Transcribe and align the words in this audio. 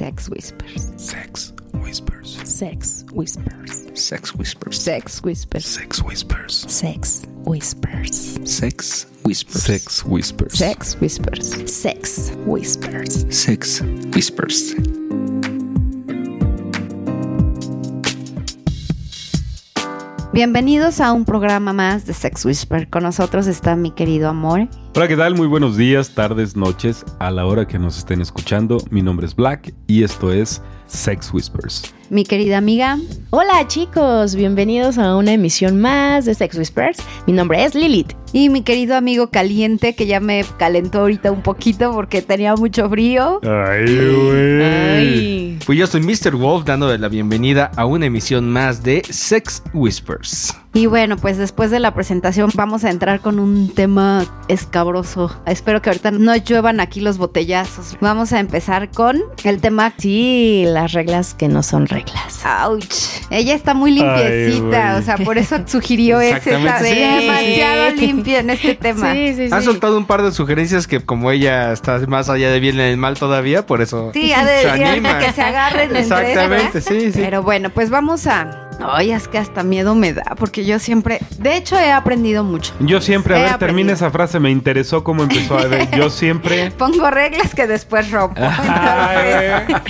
Sex 0.00 0.30
Whispers. 0.30 0.92
Sex 0.96 1.52
Whispers. 1.74 2.40
Sex 2.48 3.04
Whispers. 3.12 3.90
Sex 4.00 4.34
Whispers. 4.34 4.80
Sex 4.80 5.20
Whispers. 5.84 5.92
Sex 5.92 5.92
Whispers. 5.92 6.66
Sex 6.72 7.26
Whispers. 7.44 8.38
Sex 8.48 9.06
Whispers. 9.24 9.66
Sex 9.68 10.04
Whispers. 10.06 10.58
Sex 10.58 10.96
Whispers. 10.96 11.70
Sex 11.70 12.32
Whispers. 12.46 13.26
Sex 13.28 13.82
Whispers. 14.14 14.74
Bienvenidos 20.32 21.02
a 21.02 21.12
un 21.12 21.26
programa 21.26 21.74
más 21.74 22.06
de 22.06 22.14
Sex 22.14 22.46
Whisper. 22.46 22.88
Con 22.88 23.02
nosotros 23.02 23.46
está 23.48 23.76
mi 23.76 23.90
querido 23.90 24.30
amor. 24.30 24.68
Hola, 24.92 25.06
¿qué 25.06 25.16
tal? 25.16 25.36
Muy 25.36 25.46
buenos 25.46 25.76
días, 25.76 26.16
tardes, 26.16 26.56
noches, 26.56 27.06
a 27.20 27.30
la 27.30 27.46
hora 27.46 27.64
que 27.64 27.78
nos 27.78 27.96
estén 27.96 28.20
escuchando. 28.20 28.78
Mi 28.90 29.02
nombre 29.02 29.24
es 29.24 29.36
Black 29.36 29.72
y 29.86 30.02
esto 30.02 30.32
es 30.32 30.60
Sex 30.88 31.32
Whispers. 31.32 31.94
Mi 32.10 32.24
querida 32.24 32.58
amiga. 32.58 32.98
Hola 33.30 33.68
chicos, 33.68 34.34
bienvenidos 34.34 34.98
a 34.98 35.14
una 35.14 35.32
emisión 35.32 35.80
más 35.80 36.24
de 36.24 36.34
Sex 36.34 36.58
Whispers. 36.58 36.98
Mi 37.28 37.32
nombre 37.32 37.64
es 37.64 37.76
Lilith. 37.76 38.14
Y 38.32 38.48
mi 38.48 38.62
querido 38.62 38.96
amigo 38.96 39.30
caliente, 39.30 39.94
que 39.94 40.06
ya 40.06 40.18
me 40.18 40.44
calentó 40.58 41.02
ahorita 41.02 41.30
un 41.30 41.42
poquito 41.42 41.92
porque 41.92 42.20
tenía 42.20 42.56
mucho 42.56 42.90
frío. 42.90 43.40
Ay, 43.44 43.84
güey. 43.84 44.62
Ay. 44.62 45.58
Pues 45.64 45.78
yo 45.78 45.86
soy 45.86 46.00
Mr. 46.00 46.34
Wolf 46.34 46.64
dando 46.64 46.94
la 46.98 47.08
bienvenida 47.08 47.70
a 47.76 47.86
una 47.86 48.06
emisión 48.06 48.50
más 48.50 48.82
de 48.82 49.04
Sex 49.08 49.62
Whispers. 49.72 50.59
Y 50.72 50.86
bueno, 50.86 51.16
pues 51.16 51.36
después 51.36 51.72
de 51.72 51.80
la 51.80 51.94
presentación 51.94 52.48
vamos 52.54 52.84
a 52.84 52.90
entrar 52.90 53.20
con 53.20 53.40
un 53.40 53.74
tema 53.74 54.24
escabroso. 54.46 55.36
Espero 55.44 55.82
que 55.82 55.90
ahorita 55.90 56.12
no 56.12 56.36
lluevan 56.36 56.78
aquí 56.78 57.00
los 57.00 57.18
botellazos. 57.18 57.96
Vamos 58.00 58.32
a 58.32 58.38
empezar 58.38 58.88
con 58.90 59.20
el 59.42 59.60
tema... 59.60 59.92
Sí, 59.98 60.62
las 60.68 60.92
reglas 60.92 61.34
que 61.34 61.48
no 61.48 61.64
son 61.64 61.86
reglas. 61.88 62.46
¡Auch! 62.46 62.84
Ella 63.30 63.54
está 63.56 63.74
muy 63.74 63.90
limpiecita, 63.90 64.94
Ay, 64.94 65.00
o 65.00 65.04
sea, 65.04 65.16
por 65.16 65.38
eso 65.38 65.56
sugirió 65.66 66.20
ese. 66.20 66.54
Está 66.56 66.78
sí. 66.78 66.94
demasiado 66.94 67.90
limpia 67.96 68.38
en 68.38 68.50
este 68.50 68.76
tema. 68.76 69.12
Sí, 69.12 69.34
sí, 69.34 69.48
sí. 69.48 69.52
Ha 69.52 69.62
soltado 69.62 69.98
un 69.98 70.06
par 70.06 70.22
de 70.22 70.30
sugerencias 70.30 70.86
que 70.86 71.00
como 71.00 71.32
ella 71.32 71.72
está 71.72 71.98
más 72.06 72.28
allá 72.28 72.48
de 72.52 72.60
bien 72.60 72.76
en 72.76 72.86
el 72.86 72.96
mal 72.96 73.18
todavía, 73.18 73.66
por 73.66 73.82
eso 73.82 74.12
Sí, 74.14 74.32
ha 74.32 74.44
de 74.44 74.52
decir 74.52 74.84
anima. 74.84 75.18
que 75.18 75.32
se 75.32 75.42
agarren 75.42 75.96
entre 75.96 76.00
Exactamente, 76.02 76.78
estas. 76.78 76.84
sí, 76.84 77.12
sí. 77.12 77.20
Pero 77.20 77.42
bueno, 77.42 77.70
pues 77.70 77.90
vamos 77.90 78.28
a. 78.28 78.69
Ay, 78.82 79.12
es 79.12 79.28
que 79.28 79.38
hasta 79.38 79.62
miedo 79.62 79.94
me 79.94 80.12
da, 80.12 80.22
porque 80.38 80.64
yo 80.64 80.78
siempre. 80.78 81.18
De 81.38 81.56
hecho, 81.56 81.78
he 81.78 81.90
aprendido 81.92 82.44
mucho. 82.44 82.72
Yo 82.80 83.00
siempre, 83.00 83.34
He 83.34 83.38
a 83.38 83.40
ver, 83.40 83.52
aprendido. 83.54 83.66
termina 83.76 83.92
esa 83.92 84.10
frase, 84.10 84.40
me 84.40 84.50
interesó 84.50 85.04
cómo 85.04 85.22
empezó 85.22 85.58
a 85.58 85.66
ver. 85.66 85.90
Yo 85.96 86.10
siempre. 86.10 86.70
Pongo 86.78 87.10
reglas 87.10 87.54
que 87.54 87.66
después 87.66 88.10
rompo. 88.10 88.40
Ay, 88.40 89.54
Entonces, 89.68 89.82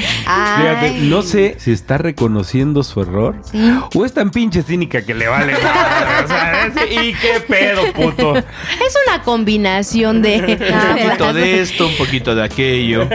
Fíjate, 0.57 0.99
no 1.03 1.23
sé 1.23 1.57
si 1.59 1.73
está 1.73 1.99
reconociendo 1.99 2.83
su 2.83 3.01
error 3.03 3.37
Sí. 3.51 3.79
o 3.95 4.05
es 4.05 4.13
tan 4.13 4.31
pinche 4.31 4.63
cínica 4.63 5.03
que 5.03 5.15
le 5.15 5.29
vale. 5.29 5.53
madre, 5.53 6.25
o 6.25 6.29
sea, 6.29 6.67
es- 6.67 6.91
¿Y 6.91 7.15
qué 7.15 7.41
pedo, 7.49 7.93
puto? 7.93 8.37
Es 8.37 8.97
una 9.07 9.23
combinación 9.23 10.23
de... 10.23 10.59
Ah, 10.73 10.95
Un 10.97 11.03
poquito 11.05 11.33
de 11.33 11.61
esto, 11.63 11.87
un 11.87 11.97
poquito 11.97 12.35
de 12.35 12.45
aquello. 12.45 13.09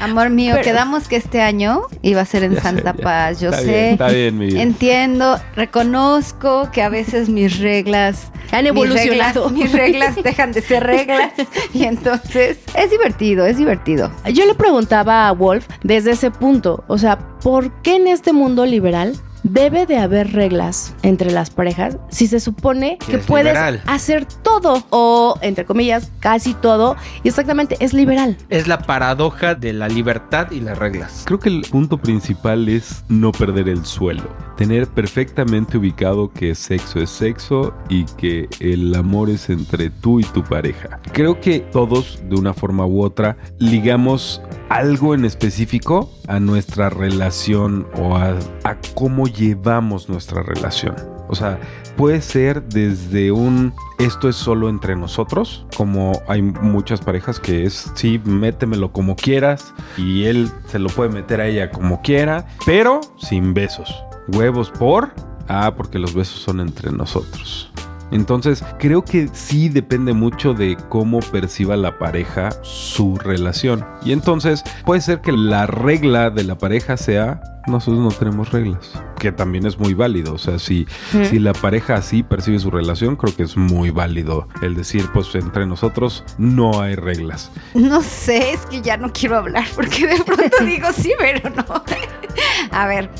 Amor 0.00 0.30
mío, 0.30 0.52
Pero- 0.54 0.64
quedamos 0.64 1.08
que 1.08 1.16
este 1.16 1.42
año 1.42 1.82
iba 2.02 2.20
a 2.20 2.24
ser 2.24 2.44
en 2.44 2.54
sé, 2.54 2.60
Santa. 2.60 2.92
Paz. 2.94 3.40
Yo 3.40 3.50
Está 3.50 3.62
sé. 3.62 3.66
bien, 3.66 3.84
está 3.92 4.08
bien, 4.08 4.38
mi 4.38 4.46
vida. 4.46 4.62
Entiendo, 4.62 5.19
reconozco 5.54 6.68
que 6.72 6.82
a 6.82 6.88
veces 6.88 7.28
mis 7.28 7.58
reglas 7.58 8.30
Han 8.52 8.62
mis 8.64 8.70
evolucionado. 8.70 9.48
reglas- 9.48 9.52
Mis 9.62 9.72
reglas, 9.72 10.16
dejan 10.24 10.52
de 10.52 10.62
ser 10.62 10.84
reglas 10.84 11.32
y 11.74 11.84
entonces 11.84 12.58
es 12.74 12.90
divertido, 12.90 13.46
es 13.46 13.56
divertido. 13.58 14.10
Yo 14.32 14.46
le 14.46 14.54
preguntaba 14.54 15.28
a 15.28 15.32
Wolf 15.32 15.66
desde 15.82 16.12
ese 16.12 16.30
punto, 16.30 16.84
o 16.88 16.98
sea, 16.98 17.18
¿por 17.42 17.70
qué 17.82 17.96
en 17.96 18.06
este 18.08 18.32
mundo 18.32 18.66
liberal 18.66 19.16
debe 19.42 19.86
de 19.86 19.98
haber 19.98 20.32
reglas 20.32 20.94
entre 21.02 21.30
las 21.30 21.50
parejas 21.50 21.96
si 22.10 22.26
se 22.26 22.40
supone 22.40 22.98
que 23.06 23.16
Es 23.16 23.26
puedes 23.26 23.52
liberal. 23.54 23.82
hacer 23.86 24.24
todo 24.24 24.84
o, 24.90 25.38
entre 25.40 25.64
comillas, 25.64 26.10
casi 26.20 26.54
todo 26.54 26.96
y 27.22 27.28
exactamente 27.28 27.76
es 27.80 27.92
liberal? 27.94 28.36
Es 28.48 28.68
la 28.68 28.78
paradoja 28.78 29.54
de 29.54 29.72
la 29.72 29.88
libertad 29.88 30.50
y 30.50 30.60
las 30.60 30.78
reglas. 30.78 31.22
Creo 31.26 31.38
que 31.38 31.48
el 31.48 31.62
punto 31.70 31.98
principal 31.98 32.68
es 32.68 33.04
no 33.08 33.32
perder 33.32 33.68
el 33.68 33.84
suelo. 33.84 34.24
Tener 34.56 34.86
perfectamente 34.88 35.78
ubicado 35.78 36.30
que 36.32 36.54
sexo 36.54 37.00
es 37.00 37.10
sexo 37.10 37.72
y 37.88 38.04
que 38.04 38.48
el 38.60 38.94
amor 38.94 39.30
es 39.30 39.48
entre 39.48 39.88
tú 39.90 40.20
y 40.20 40.24
tu 40.24 40.44
pareja. 40.44 41.00
Creo 41.12 41.40
que 41.40 41.60
todos, 41.60 42.20
de 42.28 42.36
una 42.36 42.52
forma 42.52 42.84
u 42.84 43.02
otra, 43.02 43.36
ligamos 43.58 44.42
algo 44.68 45.14
en 45.14 45.24
específico 45.24 46.12
a 46.28 46.38
nuestra 46.40 46.90
relación 46.90 47.86
o 47.96 48.16
a, 48.16 48.38
a 48.64 48.76
cómo 48.94 49.26
llevamos 49.32 50.08
nuestra 50.08 50.42
relación. 50.42 50.94
O 51.28 51.34
sea, 51.34 51.58
puede 51.96 52.20
ser 52.22 52.62
desde 52.62 53.30
un 53.32 53.72
esto 53.98 54.28
es 54.28 54.36
solo 54.36 54.68
entre 54.68 54.96
nosotros, 54.96 55.66
como 55.76 56.20
hay 56.26 56.42
muchas 56.42 57.00
parejas 57.00 57.38
que 57.38 57.64
es 57.64 57.92
sí, 57.94 58.20
métemelo 58.24 58.92
como 58.92 59.14
quieras 59.14 59.74
y 59.96 60.24
él 60.24 60.50
se 60.66 60.78
lo 60.78 60.88
puede 60.88 61.10
meter 61.10 61.40
a 61.40 61.46
ella 61.46 61.70
como 61.70 62.00
quiera, 62.02 62.46
pero 62.64 63.00
sin 63.18 63.54
besos. 63.54 63.94
Huevos 64.28 64.70
por 64.70 65.12
ah, 65.50 65.74
porque 65.76 65.98
los 65.98 66.14
besos 66.14 66.40
son 66.40 66.60
entre 66.60 66.90
nosotros. 66.90 67.69
Entonces, 68.10 68.64
creo 68.78 69.04
que 69.04 69.28
sí 69.32 69.68
depende 69.68 70.12
mucho 70.12 70.54
de 70.54 70.76
cómo 70.88 71.20
perciba 71.20 71.76
la 71.76 71.98
pareja 71.98 72.50
su 72.62 73.16
relación. 73.16 73.84
Y 74.04 74.12
entonces, 74.12 74.64
puede 74.84 75.00
ser 75.00 75.20
que 75.20 75.32
la 75.32 75.66
regla 75.66 76.30
de 76.30 76.44
la 76.44 76.58
pareja 76.58 76.96
sea, 76.96 77.40
nosotros 77.66 78.02
no 78.02 78.10
tenemos 78.10 78.50
reglas. 78.52 78.92
Que 79.18 79.32
también 79.32 79.66
es 79.66 79.78
muy 79.78 79.94
válido. 79.94 80.34
O 80.34 80.38
sea, 80.38 80.58
si, 80.58 80.86
si 81.10 81.38
la 81.38 81.52
pareja 81.52 81.94
así 81.94 82.22
percibe 82.22 82.58
su 82.58 82.70
relación, 82.70 83.16
creo 83.16 83.34
que 83.34 83.42
es 83.42 83.56
muy 83.56 83.90
válido 83.90 84.48
el 84.62 84.74
decir, 84.74 85.06
pues 85.12 85.34
entre 85.34 85.66
nosotros 85.66 86.24
no 86.38 86.80
hay 86.80 86.94
reglas. 86.94 87.50
No 87.74 88.02
sé, 88.02 88.52
es 88.52 88.66
que 88.66 88.80
ya 88.80 88.96
no 88.96 89.12
quiero 89.12 89.36
hablar 89.36 89.66
porque 89.74 90.06
de 90.06 90.22
pronto 90.24 90.64
digo 90.64 90.88
sí, 90.92 91.12
pero 91.18 91.50
no. 91.50 91.64
A 92.72 92.86
ver, 92.86 93.10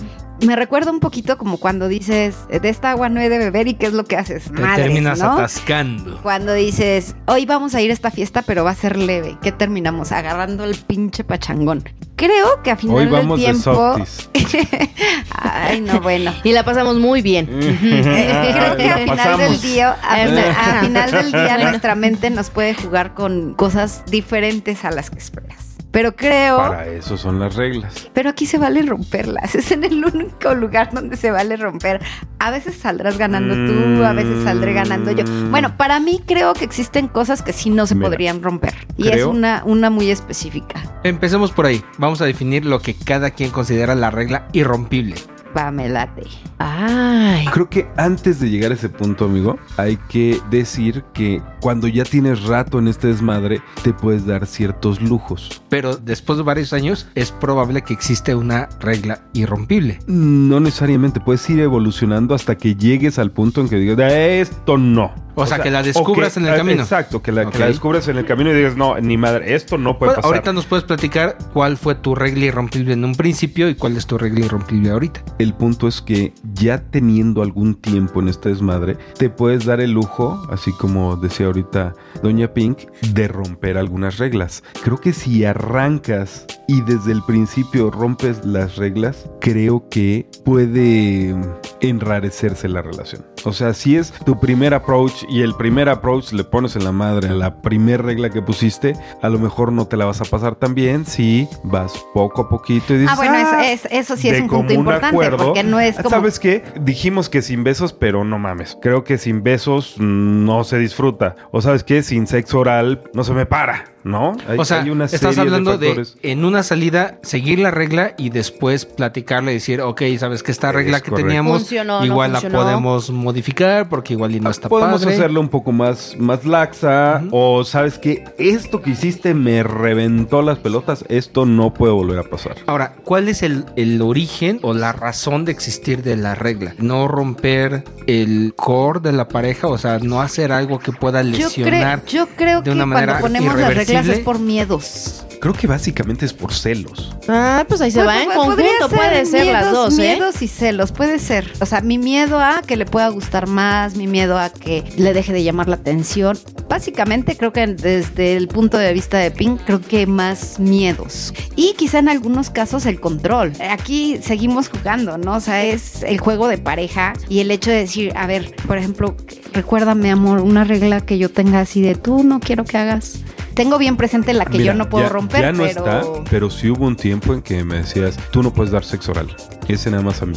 me 0.47 0.57
recuerda 0.57 0.91
un 0.91 1.01
poquito 1.01 1.37
como 1.39 1.59
cuando 1.59 1.89
dices, 1.89 2.35
de 2.49 2.69
esta 2.69 2.91
agua 2.93 3.09
no 3.09 3.21
he 3.21 3.29
de 3.29 3.39
beber 3.39 3.69
y 3.69 3.75
qué 3.75 3.87
es 3.87 3.93
lo 3.93 4.05
que 4.05 4.17
haces. 4.17 4.45
Te 4.45 4.53
Madres, 4.53 4.87
terminas 4.87 5.19
¿no? 5.19 5.33
atascando. 5.33 6.21
Cuando 6.23 6.53
dices, 6.55 7.15
hoy 7.27 7.47
vamos 7.47 7.75
a 7.75 7.81
ir 7.83 7.91
a 7.91 7.95
esta 7.95 8.11
fiesta, 8.11 8.43
pero 8.43 8.65
va 8.65 8.71
a 8.71 8.75
ser 8.75 8.97
leve. 8.97 9.37
¿Qué 9.43 9.53
terminamos? 9.53 10.13
Agarrando 10.13 10.65
el 10.65 10.75
pinche 10.77 11.25
pachangón. 11.25 11.85
Creo 12.17 12.63
que 12.63 12.71
a 12.71 12.77
final 12.77 12.97
Hoy 12.97 13.05
del 13.05 13.13
vamos 13.13 13.39
de 13.39 13.45
tiempo. 13.47 13.97
softies. 13.99 14.29
Ay, 15.33 15.81
no, 15.81 16.01
bueno. 16.01 16.33
Y 16.45 16.53
la 16.53 16.65
pasamos 16.65 16.99
muy 16.99 17.23
bien. 17.23 17.49
Eh, 17.51 17.79
Creo 18.53 18.77
que 18.77 18.89
al 18.91 19.01
final 19.01 19.17
pasamos. 19.17 19.41
del 19.41 19.61
día, 19.63 19.97
a, 20.03 20.23
Eso. 20.23 20.51
a 20.59 20.81
final 20.83 21.11
del 21.11 21.33
día 21.33 21.59
nuestra 21.71 21.95
mente 21.95 22.29
nos 22.31 22.51
puede 22.51 22.75
jugar 22.75 23.15
con 23.15 23.55
cosas 23.55 24.03
diferentes 24.07 24.85
a 24.85 24.91
las 24.91 25.11
que 25.11 25.19
esperas. 25.19 25.70
Pero 25.93 26.15
creo, 26.15 26.57
Para 26.59 26.87
eso 26.87 27.17
son 27.17 27.41
las 27.41 27.57
reglas. 27.57 28.09
pero 28.15 28.31
aquí 28.31 28.47
se 28.47 28.59
vale 28.59 28.83
romperlas. 28.83 29.55
Es 29.61 29.73
en 29.73 29.85
el 29.85 30.05
único 30.05 30.55
lugar 30.55 30.91
donde 30.93 31.17
se 31.17 31.31
vale 31.31 31.57
romper. 31.57 32.01
A 32.39 32.51
veces 32.51 32.77
saldrás 32.77 33.19
ganando 33.19 33.55
tú, 33.55 34.05
a 34.05 34.13
veces 34.13 34.45
saldré 34.45 34.73
ganando 34.73 35.11
yo. 35.13 35.25
Mm. 35.25 35.51
Bueno, 35.51 35.77
para 35.77 36.01
mí 36.01 36.23
creo 36.27 36.55
que 36.55 36.65
existen 36.65 37.09
cosas 37.09 37.43
que 37.43 37.53
sí 37.53 37.71
no 37.71 37.87
se 37.87 37.95
Mira, 37.95 38.09
podrían 38.09 38.43
romper. 38.43 38.75
Y 38.97 39.09
es 39.09 39.25
una, 39.25 39.63
una 39.67 39.91
muy 39.91 40.11
específica. 40.11 40.83
Empecemos 41.03 41.51
por 41.53 41.67
ahí. 41.67 41.83
Vamos 41.99 42.21
a 42.23 42.25
definir 42.25 42.65
lo 42.65 42.81
que 42.81 42.95
cada 42.95 43.31
quien 43.33 43.51
considera 43.51 43.95
la 43.95 44.11
regla 44.11 44.47
irrompible. 44.53 45.17
Va, 45.57 45.71
me 45.71 45.89
late. 45.89 46.23
Ay. 46.59 47.47
Creo 47.53 47.69
que 47.69 47.89
antes 47.97 48.39
de 48.41 48.51
llegar 48.51 48.71
a 48.71 48.75
ese 48.75 48.89
punto, 48.89 49.25
amigo, 49.25 49.59
hay 49.77 49.97
que 50.09 50.39
decir 50.51 51.05
que 51.13 51.43
cuando 51.61 51.89
ya 51.89 52.05
tienes 52.05 52.45
rato 52.45 52.79
en 52.79 52.89
este 52.89 53.09
desmadre, 53.09 53.61
te 53.83 53.93
puedes 53.93 54.27
dar 54.27 54.47
ciertos 54.47 55.01
lujos. 55.01 55.63
Pero 55.69 55.97
después 55.97 56.37
de 56.37 56.45
varios 56.45 56.73
años 56.73 57.09
es 57.15 57.33
probable 57.33 57.83
que 57.83 57.93
existe 57.95 58.35
una 58.35 58.69
regla 58.81 59.23
irrompible. 59.33 59.99
No 60.07 60.61
necesariamente, 60.61 61.21
puedes 61.21 61.49
ir 61.51 61.61
evolucionando 61.61 62.35
hasta 62.35 62.57
que 62.57 62.75
llegues 62.77 63.19
al 63.19 63.31
punto 63.33 63.61
en 63.61 63.69
que 63.69 63.77
digas, 63.77 63.97
"De 63.97 64.41
esto 64.41 64.79
no. 64.79 65.13
O 65.37 65.47
sea, 65.47 65.61
que 65.61 65.71
la 65.71 65.83
descubras 65.83 66.37
en 66.37 66.47
el 66.47 66.55
camino. 66.57 66.83
Exacto, 66.83 67.23
que 67.23 67.33
la, 67.33 67.49
que 67.49 67.59
la 67.59 67.67
descubras 67.67 68.07
en 68.09 68.19
el 68.19 68.27
camino 68.27 68.51
y 68.51 68.55
digas, 68.55 68.77
no, 68.77 68.99
ni 69.01 69.17
madre, 69.17 69.55
esto 69.55 69.79
no 69.79 69.97
puede 69.97 70.11
Bueno, 70.11 70.17
pasar. 70.23 70.35
ahorita 70.35 70.53
nos 70.53 70.67
puedes 70.67 70.85
platicar 70.85 71.39
cuál 71.55 71.79
fue 71.79 71.95
tu 71.95 72.15
regla 72.15 72.45
irrompible 72.47 72.93
en 72.93 73.05
un 73.05 73.15
principio 73.15 73.69
y 73.71 73.75
cuál 73.75 73.97
es 73.97 74.07
tu 74.07 74.19
regla 74.19 74.41
irrompible 74.45 74.91
ahorita. 74.91 75.23
El 75.41 75.55
punto 75.55 75.89
es 75.89 76.03
que 76.03 76.35
ya 76.53 76.91
teniendo 76.91 77.41
algún 77.41 77.75
tiempo 77.75 78.21
en 78.21 78.29
este 78.29 78.51
desmadre, 78.51 78.99
te 79.17 79.31
puedes 79.31 79.65
dar 79.65 79.81
el 79.81 79.93
lujo, 79.93 80.39
así 80.51 80.71
como 80.73 81.17
decía 81.17 81.47
ahorita 81.47 81.95
Doña 82.23 82.53
Pink, 82.53 82.81
de 83.15 83.27
romper 83.27 83.79
algunas 83.79 84.19
reglas. 84.19 84.63
Creo 84.85 85.01
que 85.01 85.15
si 85.15 85.47
arrancas 85.47 86.45
y 86.69 86.83
desde 86.83 87.13
el 87.13 87.23
principio 87.23 87.91
rompes 87.91 88.45
las 88.45 88.77
reglas, 88.77 89.31
creo 89.41 89.89
que 89.89 90.29
puede 90.45 91.35
enrarecerse 91.81 92.69
la 92.69 92.83
relación. 92.83 93.30
O 93.47 93.53
sea, 93.53 93.75
si 93.75 93.97
es 93.97 94.13
tu 94.25 94.39
primer 94.39 94.75
approach 94.75 95.25
y 95.29 95.43
el 95.43 95.55
primer 95.55 95.89
approach 95.89 96.33
le 96.33 96.45
pones 96.45 96.77
en 96.77 96.85
la 96.85 96.93
madre 96.93 97.29
a 97.29 97.33
la 97.35 97.61
primer 97.63 98.03
regla 98.03 98.31
que 98.31 98.43
pusiste, 98.43 98.95
a 99.23 99.29
lo 99.29 99.39
mejor 99.39 99.73
no 99.73 99.87
te 99.87 99.97
la 99.97 100.05
vas 100.05 100.21
a 100.21 100.25
pasar 100.25 100.55
tan 100.57 100.75
bien 100.75 101.07
si 101.07 101.49
vas 101.63 101.93
poco 102.15 102.43
a 102.43 102.49
poquito 102.49 102.95
y 102.95 102.99
dices, 102.99 103.13
Ah, 103.13 103.17
bueno, 103.17 103.37
eso, 103.37 103.51
"Ah, 103.53 103.71
es- 103.71 103.89
eso 103.91 104.17
sí 104.17 104.31
de 104.31 104.37
es 104.39 104.43
un 104.43 104.49
punto 104.49 104.67
común 104.69 104.79
importante, 104.81 105.07
acuerdo". 105.09 105.45
porque 105.47 105.63
no 105.65 105.81
es 105.81 105.97
como... 105.97 106.11
¿Sabes 106.11 106.39
qué? 106.39 106.63
Dijimos 106.81 107.29
que 107.29 107.43
sin 107.43 107.65
besos, 107.65 107.93
pero 107.93 108.25
no 108.25 108.39
mames. 108.39 108.77
Creo 108.81 109.05
que 109.05 109.19
sin 109.19 109.43
besos 109.43 109.95
no 109.99 110.65
se 110.65 110.79
disfruta. 110.79 111.37
O 111.51 111.61
sabes 111.63 111.85
qué? 111.85 112.03
Sin 112.03 112.27
sexo 112.27 112.61
oral 112.61 113.03
no 113.15 113.25
se 113.25 113.33
me 113.33 113.47
para, 113.47 113.85
¿no? 114.05 114.37
Hay- 114.49 114.59
o 114.59 114.65
sea, 114.65 114.83
hay 114.83 114.91
una 114.91 115.05
estás 115.07 115.21
serie 115.21 115.41
hablando 115.41 115.77
de, 115.79 116.07
en 116.23 116.45
una 116.45 116.63
salida 116.63 117.19
seguir 117.23 117.59
la 117.59 117.71
regla 117.71 118.15
y 118.17 118.31
después 118.31 118.85
platicarle 118.87 119.53
y 119.53 119.55
decir, 119.55 119.81
ok, 119.81 120.03
sabes 120.19 120.43
que 120.43 120.53
esta 120.53 120.73
regla 120.73 120.99
Es 120.99 121.03
que 121.03 121.11
correcto. 121.11 121.29
teníamos 121.29 121.59
Funcionó, 121.63 122.01
no 122.01 122.07
igual 122.07 122.33
la 122.33 122.41
podemos 122.41 123.11
modificar 123.11 123.89
porque 123.89 124.15
igual 124.15 124.35
y 124.35 124.41
no 124.41 124.51
está 124.51 124.69
Podemos 124.69 125.03
padre. 125.03 125.15
hacerlo 125.17 125.41
un 125.41 125.49
poco 125.49 125.73
más, 125.73 126.17
más 126.19 126.45
laxa. 126.45 127.23
O 127.31 127.65
sabes 127.65 127.99
que 127.99 128.25
esto 128.39 128.81
que 128.83 128.91
hiciste 128.91 129.35
me 129.35 129.63
reventó 129.63 130.43
las 130.43 130.59
pelotas. 130.59 131.05
Esto 131.09 131.47
no 131.47 131.75
puede 131.75 131.93
volver 131.93 132.19
a 132.19 132.23
pasar. 132.25 132.57
Ahora, 132.67 132.95
¿cuál 133.05 133.29
es 133.29 133.43
el, 133.43 133.65
el 133.77 134.01
origen 134.03 134.59
o 134.63 134.75
la 134.75 134.93
razón 134.93 135.45
de 135.45 135.53
existir 135.53 136.03
de 136.03 136.17
la 136.17 136.35
regla? 136.35 136.75
No 136.79 137.09
romper 137.09 137.85
el 138.07 138.55
core 138.57 139.01
de 139.01 139.13
la 139.13 139.29
pareja, 139.29 139.67
o 139.69 139.79
sea, 139.79 139.99
no 139.99 140.21
hacer 140.21 140.53
algo 140.53 140.79
que 140.79 140.93
pueda 140.93 141.23
Yo, 141.23 141.31
lesionar. 141.47 142.03
creo, 142.03 142.27
yo 142.27 142.29
creo 142.37 142.59
de 142.59 142.65
que 142.65 142.71
una 142.71 142.85
cuando 142.85 142.95
manera 142.95 143.19
ponemos 143.21 143.55
las 143.57 143.75
reglas 143.99 144.19
es 144.19 144.25
por 144.25 144.39
miedos. 144.39 145.25
Creo 145.41 145.55
que 145.55 145.67
básicamente 145.67 146.27
es 146.27 146.35
por 146.35 146.53
celos. 146.53 147.17
Ah, 147.27 147.65
pues 147.67 147.81
ahí 147.81 147.91
se 147.91 148.03
Pues, 148.05 148.09
va 148.09 148.23
en 148.23 148.27
pues, 148.27 148.37
conjunto, 148.37 148.89
puede 148.95 149.25
ser 149.25 149.47
las 149.47 149.73
dos, 149.73 149.99
¿eh? 149.99 150.17
Miedos 150.17 150.43
y 150.43 150.49
celos, 150.49 150.93
puede 150.93 151.19
ser. 151.19 151.51
O 151.61 151.67
sea, 151.67 151.81
mi 151.81 151.97
miedo 151.97 152.39
a 152.39 152.61
que 152.61 152.77
le 152.77 152.85
pueda 152.85 153.09
gustar 153.09 153.47
más, 153.47 153.97
mi 153.97 154.07
miedo 154.07 154.39
a 154.39 154.51
que 154.51 154.85
le 154.99 155.15
deje 155.15 155.33
de 155.33 155.43
llamar 155.43 155.67
la 155.69 155.77
atención. 155.77 156.39
Básicamente, 156.69 157.37
creo 157.39 157.55
que 157.55 157.67
desde 157.67 158.37
el 158.37 158.49
punto 158.49 158.77
de 158.77 158.93
vista 158.93 159.17
de 159.17 159.31
Pink, 159.31 159.63
creo 159.65 159.81
que 159.81 160.07
más 160.07 160.61
miedos. 160.61 161.33
Y 161.57 161.73
quizá 161.73 162.01
en 162.01 162.11
algunos 162.11 162.51
casos 162.51 162.85
el 162.85 163.01
control. 163.01 163.55
Aquí 163.71 164.19
seguimos 164.23 164.69
jugando, 164.69 165.17
¿no? 165.17 165.37
O 165.37 165.41
sea, 165.41 165.65
es 165.65 166.03
el 166.03 166.19
juego 166.21 166.49
de 166.49 166.59
pareja 166.59 167.15
y 167.31 167.41
el 167.41 167.51
hecho 167.51 167.71
de 167.71 167.79
decir, 167.79 168.13
a 168.15 168.27
ver, 168.27 168.55
por 168.67 168.77
ejemplo, 168.77 169.17
recuérdame, 169.55 170.11
amor, 170.11 170.41
una 170.41 170.65
regla 170.65 171.01
que 171.01 171.17
yo 171.17 171.31
tenga 171.31 171.61
así 171.61 171.81
de 171.81 171.95
tú 171.95 172.23
no 172.25 172.41
quiero 172.41 172.65
que 172.65 172.77
hagas. 172.77 173.21
Tengo 173.61 173.77
bien 173.77 173.99
presente 173.99 174.33
la 174.33 174.47
que 174.47 174.57
Mira, 174.57 174.73
yo 174.73 174.75
no 174.79 174.89
puedo 174.89 175.05
ya- 175.05 175.11
romper, 175.13 175.43
Ya 175.43 175.53
no 175.53 175.65
pero... 175.65 175.81
está, 175.81 176.03
pero 176.31 176.49
sí 176.49 176.71
hubo 176.71 176.87
un 176.87 176.97
tiempo 176.97 177.35
en 177.35 177.43
que 177.43 177.63
me 177.63 177.77
decías, 177.77 178.17
tú 178.31 178.43
no 178.43 178.55
puedes 178.55 178.73
dar 178.73 178.83
sexo 178.87 179.11
oral. 179.13 179.37
Ese 179.69 179.91
nada 179.91 180.03
más 180.03 180.23
a 180.23 180.25
mí. 180.25 180.33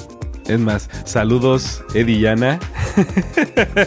Es 0.48 0.60
más, 0.60 0.90
saludos, 1.06 1.82
Eddie 1.94 2.18
y 2.18 2.26
Ana. 2.28 2.60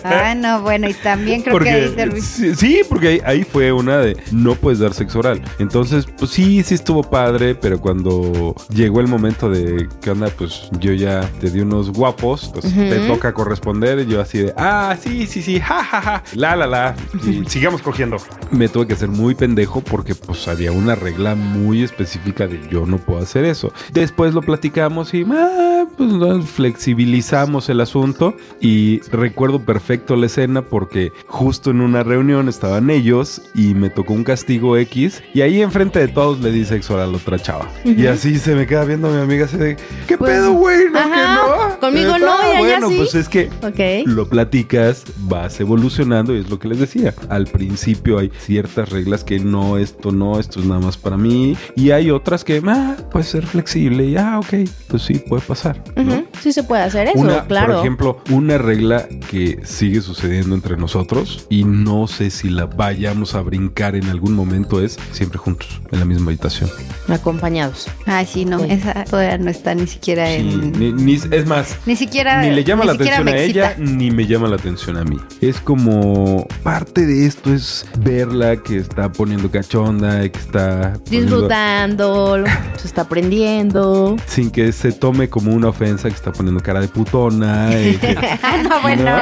Ah, 0.04 0.34
no, 0.34 0.62
bueno, 0.62 0.88
y 0.88 0.94
también 0.94 1.42
creo 1.42 1.58
que 1.58 1.68
ahí 1.70 1.90
te- 1.94 2.20
sí, 2.20 2.54
sí, 2.54 2.80
porque 2.88 3.08
ahí, 3.08 3.20
ahí 3.24 3.44
fue 3.44 3.72
una 3.72 3.98
de 3.98 4.16
no 4.32 4.54
puedes 4.54 4.78
dar 4.80 4.94
sexo 4.94 5.18
oral. 5.20 5.42
Entonces, 5.58 6.06
pues 6.18 6.30
sí, 6.30 6.62
sí 6.62 6.74
estuvo 6.74 7.02
padre, 7.02 7.54
pero 7.54 7.80
cuando 7.80 8.54
llegó 8.70 9.00
el 9.00 9.08
momento 9.08 9.50
de 9.50 9.88
qué 10.00 10.10
onda, 10.10 10.28
pues 10.36 10.68
yo 10.80 10.92
ya 10.92 11.20
te 11.40 11.50
di 11.50 11.60
unos 11.60 11.90
guapos, 11.90 12.50
pues 12.52 12.72
te 12.74 13.06
toca 13.06 13.32
corresponder. 13.32 13.98
y 14.00 14.06
Yo 14.06 14.20
así 14.20 14.38
de, 14.38 14.54
ah, 14.56 14.96
sí, 15.00 15.26
sí, 15.26 15.42
sí, 15.42 15.60
ja, 15.60 15.82
ja, 15.84 16.00
ja, 16.00 16.22
la, 16.34 16.56
la, 16.56 16.66
la. 16.66 16.96
Y 17.26 17.44
sigamos 17.48 17.82
cogiendo. 17.82 18.16
Me 18.50 18.68
tuve 18.68 18.86
que 18.86 18.94
hacer 18.94 19.08
muy 19.08 19.34
pendejo 19.34 19.80
porque 19.80 20.14
pues 20.14 20.48
había 20.48 20.72
una 20.72 20.94
regla 20.94 21.34
muy 21.34 21.82
específica 21.82 22.46
de 22.46 22.60
yo 22.70 22.86
no 22.86 22.98
puedo 22.98 23.20
hacer 23.20 23.44
eso. 23.44 23.72
Después 23.92 24.34
lo 24.34 24.42
platicamos 24.42 25.12
y 25.14 25.24
ah, 25.30 25.84
pues 25.96 26.10
no, 26.12 26.45
flexibilizamos 26.46 27.68
el 27.68 27.80
asunto 27.80 28.36
y 28.60 29.00
recuerdo 29.10 29.60
perfecto 29.60 30.16
la 30.16 30.26
escena 30.26 30.62
porque 30.62 31.12
justo 31.26 31.70
en 31.70 31.80
una 31.80 32.02
reunión 32.02 32.48
estaban 32.48 32.90
ellos 32.90 33.42
y 33.54 33.74
me 33.74 33.90
tocó 33.90 34.14
un 34.14 34.24
castigo 34.24 34.76
X 34.76 35.22
y 35.34 35.40
ahí 35.42 35.60
enfrente 35.62 35.98
de 35.98 36.08
todos 36.08 36.40
le 36.40 36.50
di 36.52 36.64
sexo 36.64 36.94
a 36.98 37.06
la 37.06 37.16
otra 37.16 37.38
chava. 37.38 37.68
Y 37.84 38.06
así 38.06 38.38
se 38.38 38.54
me 38.54 38.66
queda 38.66 38.84
viendo 38.84 39.10
mi 39.10 39.20
amiga 39.20 39.44
así 39.46 39.56
de, 39.56 39.76
¿qué 40.06 40.16
Pues, 40.16 40.32
pedo, 40.32 40.52
güey? 40.52 40.90
¿No 40.90 40.98
ajá, 40.98 41.08
que 41.10 41.16
no? 41.45 41.45
Conmigo 41.78 42.18
no, 42.18 42.32
ah, 42.32 42.40
y 42.44 42.46
a 42.56 42.60
ella 42.60 42.68
bueno, 42.80 42.88
sí. 42.90 42.96
pues 42.98 43.14
es 43.14 43.28
que 43.28 43.50
Ok. 43.62 44.06
lo 44.06 44.28
platicas, 44.28 45.04
vas 45.20 45.58
evolucionando 45.60 46.34
y 46.34 46.40
es 46.40 46.50
lo 46.50 46.58
que 46.58 46.68
les 46.68 46.78
decía. 46.80 47.14
Al 47.28 47.46
principio 47.46 48.18
hay 48.18 48.30
ciertas 48.38 48.88
reglas 48.90 49.24
que 49.24 49.38
no, 49.38 49.76
esto 49.78 50.12
no, 50.12 50.38
esto 50.38 50.60
es 50.60 50.66
nada 50.66 50.80
más 50.80 50.96
para 50.96 51.16
mí. 51.16 51.56
Y 51.74 51.90
hay 51.90 52.10
otras 52.10 52.44
que, 52.44 52.62
ah, 52.66 52.96
puede 53.10 53.24
ser 53.24 53.46
flexible 53.46 54.04
y, 54.06 54.16
ah, 54.16 54.38
ok, 54.38 54.68
pues 54.88 55.02
sí, 55.02 55.14
puede 55.28 55.42
pasar. 55.42 55.82
¿no? 55.96 56.02
Ujú, 56.02 56.24
Sí 56.40 56.52
se 56.52 56.62
puede 56.62 56.82
hacer 56.82 57.08
eso, 57.08 57.18
Una, 57.18 57.44
claro. 57.46 57.74
Por 57.74 57.80
ejemplo, 57.80 58.20
una 58.30 58.58
regla 58.58 59.08
que 59.30 59.60
sigue 59.64 60.00
sucediendo 60.00 60.54
entre 60.54 60.76
nosotros 60.76 61.46
y 61.48 61.64
no 61.64 62.06
sé 62.06 62.30
si 62.30 62.48
la 62.50 62.66
vayamos 62.66 63.34
a 63.34 63.40
brincar 63.42 63.96
en 63.96 64.06
algún 64.08 64.34
momento 64.34 64.82
es 64.82 64.98
siempre 65.12 65.38
juntos, 65.38 65.80
en 65.90 65.98
la 66.00 66.04
misma 66.04 66.26
habitación. 66.30 66.70
Acompañados. 67.08 67.88
Ay, 68.04 68.26
sí, 68.26 68.44
no, 68.44 68.58
Sí. 68.60 68.66
esa 68.70 69.04
todavía 69.04 69.38
no 69.38 69.50
está 69.50 69.74
ni 69.74 69.86
siquiera 69.86 70.26
Sí, 70.28 70.34
en... 70.40 70.72
ni- 70.72 70.92
ni- 70.92 71.14
es 71.14 71.46
más, 71.46 71.65
Ni 71.86 71.96
siquiera... 71.96 72.40
ni 72.42 72.50
le 72.50 72.64
llama 72.64 72.82
ni 72.82 72.88
la 72.88 72.92
atención 72.94 73.28
a 73.28 73.36
ella, 73.36 73.74
ni 73.78 74.10
me 74.10 74.26
llama 74.26 74.48
la 74.48 74.56
atención 74.56 74.96
a 74.96 75.04
mí. 75.04 75.18
Es 75.40 75.60
como 75.60 76.46
parte 76.62 77.06
de 77.06 77.26
esto 77.26 77.52
es 77.52 77.86
verla 77.98 78.56
que 78.56 78.78
está 78.78 79.10
poniendo 79.12 79.50
cachonda 79.50 80.24
y 80.24 80.30
que 80.30 80.38
está 80.38 80.94
poniendo- 81.04 81.36
Disfrutando, 81.36 82.44
se 82.76 82.86
está 82.86 83.02
aprendiendo. 83.02 84.16
sin 84.26 84.50
que 84.50 84.72
se 84.72 84.92
tome 84.92 85.28
como 85.28 85.52
una 85.52 85.68
ofensa 85.68 86.08
que 86.08 86.14
está 86.14 86.32
poniendo 86.32 86.62
cara 86.62 86.80
de 86.80 86.88
putona. 86.88 87.70
y 87.80 87.96
que- 87.96 88.14
no, 88.68 88.80
bueno. 88.82 89.16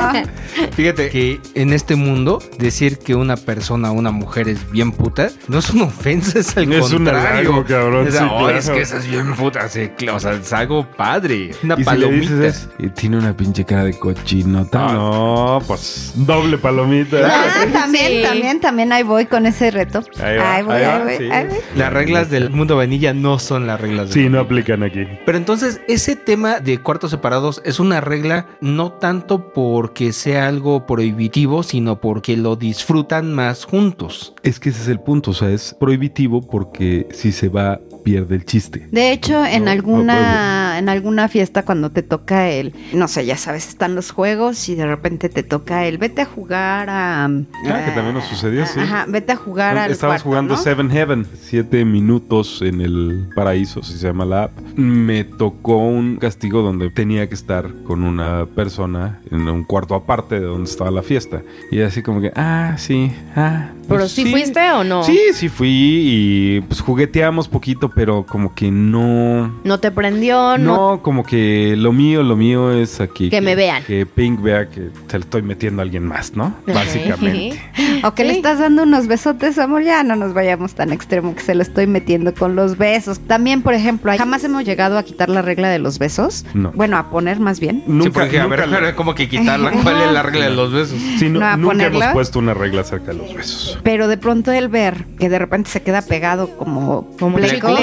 Fíjate 0.73 1.08
que 1.11 1.41
en 1.55 1.73
este 1.73 1.96
mundo 1.96 2.41
decir 2.58 2.99
que 2.99 3.14
una 3.14 3.37
persona, 3.37 3.91
una 3.93 4.11
mujer 4.11 4.49
es 4.49 4.70
bien 4.70 4.93
puta, 4.93 5.31
no 5.49 5.58
es 5.58 5.70
una 5.70 5.85
ofensa, 5.85 6.38
es 6.38 6.56
al 6.56 6.73
Es 6.73 6.85
un 6.85 6.91
contrario. 7.05 7.50
halago, 7.50 7.64
cabrón, 7.64 8.08
sí, 8.11 8.19
"Oh, 8.20 8.38
claro. 8.44 8.58
es 8.58 8.70
que 8.70 8.81
esa 8.81 8.99
es 8.99 9.06
bien 9.11 9.35
puta, 9.35 9.69
sí, 9.69 9.91
claro, 9.96 10.17
o 10.17 10.20
sea, 10.20 10.32
es 10.35 10.52
algo 10.52 10.87
padre. 10.96 11.50
Una 11.62 11.75
y 11.75 11.76
si 11.79 11.81
le 11.81 11.85
palomita. 11.85 12.33
Dices 12.34 12.69
es, 12.78 12.84
"Y 12.86 12.88
tiene 12.90 13.19
una 13.19 13.36
pinche 13.36 13.64
cara 13.64 13.84
de 13.84 13.98
cochinota. 13.98 14.86
Ah. 14.88 14.92
No, 14.94 15.62
pues 15.66 16.12
doble 16.16 16.58
palomita. 16.58 17.16
Ah, 17.25 17.66
también, 17.72 18.06
Sí. 18.12 18.22
también, 18.22 18.60
también 18.60 18.92
ahí 18.92 19.02
voy 19.02 19.26
con 19.26 19.46
ese 19.46 19.70
reto. 19.70 20.02
Ahí 20.22 20.36
va, 20.36 20.54
Ahí 20.54 20.62
voy, 20.62 20.75
ahí 20.75 20.82
ahí 20.84 20.98
va, 20.98 21.04
voy, 21.04 21.16
sí. 21.19 21.31
ahí 21.31 21.46
voy. 21.48 21.58
Las 21.76 21.92
reglas 21.92 22.31
del 22.31 22.50
mundo 22.50 22.76
vainilla 22.76 23.12
no 23.14 23.38
son 23.38 23.66
las 23.66 23.81
reglas 23.81 24.10
del 24.10 24.25
Sí, 24.25 24.28
no 24.28 24.40
aplican 24.40 24.82
aquí. 24.82 25.06
Pero 25.26 25.38
entonces, 25.38 25.81
ese 25.88 26.16
tema 26.16 26.60
de 26.60 26.78
cuartos 26.78 27.10
separados 27.10 27.60
es 27.64 27.81
una 27.81 28.00
regla 28.00 28.46
no 28.60 28.92
tanto 28.92 29.52
porque 29.52 30.12
sea 30.12 30.46
algo 30.48 30.86
prohibitivo, 30.86 31.62
sino 31.62 32.00
porque 32.00 32.36
lo 32.36 32.56
disfrutan 32.56 33.32
más 33.32 33.64
juntos. 33.64 34.34
Es 34.42 34.60
que 34.60 34.69
ese 34.70 34.82
es 34.82 34.88
el 34.88 35.00
punto, 35.00 35.31
o 35.31 35.34
sea, 35.34 35.50
es 35.50 35.75
prohibitivo 35.78 36.40
porque 36.42 37.06
si 37.12 37.32
se 37.32 37.48
va, 37.48 37.81
pierde 38.04 38.34
el 38.36 38.44
chiste. 38.44 38.86
De 38.90 39.12
hecho, 39.12 39.44
en 39.46 39.64
No, 39.64 39.70
alguna, 39.70 40.63
en 40.79 40.88
alguna 40.88 41.29
fiesta 41.29 41.65
cuando 41.65 41.91
te 41.91 42.03
toca 42.03 42.48
el, 42.51 42.75
no 42.93 43.08
sé, 43.08 43.27
ya 43.27 43.37
sabes, 43.37 43.69
están 43.69 43.94
los 43.94 44.10
juegos 44.10 44.69
y 44.69 44.75
de 44.75 44.87
repente 44.87 45.29
te 45.29 45.43
toca 45.43 45.87
el 45.87 45.98
vete 45.98 46.22
a 46.22 46.27
jugar 46.27 46.89
a. 46.91 47.25
Ah, 47.25 47.82
que 47.84 47.93
también 47.93 48.15
nos 48.15 48.25
sucedió, 48.25 48.67
sí. 48.67 48.81
Ajá, 48.81 49.06
vete 49.08 49.32
a 49.32 49.37
jugar 49.37 49.77
al 49.77 49.91
Estábamos 49.91 50.22
cuarto, 50.22 50.29
jugando 50.29 50.55
¿no? 50.55 50.60
Seven 50.60 50.91
Heaven, 50.91 51.27
siete 51.41 51.84
minutos 51.84 52.63
en 52.63 52.81
el 52.81 53.29
paraíso, 53.34 53.82
si 53.82 53.94
se 53.94 54.06
llama 54.06 54.25
la 54.25 54.44
app. 54.44 54.53
Me 54.77 55.25
tocó 55.25 55.79
un 55.79 56.17
castigo 56.17 56.63
donde 56.63 56.91
tenía 56.91 57.29
que 57.29 57.34
estar 57.34 57.70
con 57.84 58.03
una 58.05 58.46
persona 58.46 59.20
en 59.31 59.48
un 59.48 59.65
cuarto 59.65 59.94
aparte 59.94 60.41
de 60.41 60.46
donde 60.46 60.70
estaba 60.70 60.91
la 60.91 61.03
fiesta. 61.03 61.43
Y 61.70 61.81
así 61.81 62.03
como 62.03 62.20
que, 62.20 62.32
ah, 62.37 62.75
sí, 62.77 63.13
ah. 63.37 63.70
¿Pero 63.88 64.00
pues 64.00 64.12
sí, 64.12 64.26
fuiste 64.31 64.70
o 64.72 64.84
no? 64.84 65.03
Sí, 65.05 65.19
sí 65.32 65.48
fui 65.48 65.69
y 65.70 66.60
pues 66.62 66.81
jugueteamos 66.81 67.48
poquito, 67.48 67.91
pero 67.91 68.24
como 68.26 68.55
que 68.55 68.70
no... 68.70 69.53
No 69.64 69.79
te 69.81 69.91
prendió, 69.91 70.58
no. 70.58 70.74
No, 70.96 71.03
como 71.03 71.22
que 71.24 71.74
lo 71.76 71.93
mío, 71.93 72.22
lo 72.22 72.36
mío 72.36 72.72
es 72.72 73.00
aquí. 73.00 73.31
Que 73.31 73.41
me 73.41 73.55
vean. 73.55 73.82
Que 73.84 74.06
Pink 74.06 74.41
vea 74.43 74.69
que 74.69 74.91
se 75.08 75.19
le 75.19 75.24
estoy 75.24 75.43
metiendo 75.43 75.81
a 75.81 75.84
alguien 75.84 76.05
más, 76.06 76.34
¿no? 76.34 76.55
Básicamente. 76.67 77.60
O 78.03 78.12
que 78.14 78.24
le 78.24 78.32
estás 78.34 78.58
dando 78.58 78.82
unos 78.82 79.06
besotes, 79.06 79.58
amor, 79.58 79.82
ya 79.82 80.03
no 80.03 80.14
nos 80.17 80.34
vayamos 80.34 80.74
tan 80.74 80.93
extremo 80.93 81.34
que 81.34 81.41
se 81.41 81.55
lo 81.55 81.62
estoy 81.62 81.86
metiendo 81.86 82.34
con 82.34 82.55
los 82.55 82.76
besos. 82.76 83.19
También, 83.20 83.62
por 83.62 83.72
ejemplo, 83.72 84.12
jamás 84.19 84.44
hemos 84.44 84.64
llegado 84.64 84.98
a 84.98 85.03
quitar 85.05 85.31
la 85.31 85.41
regla 85.41 85.69
de 85.70 85.79
los 85.79 85.98
besos. 85.98 86.44
No. 86.53 86.70
Bueno, 86.74 86.98
a 86.98 87.08
poner 87.08 87.41
más 87.41 87.60
bien. 87.60 87.82
Nunca, 87.86 88.05
sí, 88.05 88.10
porque, 88.10 88.41
a 88.41 88.46
ver, 88.46 88.60
nunca- 88.67 88.76
a 88.76 88.81
ver, 88.82 88.94
¿cómo 88.94 89.14
que 89.14 89.29
quitarla? 89.29 89.70
¿Cuál 89.82 90.03
es 90.03 90.12
la 90.12 90.22
regla 90.22 90.44
de 90.46 90.55
los 90.55 90.72
besos? 90.72 90.98
Sí, 91.19 91.31
no- 91.31 91.41
nunca 91.56 91.56
ponerla. 91.69 92.05
hemos 92.05 92.12
puesto 92.14 92.38
una 92.41 92.53
regla 92.53 92.82
acerca 92.82 93.12
de 93.12 93.19
los 93.19 93.34
besos. 93.34 93.73
Eso. 93.74 93.81
Pero 93.82 94.08
de 94.08 94.16
pronto 94.16 94.52
el 94.52 94.69
ver 94.69 95.04
que 95.19 95.28
de 95.28 95.38
repente 95.38 95.70
se 95.70 95.82
queda 95.82 96.02
pegado 96.02 96.56
como, 96.56 97.06
Como 97.19 97.38
chicle. 97.40 97.74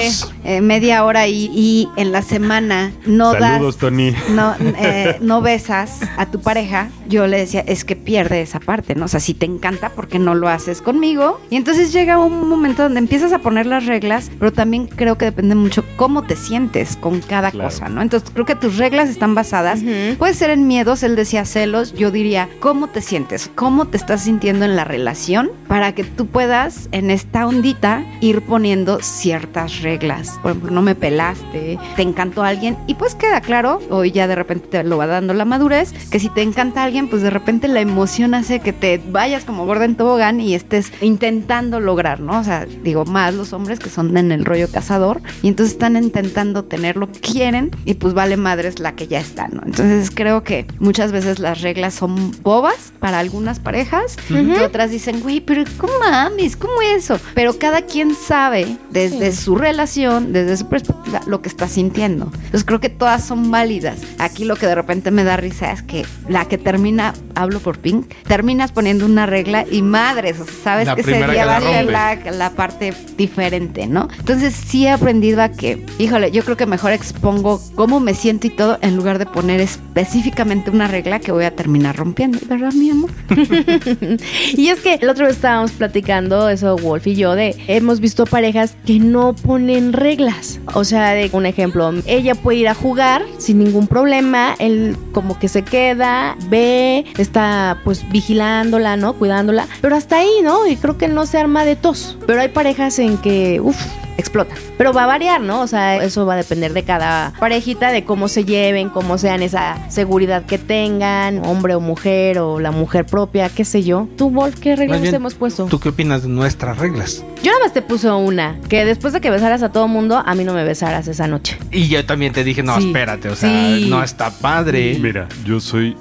eh, 0.43 0.62
media 0.62 1.03
hora 1.05 1.27
y, 1.27 1.50
y 1.53 1.88
en 1.98 2.12
la 2.12 2.21
semana 2.21 2.91
no 3.05 3.33
Saludos, 3.33 3.75
das, 3.75 3.81
Tony. 3.89 4.13
no, 4.29 4.55
eh, 4.79 5.17
no 5.21 5.41
besas 5.41 6.00
a 6.17 6.25
tu 6.25 6.41
pareja, 6.41 6.89
yo 7.07 7.27
le 7.27 7.38
decía, 7.39 7.62
es 7.67 7.83
que 7.86 7.95
pierde 7.95 8.41
esa 8.41 8.60
parte, 8.60 8.95
¿no? 8.95 9.05
O 9.05 9.07
sea, 9.07 9.19
si 9.19 9.33
te 9.33 9.45
encanta, 9.45 9.89
¿por 9.89 10.07
qué 10.07 10.19
no 10.19 10.36
lo 10.36 10.48
haces 10.50 10.81
conmigo? 10.81 11.39
Y 11.50 11.55
entonces 11.55 11.91
llega 11.93 12.17
un 12.17 12.48
momento 12.50 12.83
donde 12.83 13.00
empiezas 13.00 13.33
a 13.33 13.39
poner 13.39 13.65
las 13.65 13.86
reglas, 13.86 14.31
pero 14.39 14.51
también 14.53 14.88
creo 14.88 15.17
que 15.17 15.25
depende 15.25 15.55
mucho 15.55 15.83
cómo 15.98 16.24
te 16.24 16.36
sientes 16.36 16.95
con 16.98 17.19
cada 17.21 17.51
Claro. 17.51 17.69
cosa, 17.69 17.89
¿no? 17.89 18.01
Entonces 18.01 18.29
creo 18.33 18.45
que 18.45 18.55
tus 18.55 18.77
reglas 18.77 19.10
están 19.10 19.36
basadas 19.36 19.79
Ujú. 19.81 20.17
Puede 20.17 20.33
ser 20.33 20.50
en 20.51 20.67
miedos, 20.67 21.03
él 21.03 21.15
decía 21.15 21.45
celos, 21.45 21.93
yo 21.93 22.12
diría, 22.12 22.48
¿cómo 22.60 22.88
te 22.88 23.01
sientes? 23.01 23.50
¿Cómo 23.55 23.86
te 23.88 23.98
estás 23.98 24.21
sintiendo 24.24 24.65
en 24.65 24.75
la 24.75 24.83
relación? 24.83 25.50
Para 25.67 25.81
que 25.94 26.04
tú 26.04 26.28
puedas 26.28 26.88
en 26.92 27.10
esta 27.10 27.48
ondita 27.48 28.06
ir 28.22 28.42
poniendo 28.42 29.00
ciertas 29.02 29.82
reglas. 29.82 30.40
Por 30.42 30.52
ejemplo, 30.52 30.72
no 30.72 30.82
me 30.82 30.96
pelaste, 30.96 31.80
te 31.96 32.02
encantó 32.02 32.44
alguien 32.44 32.78
y 32.88 32.96
pues 32.96 33.16
queda 33.16 33.42
claro, 33.42 33.80
hoy 33.90 34.12
ya 34.12 34.28
de 34.28 34.36
repente 34.36 34.68
te 34.68 34.84
lo 34.84 34.98
va 34.98 35.08
dando 35.08 35.34
la 35.34 35.46
madurez, 35.46 35.94
que 36.10 36.20
si 36.20 36.30
te 36.30 36.44
encanta 36.44 36.84
alguien, 36.84 37.10
pues 37.10 37.22
de 37.22 37.32
repente 37.32 37.68
la 37.68 37.82
emoción 37.82 38.34
hace 38.34 38.60
que 38.60 38.74
te 38.74 39.02
vayas 39.10 39.44
como 39.44 39.66
gorda 39.66 39.86
en 39.86 39.96
tobogán 39.96 40.40
y 40.40 40.54
estés 40.54 40.92
intentando 41.02 41.80
lograr, 41.80 42.20
¿no? 42.20 42.40
O 42.40 42.44
sea, 42.44 42.66
digo, 42.84 43.06
más 43.06 43.34
los 43.34 43.54
hombres 43.54 43.80
que 43.80 43.90
son 43.90 44.16
en 44.18 44.32
el 44.32 44.46
rollo 44.46 44.70
cazador 44.72 45.22
y 45.42 45.48
entonces 45.48 45.74
están 45.74 45.98
intentando 45.98 46.64
tener 46.66 46.98
lo 46.98 47.12
que 47.12 47.20
quieren 47.20 47.72
y 47.86 47.96
pues 47.96 48.14
vale 48.14 48.38
madres 48.38 48.80
la 48.80 48.94
que 48.94 49.08
ya 49.08 49.20
está, 49.20 49.48
¿no? 49.48 49.62
Entonces 49.66 50.12
creo 50.12 50.44
que 50.44 50.68
muchas 50.80 51.12
veces 51.12 51.40
las 51.40 51.62
reglas 51.62 51.94
son 51.94 52.32
bobas 52.44 52.94
para 53.00 53.20
algunas 53.20 53.60
parejas 53.60 54.18
y 54.30 54.52
otras 54.62 54.92
dicen, 54.92 55.22
güey, 55.22 55.42
pero 55.42 55.62
¿cómo 55.78 55.94
mames? 56.00 56.56
¿Cómo 56.56 56.82
eso? 56.82 57.20
Pero 57.34 57.58
cada 57.58 57.84
quien 57.84 58.16
sabe 58.16 58.78
desde 58.90 59.32
su 59.32 59.56
relación, 59.56 60.34
desde 60.34 60.58
su 60.58 60.68
perspectiva, 60.68 61.22
lo 61.28 61.42
que 61.42 61.50
está 61.50 61.68
sintiendo. 61.68 62.25
Entonces 62.34 62.63
creo 62.63 62.80
que 62.80 62.90
todas 62.90 63.25
son 63.25 63.51
válidas. 63.51 64.00
Aquí 64.20 64.46
lo 64.46 64.56
que 64.56 64.68
de 64.68 64.75
repente 64.75 65.12
me 65.12 65.24
da 65.24 65.38
risa 65.38 65.72
es 65.72 65.82
que 65.82 66.06
la 66.28 66.46
que 66.46 66.58
termina, 66.58 67.13
hablo 67.36 67.60
por 67.60 67.80
Pink, 67.80 68.13
terminas 68.28 68.72
poniendo 68.72 69.06
una 69.06 69.25
regla 69.25 69.66
y 69.70 69.82
madres, 69.82 70.40
o 70.40 70.46
sea, 70.46 70.54
sabes 70.63 70.88
La 70.88 70.96
que 70.96 71.04
día 71.04 71.28
que 71.28 71.36
la 71.36 71.84
la, 71.84 72.32
la 72.32 72.50
parte 72.51 72.94
diferente, 73.18 73.88
¿no? 73.88 74.08
Entonces 74.20 74.54
sí 74.54 74.86
he 74.86 74.92
aprendido 74.92 75.42
a 75.42 75.50
que, 75.50 75.86
híjole, 76.00 76.32
yo 76.32 76.44
creo 76.44 76.58
que 76.58 76.66
mejor 76.66 76.92
expongo 76.92 77.62
cómo 77.75 78.00
me 78.00 78.13
siento 78.13 78.48
y 78.48 78.50
todo 78.50 78.78
en 78.82 78.96
lugar 78.96 79.20
de 79.20 79.25
poner 79.25 79.60
específicamente 79.60 80.70
una 80.70 80.88
regla 80.88 81.20
que 81.20 81.32
voy 81.32 81.46
a 81.46 81.56
terminar 81.56 81.96
rompiendo, 81.96 82.40
¿verdad, 82.48 82.74
mi 82.74 82.90
amor? 82.90 83.12
Y 84.54 84.68
es 84.68 84.80
que 84.80 84.96
el 84.96 85.10
otro 85.10 85.25
vez 85.25 85.38
platicando, 85.70 86.50
eso 86.50 86.75
Wolf 86.77 87.06
y 87.06 87.15
yo, 87.15 87.36
de 87.36 87.56
hemos 87.68 88.00
visto 88.00 88.25
parejas 88.25 88.75
que 88.88 88.98
no 88.98 89.36
ponen 89.36 89.94
reglas. 89.94 90.60
O 90.74 90.84
sea, 90.84 91.12
de 91.12 91.30
un 91.34 91.46
ejemplo, 91.46 91.91
ella 92.08 92.34
puede 92.34 92.58
ir 92.58 92.68
a 92.68 92.74
jugar 92.74 93.24
sin 93.38 93.60
ningún 93.60 93.86
problema, 93.86 94.56
él 94.58 94.98
como 95.12 95.38
que 95.38 95.48
se 95.48 95.62
queda, 95.62 96.36
ve, 96.50 97.06
está 97.20 97.77
pues 97.84 98.10
vigilándola, 98.10 98.98
¿no? 98.98 99.13
Cuidándola, 99.13 99.68
pero 99.82 99.96
hasta 99.96 100.18
ahí, 100.18 100.41
¿no? 100.44 100.65
Y 100.65 100.77
creo 100.77 100.98
que 100.98 101.08
no 101.08 101.27
se 101.27 101.38
arma 101.38 101.65
de 101.65 101.75
tos. 101.75 102.18
Pero 102.25 102.41
hay 102.41 102.50
parejas 102.50 102.98
en 102.98 103.18
que, 103.18 103.60
uff, 103.62 103.77
explota. 104.18 104.56
Pero 104.77 104.94
va 104.94 105.03
a 105.03 105.08
variar, 105.08 105.41
¿no? 105.41 105.62
O 105.62 105.68
sea, 105.68 105.98
eso 106.03 106.25
va 106.25 106.34
a 106.34 106.38
depender 106.38 106.74
de 106.74 106.84
cada 106.84 107.34
parejita, 107.39 107.91
de 107.91 108.03
cómo 108.03 108.27
se 108.27 108.46
lleven, 108.46 108.89
cómo 108.89 109.18
sean 109.18 109.41
esa 109.41 109.77
seguridad 109.89 110.46
que 110.46 110.58
tengan, 110.58 111.46
hombre 111.46 111.75
o 111.75 111.80
mujer, 111.80 112.39
o 112.39 112.60
la 112.60 112.72
mujer 112.72 113.06
propia, 113.06 113.50
qué 113.50 113.65
sé 113.65 113.84
yo. 113.84 114.08
Tú, 114.18 114.30
Wolf, 114.30 114.60
¿qué 114.60 114.75
reglas 114.75 115.01
bien, 115.01 115.15
hemos 115.15 115.36
puesto? 115.36 115.65
¿Tú 115.65 115.80
qué 115.80 115.89
opinas 115.89 116.24
de 116.24 116.30
nuestras 116.30 116.77
reglas? 116.77 117.24
Yo 117.44 117.51
nada 117.51 117.63
más 117.65 117.74
te 117.74 117.82
puso 117.82 118.18
una, 118.18 118.60
que 118.70 118.86
después 118.86 119.13
de 119.13 119.22
que 119.22 119.30
besaras 119.30 119.63
a 119.63 119.72
todo 119.72 119.88
mundo, 119.88 120.22
a 120.24 120.36
mí 120.36 120.44
no 120.44 120.53
me 120.53 120.63
besaras 120.63 121.08
esa 121.08 121.27
noche. 121.27 121.58
Y 121.72 121.88
yo 121.88 122.06
también 122.06 122.34
te 122.34 122.44
dije, 122.44 122.62
no, 122.63 122.77
Sí. 122.80 122.88
espérate, 122.88 123.30
o 123.30 123.36
sea, 123.36 123.50
Sí. 123.77 123.88
no 123.89 124.03
está 124.03 124.30
padre. 124.32 124.98
Mira, 125.01 125.27
yo 125.46 125.60
soy 125.60 125.96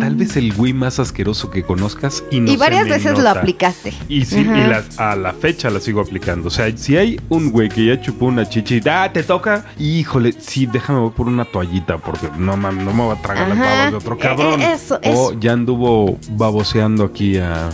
tal 0.00 0.16
vez 0.16 0.36
el 0.36 0.52
güey 0.52 0.72
más 0.72 0.98
asqueroso 0.98 1.50
que 1.50 1.62
conozcas 1.62 2.22
y 2.30 2.40
no 2.40 2.48
y 2.50 2.52
se 2.52 2.56
varias 2.58 2.84
me 2.84 2.90
veces 2.92 3.18
lo 3.18 3.28
aplicaste. 3.30 3.92
Y 4.08 4.24
sí, 4.24 4.40
Ajá. 4.46 4.58
y 4.58 4.66
las- 4.68 4.98
a 4.98 5.16
la 5.16 5.32
fecha 5.32 5.70
la 5.70 5.80
sigo 5.80 6.00
aplicando. 6.00 6.48
O 6.48 6.50
sea, 6.50 6.70
si 6.76 6.96
hay 6.96 7.20
un 7.28 7.51
güey 7.52 7.68
que 7.68 7.84
ya 7.86 8.00
chupó 8.00 8.26
una 8.26 8.48
chichi, 8.48 8.80
ah, 8.90 9.10
te 9.12 9.22
toca. 9.22 9.64
Híjole, 9.78 10.32
sí, 10.32 10.66
déjame 10.66 11.00
voy 11.00 11.10
por 11.10 11.28
una 11.28 11.44
toallita 11.44 11.98
porque 11.98 12.28
no 12.38 12.56
mames, 12.56 12.84
no 12.84 12.92
me 12.92 13.02
voy 13.04 13.16
a 13.16 13.22
tragar 13.22 13.48
las 13.48 13.58
babas 13.58 13.90
de 13.90 13.96
otro 13.98 14.18
cabrón. 14.18 14.60
Eh, 14.60 14.64
eh, 14.64 14.72
eso, 14.74 14.94
o 14.96 15.00
eso. 15.30 15.36
ya 15.40 15.52
anduvo 15.52 16.18
baboseando 16.30 17.04
aquí 17.04 17.36
a, 17.38 17.68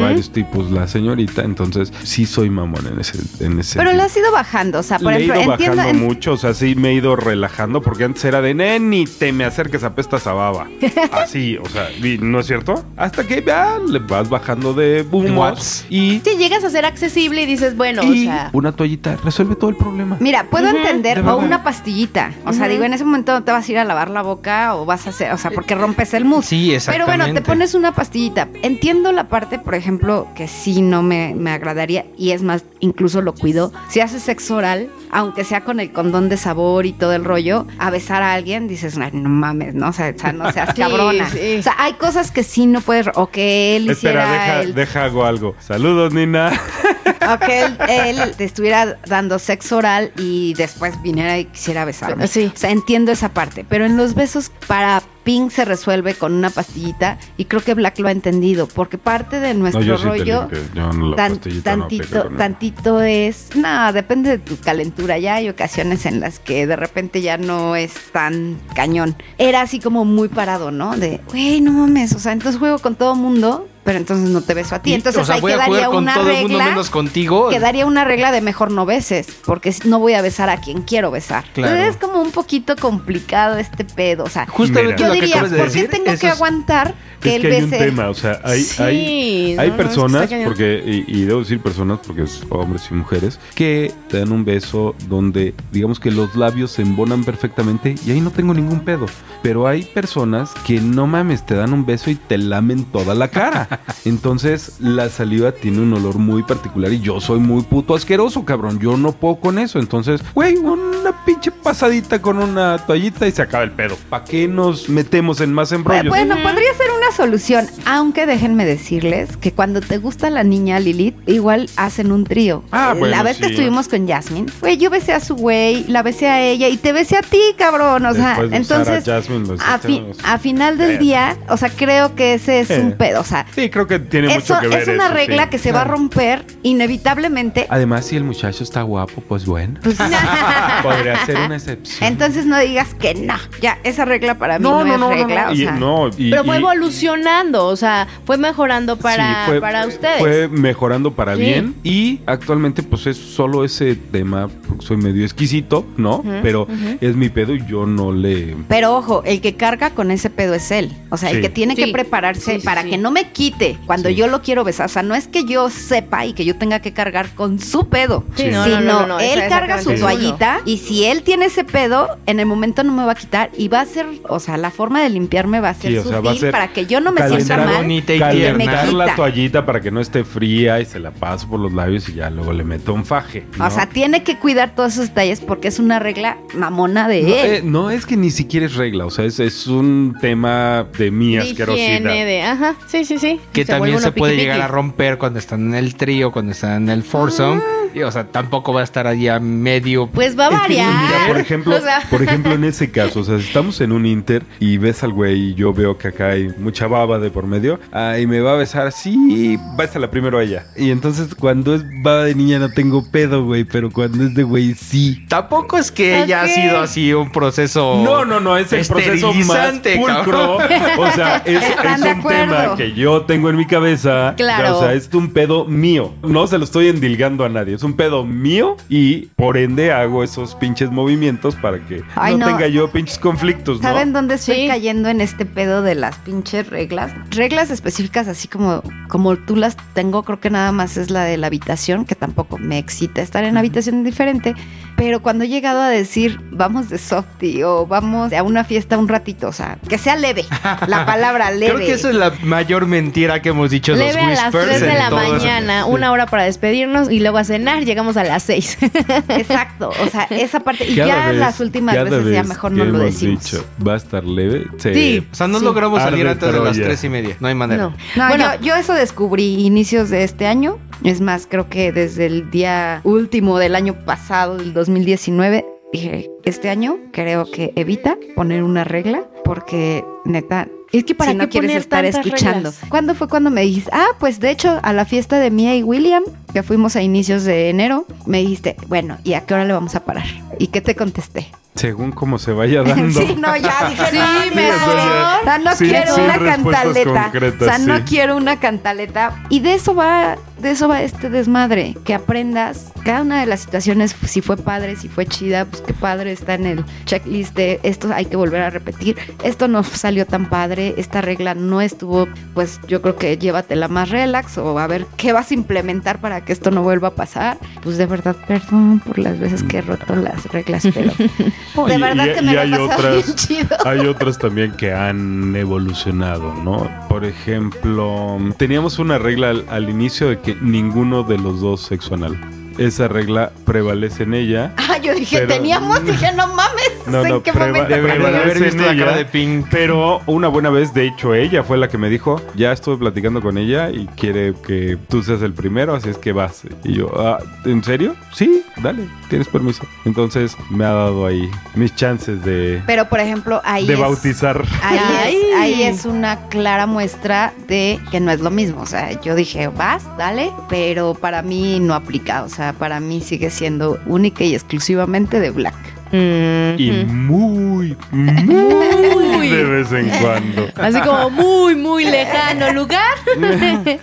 varios 0.00 0.30
tipos 0.30 0.70
la 0.70 0.86
señorita. 0.86 1.42
Entonces, 1.42 1.92
sí 2.04 2.26
soy 2.26 2.50
mamón 2.50 2.86
en 2.86 3.00
ese, 3.00 3.18
en 3.44 3.58
ese 3.58 3.78
Pero 3.78 3.92
lo 3.92 4.02
has 4.02 4.16
ido 4.16 4.30
bajando, 4.30 4.78
o 4.78 4.82
sea, 4.82 4.98
por 4.98 5.12
Le 5.12 5.18
he 5.20 5.22
ejemplo, 5.24 5.42
ido 5.42 5.52
entiendo... 5.52 5.76
bajando 5.78 6.04
mucho, 6.04 6.32
o 6.32 6.36
sea, 6.36 6.54
sí 6.54 6.74
me 6.74 6.90
he 6.90 6.94
ido 6.94 7.16
relajando 7.16 7.80
porque 7.82 8.04
antes 8.04 8.24
era 8.24 8.40
de, 8.40 8.54
"Ne, 8.54 8.78
ni 8.78 9.04
te 9.06 9.32
me 9.32 9.44
acerques 9.44 9.82
apestas 9.82 10.26
a 10.26 10.32
baba. 10.32 10.68
Así, 11.12 11.56
o 11.56 11.68
sea, 11.68 11.90
y- 11.92 12.18
¿no 12.18 12.40
es 12.40 12.46
cierto? 12.46 12.84
Hasta 12.96 13.26
que 13.26 13.42
ya 13.44 13.78
le 13.88 13.98
vas 13.98 14.28
bajando 14.28 14.74
de 14.74 15.02
watts. 15.10 15.86
y, 15.88 16.20
Si 16.24 16.36
llegas 16.36 16.62
a 16.64 16.70
ser 16.70 16.84
accesible 16.84 17.42
y 17.42 17.46
dices, 17.46 17.76
bueno, 17.76 18.02
o 18.02 18.12
sea, 18.12 18.50
una 18.52 18.72
toallita 18.72 19.13
resuelve 19.16 19.56
todo 19.56 19.70
el 19.70 19.76
problema. 19.76 20.16
Mira, 20.20 20.44
puedo 20.50 20.68
entender, 20.68 21.22
De 21.22 21.30
o 21.30 21.36
una 21.36 21.62
pastillita. 21.62 22.32
O 22.44 22.52
sea, 22.52 22.68
digo, 22.68 22.84
en 22.84 22.94
ese 22.94 23.04
momento 23.04 23.32
no 23.32 23.44
te 23.44 23.52
vas 23.52 23.68
a 23.68 23.72
ir 23.72 23.78
a 23.78 23.84
lavar 23.84 24.10
la 24.10 24.22
boca 24.22 24.74
o 24.74 24.84
vas 24.84 25.06
a 25.06 25.10
hacer, 25.10 25.32
o 25.32 25.38
sea, 25.38 25.50
porque 25.50 25.74
rompes 25.74 26.14
el 26.14 26.24
mus. 26.24 26.46
Sí, 26.46 26.64
Pero 26.66 26.76
exactamente. 26.76 27.16
bueno, 27.24 27.34
te 27.34 27.42
pones 27.42 27.74
una 27.74 27.92
pastillita. 27.92 28.48
Entiendo 28.62 29.12
la 29.12 29.28
parte, 29.28 29.58
por 29.58 29.74
ejemplo, 29.74 30.28
que 30.34 30.48
sí 30.48 30.82
no 30.82 31.02
me, 31.02 31.34
me 31.34 31.50
agradaría, 31.50 32.06
y 32.16 32.30
es 32.30 32.42
más, 32.42 32.64
incluso 32.80 33.22
lo 33.22 33.34
cuido. 33.34 33.72
Si 33.88 34.00
haces 34.00 34.22
sexo 34.22 34.56
oral, 34.56 34.90
aunque 35.14 35.44
sea 35.44 35.62
con 35.62 35.78
el 35.80 35.92
condón 35.92 36.28
de 36.28 36.36
sabor 36.36 36.86
y 36.86 36.92
todo 36.92 37.12
el 37.14 37.24
rollo, 37.24 37.66
a 37.78 37.90
besar 37.90 38.22
a 38.22 38.34
alguien, 38.34 38.66
dices, 38.68 38.98
"Ay, 38.98 39.10
no 39.12 39.28
mames, 39.30 39.72
¿no? 39.74 39.88
O 39.88 39.92
sea, 39.92 40.12
o 40.14 40.18
sea, 40.18 40.32
no 40.32 40.52
seas 40.52 40.74
cabrona. 40.76 41.30
sí. 41.30 41.56
O 41.60 41.62
sea, 41.62 41.74
hay 41.78 41.94
cosas 41.94 42.30
que 42.32 42.42
sí 42.42 42.66
no 42.66 42.80
puedes, 42.80 43.08
o 43.14 43.28
que 43.28 43.76
él 43.76 43.88
Espera, 43.88 44.24
hiciera 44.24 44.32
deja, 44.32 44.60
el 44.62 44.74
deja 44.74 45.04
hago 45.04 45.24
algo. 45.24 45.54
Saludos, 45.60 46.12
Nina. 46.12 46.52
o 47.32 47.38
que 47.38 47.64
él, 47.64 47.76
él 47.88 48.34
te 48.36 48.44
estuviera 48.44 48.98
dando 49.06 49.38
sexo 49.38 49.76
oral 49.78 50.12
y 50.18 50.54
después 50.54 51.00
viniera 51.02 51.38
y 51.38 51.44
quisiera 51.46 51.84
besarme. 51.84 52.26
Sí. 52.26 52.50
O 52.52 52.58
sea, 52.58 52.70
entiendo 52.70 53.12
esa 53.12 53.28
parte. 53.28 53.64
Pero 53.68 53.86
en 53.86 53.96
los 53.96 54.14
besos 54.14 54.50
para 54.66 55.00
Pink 55.24 55.50
se 55.50 55.64
resuelve 55.64 56.14
con 56.14 56.34
una 56.34 56.50
pastillita 56.50 57.18
y 57.36 57.46
creo 57.46 57.62
que 57.62 57.74
Black 57.74 57.98
lo 57.98 58.08
ha 58.08 58.12
entendido 58.12 58.66
porque 58.68 58.98
parte 58.98 59.40
de 59.40 59.54
nuestro 59.54 59.80
No, 59.80 59.86
yo 59.86 59.96
sí 59.96 60.02
te 60.04 60.08
rollo 60.10 60.40
limpio, 60.42 60.58
yo 60.74 60.92
no 60.92 61.10
la 61.10 61.16
tan- 61.16 61.32
pastillita 61.32 61.76
no 61.76 61.84
aplico 61.84 62.04
tantito, 62.04 62.36
tantito 62.36 63.00
es, 63.02 63.48
no, 63.56 63.92
depende 63.92 64.30
de 64.30 64.38
tu 64.38 64.56
calentura. 64.58 65.18
Ya 65.18 65.34
hay 65.36 65.48
ocasiones 65.48 66.06
en 66.06 66.20
las 66.20 66.38
que 66.38 66.66
de 66.66 66.76
repente 66.76 67.22
ya 67.22 67.38
no 67.38 67.74
es 67.74 67.94
tan 68.12 68.58
cañón. 68.74 69.16
Era 69.38 69.62
así 69.62 69.80
como 69.80 70.04
muy 70.04 70.28
parado, 70.28 70.70
¿no? 70.70 70.96
De, 70.96 71.20
güey, 71.30 71.60
no 71.60 71.72
mames, 71.72 72.12
o 72.14 72.18
sea, 72.18 72.32
entonces 72.32 72.58
juego 72.58 72.78
con 72.78 72.94
todo 72.94 73.14
mundo, 73.14 73.66
pero 73.84 73.98
entonces 73.98 74.30
no 74.30 74.40
te 74.40 74.54
beso 74.54 74.74
a 74.74 74.78
ti. 74.80 74.90
Y, 74.90 74.94
Entonces 74.94 75.22
o 75.22 75.24
sea, 75.24 75.36
ahí 75.36 75.40
voy 75.40 75.52
a 75.52 75.56
quedaría 75.56 75.74
jugar 75.86 75.90
con 75.90 76.02
una 76.04 76.14
todo 76.14 76.30
el 76.30 76.34
mundo 76.36 76.48
regla 76.48 76.64
menos 76.70 76.90
contigo. 76.90 77.48
quedaría 77.50 77.86
una 77.86 78.04
regla 78.04 78.32
de 78.32 78.40
mejor 78.40 78.70
no 78.70 78.86
beses, 78.86 79.28
porque 79.44 79.74
no 79.84 79.98
voy 79.98 80.14
a 80.14 80.22
besar 80.22 80.48
a 80.50 80.56
quien 80.60 80.82
quiero 80.82 81.10
besar. 81.10 81.44
Claro. 81.54 81.72
Entonces 81.74 81.94
es 81.96 82.00
como 82.08 82.22
un 82.22 82.30
poquito 82.32 82.76
complicado 82.76 83.58
este 83.58 83.84
pedo. 83.84 84.24
O 84.24 84.30
sea, 84.30 84.46
Justamente 84.46 85.02
yo 85.02 85.12
diría, 85.12 85.40
¿por 85.40 85.50
qué 85.50 85.56
decir, 85.56 85.88
tengo 85.90 86.06
eso 86.10 86.20
que 86.20 86.26
es- 86.28 86.32
aguantar 86.32 86.94
que 87.20 87.28
es 87.30 87.34
él 87.36 87.42
que 87.42 87.56
hay 87.56 87.62
un 87.62 87.70
tema, 87.70 88.08
o 88.10 88.14
sea, 88.14 88.40
hay, 88.44 88.62
Sí, 88.62 89.56
hay, 89.58 89.70
no, 89.70 89.76
personas, 89.78 90.30
porque, 90.44 90.82
y, 91.06 91.20
y 91.20 91.24
debo 91.24 91.40
decir 91.40 91.58
personas, 91.60 92.00
porque 92.06 92.22
es 92.22 92.42
hombres 92.50 92.86
y 92.90 92.94
mujeres, 92.94 93.38
que 93.54 93.92
te 94.08 94.18
dan 94.18 94.30
un 94.32 94.44
beso 94.44 94.94
donde, 95.08 95.54
digamos 95.72 95.98
que 96.00 96.10
los 96.10 96.36
labios 96.36 96.72
se 96.72 96.82
embonan 96.82 97.24
perfectamente 97.24 97.94
y 98.06 98.10
ahí 98.10 98.20
no 98.20 98.30
tengo 98.30 98.52
ningún 98.52 98.80
pedo. 98.80 99.06
Pero 99.42 99.66
hay 99.66 99.82
personas 99.84 100.52
que 100.66 100.80
no 100.80 101.06
mames, 101.06 101.44
te 101.46 101.54
dan 101.54 101.72
un 101.72 101.86
beso 101.86 102.10
y 102.10 102.14
te 102.14 102.36
lamen 102.38 102.84
toda 102.84 103.14
la 103.14 103.28
cara. 103.28 103.73
Entonces, 104.04 104.74
la 104.80 105.08
saliva 105.08 105.52
tiene 105.52 105.80
un 105.80 105.92
olor 105.94 106.18
muy 106.18 106.42
particular 106.42 106.92
y 106.92 107.00
yo 107.00 107.20
soy 107.20 107.40
muy 107.40 107.62
puto 107.62 107.94
asqueroso, 107.94 108.44
cabrón. 108.44 108.78
Yo 108.78 108.96
no 108.96 109.12
puedo 109.12 109.36
con 109.36 109.58
eso. 109.58 109.78
Entonces, 109.78 110.20
güey, 110.34 110.56
una 110.56 111.24
pinche 111.24 111.50
pasadita 111.50 112.20
con 112.20 112.38
una 112.38 112.78
toallita 112.86 113.26
y 113.26 113.32
se 113.32 113.42
acaba 113.42 113.64
el 113.64 113.70
pedo. 113.72 113.96
¿Para 114.08 114.24
qué 114.24 114.46
nos 114.48 114.88
metemos 114.88 115.40
en 115.40 115.52
más 115.52 115.72
embrollos? 115.72 116.08
Bueno, 116.08 116.34
podría 116.36 116.72
ser 116.74 116.86
una 116.96 117.10
solución, 117.16 117.66
aunque 117.86 118.26
déjenme 118.26 118.64
decirles 118.64 119.36
que 119.36 119.52
cuando 119.52 119.80
te 119.80 119.98
gusta 119.98 120.30
la 120.30 120.44
niña 120.44 120.80
Lilith, 120.80 121.16
igual 121.28 121.68
hacen 121.76 122.12
un 122.12 122.24
trío. 122.24 122.62
Ah, 122.72 122.92
Eh, 122.94 122.98
bueno, 122.98 123.16
la 123.16 123.22
vez 123.22 123.38
que 123.38 123.46
estuvimos 123.46 123.88
con 123.88 124.06
Jasmine, 124.06 124.46
güey, 124.60 124.76
yo 124.76 124.90
besé 124.90 125.12
a 125.12 125.20
su 125.20 125.34
güey, 125.36 125.84
la 125.88 126.02
besé 126.02 126.28
a 126.28 126.42
ella 126.42 126.68
y 126.68 126.76
te 126.76 126.92
besé 126.92 127.16
a 127.16 127.22
ti, 127.22 127.40
cabrón. 127.56 128.04
O 128.06 128.14
sea, 128.14 128.40
Después 128.40 128.52
a 128.52 128.56
entonces, 128.56 129.04
Jasmine, 129.04 129.48
a, 129.64 129.78
fi- 129.78 129.98
hiciste- 130.00 130.22
a 130.24 130.38
final 130.38 130.78
del 130.78 130.98
día, 130.98 131.36
o 131.48 131.56
sea, 131.56 131.70
creo 131.70 132.14
que 132.14 132.34
ese 132.34 132.60
es 132.60 132.70
Eh. 132.70 132.80
un 132.80 132.92
pedo. 132.92 133.20
O 133.20 133.24
sea, 133.24 133.46
Sí, 133.54 133.63
Sí, 133.64 133.70
creo 133.70 133.86
que 133.86 133.98
tiene 133.98 134.28
Eso 134.34 134.54
mucho 134.54 134.60
que 134.60 134.68
ver. 134.68 134.82
es 134.82 134.88
una 134.88 135.06
eso, 135.06 135.14
regla 135.14 135.42
sí. 135.44 135.48
que 135.50 135.58
se 135.58 135.72
va 135.72 135.82
a 135.82 135.84
romper 135.84 136.44
inevitablemente. 136.62 137.66
Además, 137.70 138.06
si 138.06 138.16
el 138.16 138.24
muchacho 138.24 138.62
está 138.62 138.82
guapo, 138.82 139.22
pues 139.28 139.46
bueno. 139.46 139.80
Podría 140.82 141.16
ser 141.26 141.36
una 141.38 141.56
excepción. 141.56 142.12
Entonces 142.12 142.46
no 142.46 142.58
digas 142.58 142.94
que 142.94 143.14
no. 143.14 143.34
Ya, 143.60 143.78
esa 143.84 144.04
regla 144.04 144.38
para 144.38 144.58
mí 144.58 144.62
no, 144.64 144.80
es 144.82 145.00
regla. 145.18 145.48
o 145.50 145.52
y, 145.52 145.62
sea, 145.62 145.72
no, 145.72 146.08
y- 146.16 146.30
Pero 146.30 146.44
fue 146.44 146.56
y- 146.56 146.58
evolucionando, 146.58 147.66
o 147.66 147.76
sea, 147.76 148.06
fue 148.24 148.36
mejorando 148.38 148.96
para, 148.96 149.44
Sí, 149.44 149.50
fue- 149.50 149.60
para 149.60 149.86
ustedes. 149.86 150.18
Fue 150.18 150.48
mejorando 150.48 151.12
para 151.14 151.34
Sí. 151.36 151.40
bien 151.42 151.74
y 151.82 152.20
actualmente 152.26 152.82
pues 152.82 153.06
es 153.06 153.16
solo 153.16 153.64
ese 153.64 153.94
tema, 153.94 154.48
porque 154.68 154.84
soy 154.86 154.96
medio 154.96 155.24
exquisito, 155.24 155.86
¿no? 155.96 156.22
Pero 156.42 156.66
es 157.00 157.16
mi 157.16 157.28
pedo 157.28 157.54
y 157.54 157.64
yo 157.66 157.86
no 157.86 158.12
le... 158.12 158.56
Pero 158.68 158.94
ojo, 158.96 159.22
el 159.24 159.40
que 159.40 159.54
carga 159.56 159.90
con 159.90 160.10
ese 160.10 160.30
pedo 160.30 160.54
es 160.54 160.70
él. 160.70 160.92
O 161.10 161.16
sea, 161.16 161.30
Sí. 161.30 161.36
el 161.36 161.42
que 161.42 161.48
tiene 161.48 161.74
que 161.76 161.88
prepararse 161.88 162.54
Sí, 162.54 162.60
sí, 162.60 162.64
para 162.66 162.82
sí. 162.82 162.90
que 162.90 162.98
no 162.98 163.10
me 163.10 163.30
quite 163.30 163.53
cuando 163.86 164.08
Sí. 164.08 164.14
yo 164.14 164.26
lo 164.26 164.42
quiero 164.42 164.64
besar. 164.64 164.86
O 164.86 164.88
sea, 164.88 165.02
no 165.02 165.14
es 165.14 165.28
que 165.28 165.44
yo 165.44 165.70
sepa 165.70 166.24
y 166.26 166.32
que 166.32 166.44
yo 166.44 166.56
tenga 166.56 166.80
que 166.80 166.92
cargar 166.92 167.34
con 167.34 167.58
su 167.58 167.88
pedo. 167.88 168.24
Sí, 168.36 168.44
Sí. 168.44 168.48
no, 168.50 168.64
sino 168.64 168.80
no, 168.80 169.00
no, 169.00 169.06
no, 169.06 169.20
él 169.20 169.40
carga 169.48 169.80
su 169.82 169.94
toallita 169.94 170.60
y 170.64 170.78
si 170.78 171.04
él 171.04 171.22
tiene 171.22 171.46
ese 171.46 171.64
pedo, 171.64 172.08
en 172.26 172.40
el 172.40 172.46
momento 172.46 172.82
no 172.84 172.92
me 172.92 173.04
va 173.04 173.12
a 173.12 173.14
quitar 173.14 173.50
y 173.56 173.68
va 173.68 173.80
a 173.80 173.86
ser, 173.86 174.06
o 174.28 174.38
sea, 174.40 174.56
la 174.56 174.70
forma 174.70 175.02
de 175.02 175.10
limpiarme 175.10 175.60
va 175.60 175.70
a 175.70 175.74
ser 175.74 175.92
Sí, 175.92 175.98
o 175.98 176.02
sea, 176.04 176.20
va 176.20 176.30
a 176.30 176.34
sutil 176.34 176.40
ser 176.40 176.52
para 176.52 176.68
que 176.72 176.86
yo 176.86 177.00
no 177.00 177.12
me 177.12 177.26
sienta 177.28 177.56
mal. 177.58 177.76
bonita 177.76 178.14
y. 178.14 178.18
Calentar 178.18 178.92
la 178.92 179.14
toallita 179.14 179.64
para 179.66 179.80
que 179.80 179.90
no 179.90 180.00
esté 180.00 180.24
fría 180.24 180.80
y 180.80 180.84
se 180.86 180.98
la 180.98 181.10
paso 181.10 181.48
por 181.48 181.60
los 181.60 181.72
labios 181.72 182.08
y 182.08 182.14
ya 182.14 182.30
luego 182.30 182.52
le 182.52 182.64
meto 182.64 182.92
un 182.94 183.04
faje. 183.04 183.44
¿no? 183.58 183.66
O 183.66 183.70
sea, 183.70 183.86
tiene 183.88 184.22
que 184.22 184.38
cuidar 184.38 184.74
todos 184.74 184.94
esos 184.94 185.08
detalles 185.08 185.40
porque 185.40 185.68
es 185.68 185.78
una 185.78 185.98
regla 185.98 186.38
mamona 186.54 187.08
de 187.08 187.22
no, 187.22 187.28
él. 187.28 187.34
eh, 187.54 187.60
no, 187.64 187.90
es 187.90 188.06
que 188.06 188.16
ni 188.16 188.30
siquiera 188.30 188.66
es 188.66 188.74
regla, 188.74 189.06
o 189.06 189.10
sea, 189.10 189.24
es, 189.24 189.38
es 189.40 189.66
un 189.66 190.14
tema 190.20 190.86
de 190.98 191.10
mi 191.10 191.36
asquerosidad. 191.36 191.86
higiene, 191.86 192.24
de, 192.24 192.42
ajá, 192.42 192.74
sí, 192.86 193.04
sí, 193.04 193.18
sí. 193.18 193.40
Que 193.52 193.64
Se 193.64 193.72
también 193.72 194.00
se 194.00 194.12
puede 194.12 194.32
piqui 194.34 194.44
llegar 194.44 194.60
a 194.62 194.68
romper 194.68 195.18
cuando 195.18 195.38
están 195.38 195.68
en 195.68 195.74
el 195.74 195.94
trío, 195.94 196.32
cuando 196.32 196.52
están 196.52 196.84
en 196.84 196.88
el 196.90 197.02
foursome. 197.02 197.62
Y, 197.94 198.02
o 198.02 198.10
sea, 198.10 198.24
tampoco 198.24 198.72
va 198.72 198.80
a 198.80 198.84
estar 198.84 199.06
allá 199.06 199.38
medio. 199.38 200.08
Pues 200.08 200.36
va 200.36 200.46
a 200.46 200.48
Es 200.48 200.54
que, 200.54 200.58
variar. 200.62 200.92
mira, 200.92 201.26
por 201.28 201.36
ejemplo, 201.38 201.76
O 201.76 201.80
sea, 201.80 202.02
por 202.10 202.22
ejemplo, 202.22 202.52
en 202.54 202.64
ese 202.74 202.90
caso, 202.90 203.20
o 203.20 203.24
sea, 203.24 203.38
si 203.38 203.44
estamos 203.46 203.80
en 203.80 203.92
un 203.92 204.04
inter 204.04 204.42
y 204.58 204.78
ves 204.78 205.04
al 205.04 205.12
güey 205.12 205.50
y 205.50 205.54
yo 205.54 205.72
veo 205.72 205.96
que 205.96 206.08
acá 206.08 206.30
hay 206.30 206.48
mucha 206.58 206.88
baba 206.88 207.20
de 207.20 207.30
por 207.30 207.46
medio, 207.46 207.78
ah, 207.92 208.18
y 208.18 208.26
me 208.26 208.40
va 208.40 208.54
a 208.54 208.56
besar, 208.56 208.90
sí, 208.90 209.56
bésala 209.78 210.10
primero 210.10 210.38
a 210.38 210.42
ella. 210.42 210.66
Y 210.76 210.90
entonces 210.90 211.36
cuando 211.36 211.76
es 211.76 211.84
baba 212.02 212.24
de 212.24 212.34
niña 212.34 212.58
no 212.58 212.68
tengo 212.70 213.08
pedo, 213.08 213.44
güey, 213.44 213.62
pero 213.62 213.92
cuando 213.92 214.24
es 214.24 214.34
de 214.34 214.42
güey 214.42 214.74
sí. 214.74 215.24
Tampoco 215.28 215.78
es 215.78 215.92
que 215.92 216.24
ella 216.24 216.42
ha 216.42 216.48
sido 216.48 216.80
así 216.80 217.12
un 217.12 217.30
proceso. 217.30 218.02
No, 218.04 218.24
no, 218.24 218.40
no, 218.40 218.56
es 218.56 218.72
el 218.72 218.84
proceso 218.86 219.32
más 219.32 219.78
pulcro. 219.78 220.56
O 220.98 221.10
sea, 221.14 221.42
es, 221.44 221.62
es 221.84 222.02
un 222.02 222.22
tema 222.24 222.74
que 222.76 222.92
yo 222.92 223.22
tengo 223.22 223.33
en 223.34 223.56
mi 223.56 223.66
cabeza. 223.66 224.34
Claro. 224.36 224.78
O 224.78 224.80
sea, 224.80 224.94
es 224.94 225.08
un 225.14 225.32
pedo 225.32 225.64
mío. 225.64 226.14
No 226.22 226.46
se 226.46 226.58
lo 226.58 226.64
estoy 226.64 226.88
endilgando 226.88 227.44
a 227.44 227.48
nadie. 227.48 227.74
Es 227.74 227.82
un 227.82 227.94
pedo 227.94 228.24
mío 228.24 228.76
y 228.88 229.26
por 229.36 229.56
ende 229.56 229.92
hago 229.92 230.22
esos 230.24 230.54
pinches 230.54 230.90
movimientos 230.90 231.54
para 231.56 231.78
que 231.80 232.02
Ay, 232.14 232.36
no, 232.36 232.46
no. 232.50 232.56
tenga 232.56 232.68
yo 232.68 232.90
pinches 232.90 233.18
conflictos, 233.18 233.78
¿no? 233.80 233.88
¿Saben 233.88 234.12
dónde 234.12 234.34
estoy 234.36 234.54
Sí. 234.54 234.68
cayendo 234.68 235.08
en 235.08 235.20
este 235.20 235.44
pedo 235.46 235.82
de 235.82 235.94
las 235.94 236.16
pinches 236.18 236.68
reglas? 236.70 237.12
Reglas 237.30 237.70
específicas 237.70 238.28
así 238.28 238.48
como, 238.48 238.82
como 239.08 239.36
tú 239.36 239.56
las 239.56 239.76
tengo, 239.94 240.22
creo 240.22 240.40
que 240.40 240.50
nada 240.50 240.70
más 240.72 240.96
es 240.96 241.10
la 241.10 241.24
de 241.24 241.36
la 241.36 241.46
habitación, 241.48 242.04
que 242.04 242.14
tampoco 242.14 242.58
me 242.58 242.78
excita 242.78 243.22
estar 243.22 243.44
en 243.44 243.56
habitación 243.56 244.04
diferente, 244.04 244.54
pero 244.96 245.22
cuando 245.22 245.44
he 245.44 245.48
llegado 245.48 245.80
a 245.80 245.88
decir 245.88 246.40
vamos 246.50 246.88
de 246.88 246.98
softy 246.98 247.62
o 247.62 247.86
vamos 247.86 248.32
a 248.32 248.42
una 248.42 248.64
fiesta 248.64 248.96
un 248.98 249.08
ratito, 249.08 249.48
o 249.48 249.52
sea, 249.52 249.78
que 249.88 249.98
sea 249.98 250.16
leve, 250.16 250.44
la 250.86 251.04
palabra 251.06 251.50
leve. 251.50 251.74
Creo 251.74 251.86
que 251.86 251.92
esa 251.94 252.10
es 252.10 252.14
la 252.14 252.32
mayor 252.42 252.86
mentira 252.86 253.23
que 253.42 253.48
hemos 253.50 253.70
dicho 253.70 253.94
Leve 253.94 254.20
a 254.20 254.28
los 254.28 254.36
las 254.38 254.54
whispers. 254.54 254.78
3 254.78 254.80
de 254.80 254.98
la 254.98 255.08
todo 255.10 255.20
eso. 255.20 255.32
mañana, 255.32 255.86
una 255.86 256.12
hora 256.12 256.26
para 256.26 256.44
despedirnos 256.44 257.10
y 257.10 257.20
luego 257.20 257.38
a 257.38 257.44
cenar, 257.44 257.84
llegamos 257.84 258.16
a 258.16 258.24
las 258.24 258.42
6. 258.44 258.78
Exacto, 259.28 259.90
o 259.90 260.06
sea, 260.10 260.24
esa 260.30 260.60
parte, 260.60 260.84
y 260.88 260.96
Cada 260.96 261.08
ya 261.08 261.30
vez- 261.30 261.38
las 261.40 261.60
últimas 261.60 261.94
cada 261.94 262.10
veces 262.10 262.32
ya 262.32 262.40
vez 262.42 262.48
mejor 262.48 262.70
que 262.72 262.78
no 262.78 262.84
lo 262.84 262.90
hemos 263.00 263.04
decimos. 263.14 263.44
dicho, 263.44 263.64
va 263.86 263.94
a 263.94 263.96
estar 263.96 264.24
leve. 264.24 264.66
se- 264.78 264.94
Sí. 264.94 265.26
O 265.30 265.34
sea, 265.34 265.48
no 265.48 265.58
Sí. 265.58 265.64
logramos 265.64 266.02
salir 266.02 266.26
antes 266.26 266.46
de 266.52 266.58
las 266.60 266.72
Troya. 266.72 266.84
tres 266.84 267.04
y 267.04 267.08
media. 267.08 267.36
No 267.40 267.48
hay 267.48 267.54
manera. 267.54 267.82
No. 267.84 267.94
No, 268.16 268.28
Bueno. 268.28 268.54
yo, 268.56 268.60
yo 268.60 268.74
eso 268.76 268.92
descubrí 268.94 269.64
inicios 269.64 270.10
de 270.10 270.24
este 270.24 270.46
año. 270.46 270.78
Es 271.02 271.20
más, 271.20 271.46
creo 271.50 271.68
que 271.68 271.92
desde 271.92 272.26
el 272.26 272.50
día 272.50 273.00
último 273.04 273.58
del 273.58 273.74
año 273.74 273.94
pasado, 274.04 274.56
del 274.56 274.72
2019, 274.72 275.64
dije, 275.92 276.30
este 276.44 276.70
año 276.70 276.96
creo 277.12 277.44
que 277.50 277.72
evita 277.76 278.16
poner 278.36 278.62
una 278.62 278.84
regla 278.84 279.24
porque 279.44 280.04
neta... 280.24 280.68
Es 280.92 281.04
que 281.04 281.14
para 281.14 281.32
si 281.32 281.36
no 281.36 281.48
quieres 281.48 281.76
estar 281.76 282.04
escuchando. 282.04 282.70
reglas? 282.70 282.80
¿Cuándo 282.88 283.14
fue 283.14 283.28
cuando 283.28 283.50
me 283.50 283.62
dijiste? 283.62 283.90
Ah, 283.92 284.08
pues 284.20 284.40
de 284.40 284.50
hecho, 284.50 284.78
a 284.82 284.92
la 284.92 285.04
fiesta 285.04 285.38
de 285.38 285.50
Mia 285.50 285.76
y 285.76 285.82
William, 285.82 286.22
que 286.54 286.62
fuimos 286.62 286.94
a 286.94 287.02
inicios 287.02 287.42
de 287.44 287.68
enero, 287.68 288.06
me 288.26 288.38
dijiste, 288.38 288.76
bueno, 288.86 289.18
¿y 289.24 289.34
a 289.34 289.44
qué 289.44 289.54
hora 289.54 289.64
le 289.64 289.72
vamos 289.74 289.96
a 289.96 290.04
parar? 290.04 290.24
¿Y 290.60 290.68
qué 290.68 290.80
te 290.80 290.94
contesté? 290.94 291.48
Según 291.74 292.12
cómo 292.12 292.38
se 292.38 292.52
vaya 292.52 292.84
dando. 292.84 293.20
Sí, 293.26 293.34
no, 293.36 293.56
ya 293.56 293.88
dije, 293.90 294.04
Sí, 294.12 294.16
no, 294.54 294.54
ya. 294.54 295.40
O 295.40 295.44
sea, 295.44 295.58
no 295.58 295.74
Sí, 295.74 295.88
quiero 295.88 296.14
sí, 296.14 296.20
una 296.20 296.38
cantaleta. 296.38 297.32
o 297.60 297.64
sea, 297.64 297.78
no 297.78 298.04
quiero 298.04 298.36
una 298.36 298.60
cantaleta. 298.60 299.42
Y 299.48 299.58
de 299.58 299.74
eso 299.74 299.96
va, 299.96 300.36
de 300.60 300.70
eso 300.70 300.86
va 300.86 301.02
este 301.02 301.28
desmadre, 301.28 301.96
que 302.04 302.14
aprendas 302.14 302.92
cada 303.04 303.22
una 303.22 303.40
de 303.40 303.46
las 303.46 303.60
situaciones, 303.60 304.14
si 304.24 304.40
fue 304.40 304.56
padre, 304.56 304.94
si 304.94 305.08
fue 305.08 305.26
chida, 305.26 305.64
pues 305.64 305.82
qué 305.82 305.92
padre 305.92 306.30
está 306.30 306.54
en 306.54 306.66
el 306.66 306.84
checklist 307.04 307.54
de 307.54 307.80
esto 307.82 308.08
hay 308.14 308.26
que 308.26 308.36
volver 308.36 308.62
a 308.62 308.70
repetir. 308.70 309.16
Esto 309.42 309.66
no 309.66 309.82
salió 309.82 310.26
tan 310.26 310.48
padre, 310.48 310.94
esta 310.96 311.20
regla 311.20 311.54
no 311.54 311.80
estuvo, 311.80 312.28
pues 312.54 312.80
yo 312.86 313.02
creo 313.02 313.16
que 313.16 313.36
llévatela 313.36 313.88
más 313.88 314.10
relax 314.10 314.56
o 314.58 314.78
a 314.78 314.86
ver 314.86 315.06
qué 315.16 315.32
vas 315.32 315.50
a 315.50 315.54
implementar 315.54 316.20
para 316.20 316.43
que 316.44 316.52
esto 316.52 316.70
no 316.70 316.82
vuelva 316.82 317.08
a 317.08 317.14
pasar. 317.14 317.58
Pues 317.82 317.98
de 317.98 318.06
verdad, 318.06 318.36
perdón 318.46 319.00
por 319.04 319.18
las 319.18 319.38
veces 319.38 319.62
que 319.62 319.78
he 319.78 319.82
roto 319.82 320.14
las 320.16 320.44
reglas, 320.52 320.86
pero 320.94 321.12
de 321.88 321.94
Y- 321.94 322.00
verdad 322.00 322.26
y- 322.26 322.32
que 322.34 322.42
me 322.42 322.52
y 322.52 322.54
lo 322.54 322.60
he 322.60 322.62
hay 322.64 322.70
pasado 322.70 322.90
otras- 322.90 323.24
bien 323.24 323.36
chido. 323.36 323.76
Hay 323.84 323.98
otras 324.00 324.38
también 324.38 324.72
que 324.72 324.92
han 324.92 325.54
evolucionado, 325.56 326.54
¿no? 326.54 326.90
Por 327.08 327.24
ejemplo, 327.24 328.38
teníamos 328.56 328.98
una 328.98 329.18
regla 329.18 329.50
al, 329.50 329.64
al 329.68 329.88
inicio 329.90 330.28
de 330.28 330.40
que 330.40 330.54
ninguno 330.56 331.22
de 331.22 331.38
los 331.38 331.60
dos 331.60 331.82
sexo 331.82 332.14
anal. 332.14 332.38
Esa 332.78 333.08
regla 333.08 333.52
prevalece 333.64 334.24
en 334.24 334.34
ella. 334.34 334.72
Ah, 334.76 334.98
yo 334.98 335.14
dije, 335.14 335.38
Pero- 335.38 335.54
teníamos, 335.54 336.04
dije, 336.06 336.32
no 336.32 336.46
mames. 336.48 336.90
No, 337.06 337.22
¿en 337.22 337.28
no, 337.28 337.42
qué 337.42 337.52
preva- 337.52 337.66
momento? 337.68 337.94
Haber 337.94 338.16
prevalece 338.16 338.64
visto 338.64 338.80
en 338.82 338.86
la 338.98 339.04
cara 339.04 339.10
ella, 339.12 339.16
de 339.18 339.24
Pink. 339.26 339.66
Pero 339.70 340.20
una 340.26 340.48
buena 340.48 340.70
vez, 340.70 340.94
de 340.94 341.06
hecho, 341.06 341.34
ella 341.34 341.62
fue 341.62 341.76
la 341.78 341.88
que 341.88 341.98
me 341.98 342.08
dijo, 342.08 342.40
ya 342.54 342.72
estuve 342.72 342.96
platicando 342.96 343.40
con 343.42 343.58
ella 343.58 343.90
y 343.90 344.06
quiere 344.16 344.54
que 344.66 344.96
tú 345.08 345.22
seas 345.22 345.42
el 345.42 345.52
primero, 345.52 345.94
así 345.94 346.08
es 346.08 346.18
que 346.18 346.32
vas. 346.32 346.62
Y 346.82 346.94
yo, 346.94 347.12
ah, 347.18 347.38
¿en 347.64 347.84
serio? 347.84 348.14
Sí, 348.32 348.62
dale, 348.82 349.06
tienes 349.28 349.48
permiso. 349.48 349.84
Entonces 350.04 350.56
me 350.70 350.84
ha 350.84 350.92
dado 350.92 351.26
ahí 351.26 351.48
mis 351.74 351.94
chances 351.94 352.42
de, 352.44 352.82
Pero, 352.86 353.08
por 353.08 353.20
ejemplo, 353.20 353.60
ahí 353.64 353.86
de 353.86 353.94
es... 353.94 354.00
bautizar. 354.00 354.64
Ahí 354.82 354.98
es, 355.28 355.56
ahí 355.60 355.82
es 355.82 356.04
una 356.06 356.48
clara 356.48 356.86
muestra 356.86 357.52
de 357.68 358.00
que 358.10 358.20
no 358.20 358.30
es 358.32 358.40
lo 358.40 358.50
mismo. 358.50 358.80
O 358.80 358.86
sea, 358.86 359.20
yo 359.20 359.34
dije, 359.34 359.68
vas, 359.68 360.04
dale, 360.16 360.50
pero 360.68 361.14
para 361.14 361.42
mí 361.42 361.78
no 361.80 361.94
aplica. 361.94 362.42
O 362.44 362.48
sea, 362.48 362.63
para 362.72 363.00
mí 363.00 363.20
sigue 363.20 363.50
siendo 363.50 363.98
única 364.06 364.44
y 364.44 364.54
exclusivamente 364.54 365.38
de 365.40 365.50
Black. 365.50 365.74
Y 366.12 366.90
Ujú. 366.90 367.12
muy, 367.12 367.96
muy 368.12 369.48
de 369.48 369.64
vez 369.64 369.90
en 369.92 370.08
cuando. 370.20 370.68
Así 370.76 371.00
como 371.00 371.28
muy, 371.30 371.74
muy 371.74 372.04
lejano 372.04 372.72
lugar. 372.72 373.00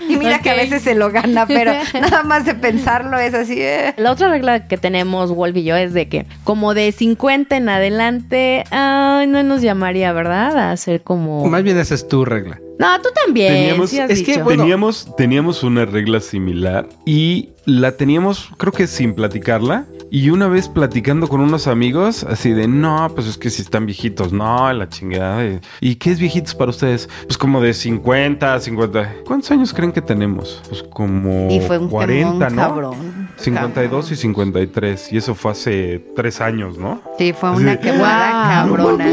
Y 0.09 0.17
mira 0.17 0.39
que 0.39 0.49
a 0.49 0.55
veces 0.55 0.81
se 0.81 0.93
lo 0.93 1.09
gana, 1.11 1.45
pero 1.45 1.71
nada 2.01 2.23
más 2.23 2.43
de 2.45 2.53
pensarlo 2.55 3.17
es 3.17 3.33
así. 3.33 3.55
eh. 3.61 3.93
La 3.95 4.11
otra 4.11 4.29
regla 4.29 4.67
que 4.67 4.77
tenemos, 4.77 5.33
Wolf 5.33 5.55
y 5.55 5.63
yo, 5.63 5.77
es 5.77 5.93
de 5.93 6.09
que 6.09 6.25
como 6.43 6.73
de 6.73 6.91
50 6.91 7.55
en 7.55 7.69
adelante, 7.69 8.65
ay, 8.71 9.27
no 9.27 9.41
nos 9.43 9.61
llamaría, 9.61 10.11
¿verdad? 10.11 10.57
A 10.57 10.71
hacer 10.71 11.03
como... 11.03 11.45
Más 11.47 11.63
bien 11.63 11.77
esa 11.77 11.95
es 11.95 12.07
tu 12.07 12.25
regla. 12.25 12.59
No, 12.81 13.01
tú 13.01 13.09
también. 13.25 13.53
Teníamos- 13.53 13.89
sí 13.89 13.99
has 13.99 14.09
es 14.09 14.23
que, 14.23 14.41
bueno, 14.41 14.63
Teníamos, 14.63 15.15
teníamos 15.15 15.63
una 15.63 15.85
regla 15.85 16.19
similar 16.19 16.89
y 17.05 17.49
la 17.65 17.91
teníamos, 17.93 18.49
creo 18.57 18.73
que 18.73 18.87
sin 18.87 19.13
platicarla. 19.13 19.85
Y 20.13 20.29
una 20.29 20.49
vez 20.49 20.67
platicando 20.67 21.29
con 21.29 21.39
unos 21.39 21.67
amigos, 21.67 22.25
así 22.25 22.51
de, 22.51 22.67
no, 22.67 23.09
pues 23.15 23.27
es 23.27 23.37
que 23.37 23.49
si 23.49 23.61
están 23.61 23.85
viejitos, 23.85 24.33
no, 24.33 24.73
la 24.73 24.89
chingada. 24.89 25.45
¿Y- 25.45 25.59
¿Y 25.79 25.95
qué 25.95 26.11
es 26.11 26.19
viejitos 26.19 26.53
para 26.53 26.69
ustedes? 26.71 27.07
Pues 27.27 27.37
como 27.37 27.61
de 27.61 27.73
50, 27.73 28.59
50. 28.59 29.13
¿Cuántos 29.25 29.51
años 29.51 29.73
creen 29.73 29.93
que 29.93 30.01
tenemos? 30.01 30.61
Pues 30.67 30.83
como 30.83 31.49
Y 31.49 31.61
fue 31.61 31.77
un 31.77 31.87
40, 31.87 32.47
quemón, 32.49 32.55
¿no? 32.57 32.61
cabrón. 32.61 33.29
52 33.37 34.11
y 34.11 34.15
53. 34.17 35.13
Y 35.13 35.17
eso 35.17 35.33
fue 35.33 35.51
hace 35.51 36.03
tres 36.13 36.41
años, 36.41 36.77
¿no? 36.77 37.01
Sí, 37.17 37.31
fue 37.31 37.49
Así 37.51 37.61
una 37.61 37.71
de, 37.77 37.79
quemada 37.79 38.65
"Wow, 38.65 38.75
cabrona. 38.75 39.05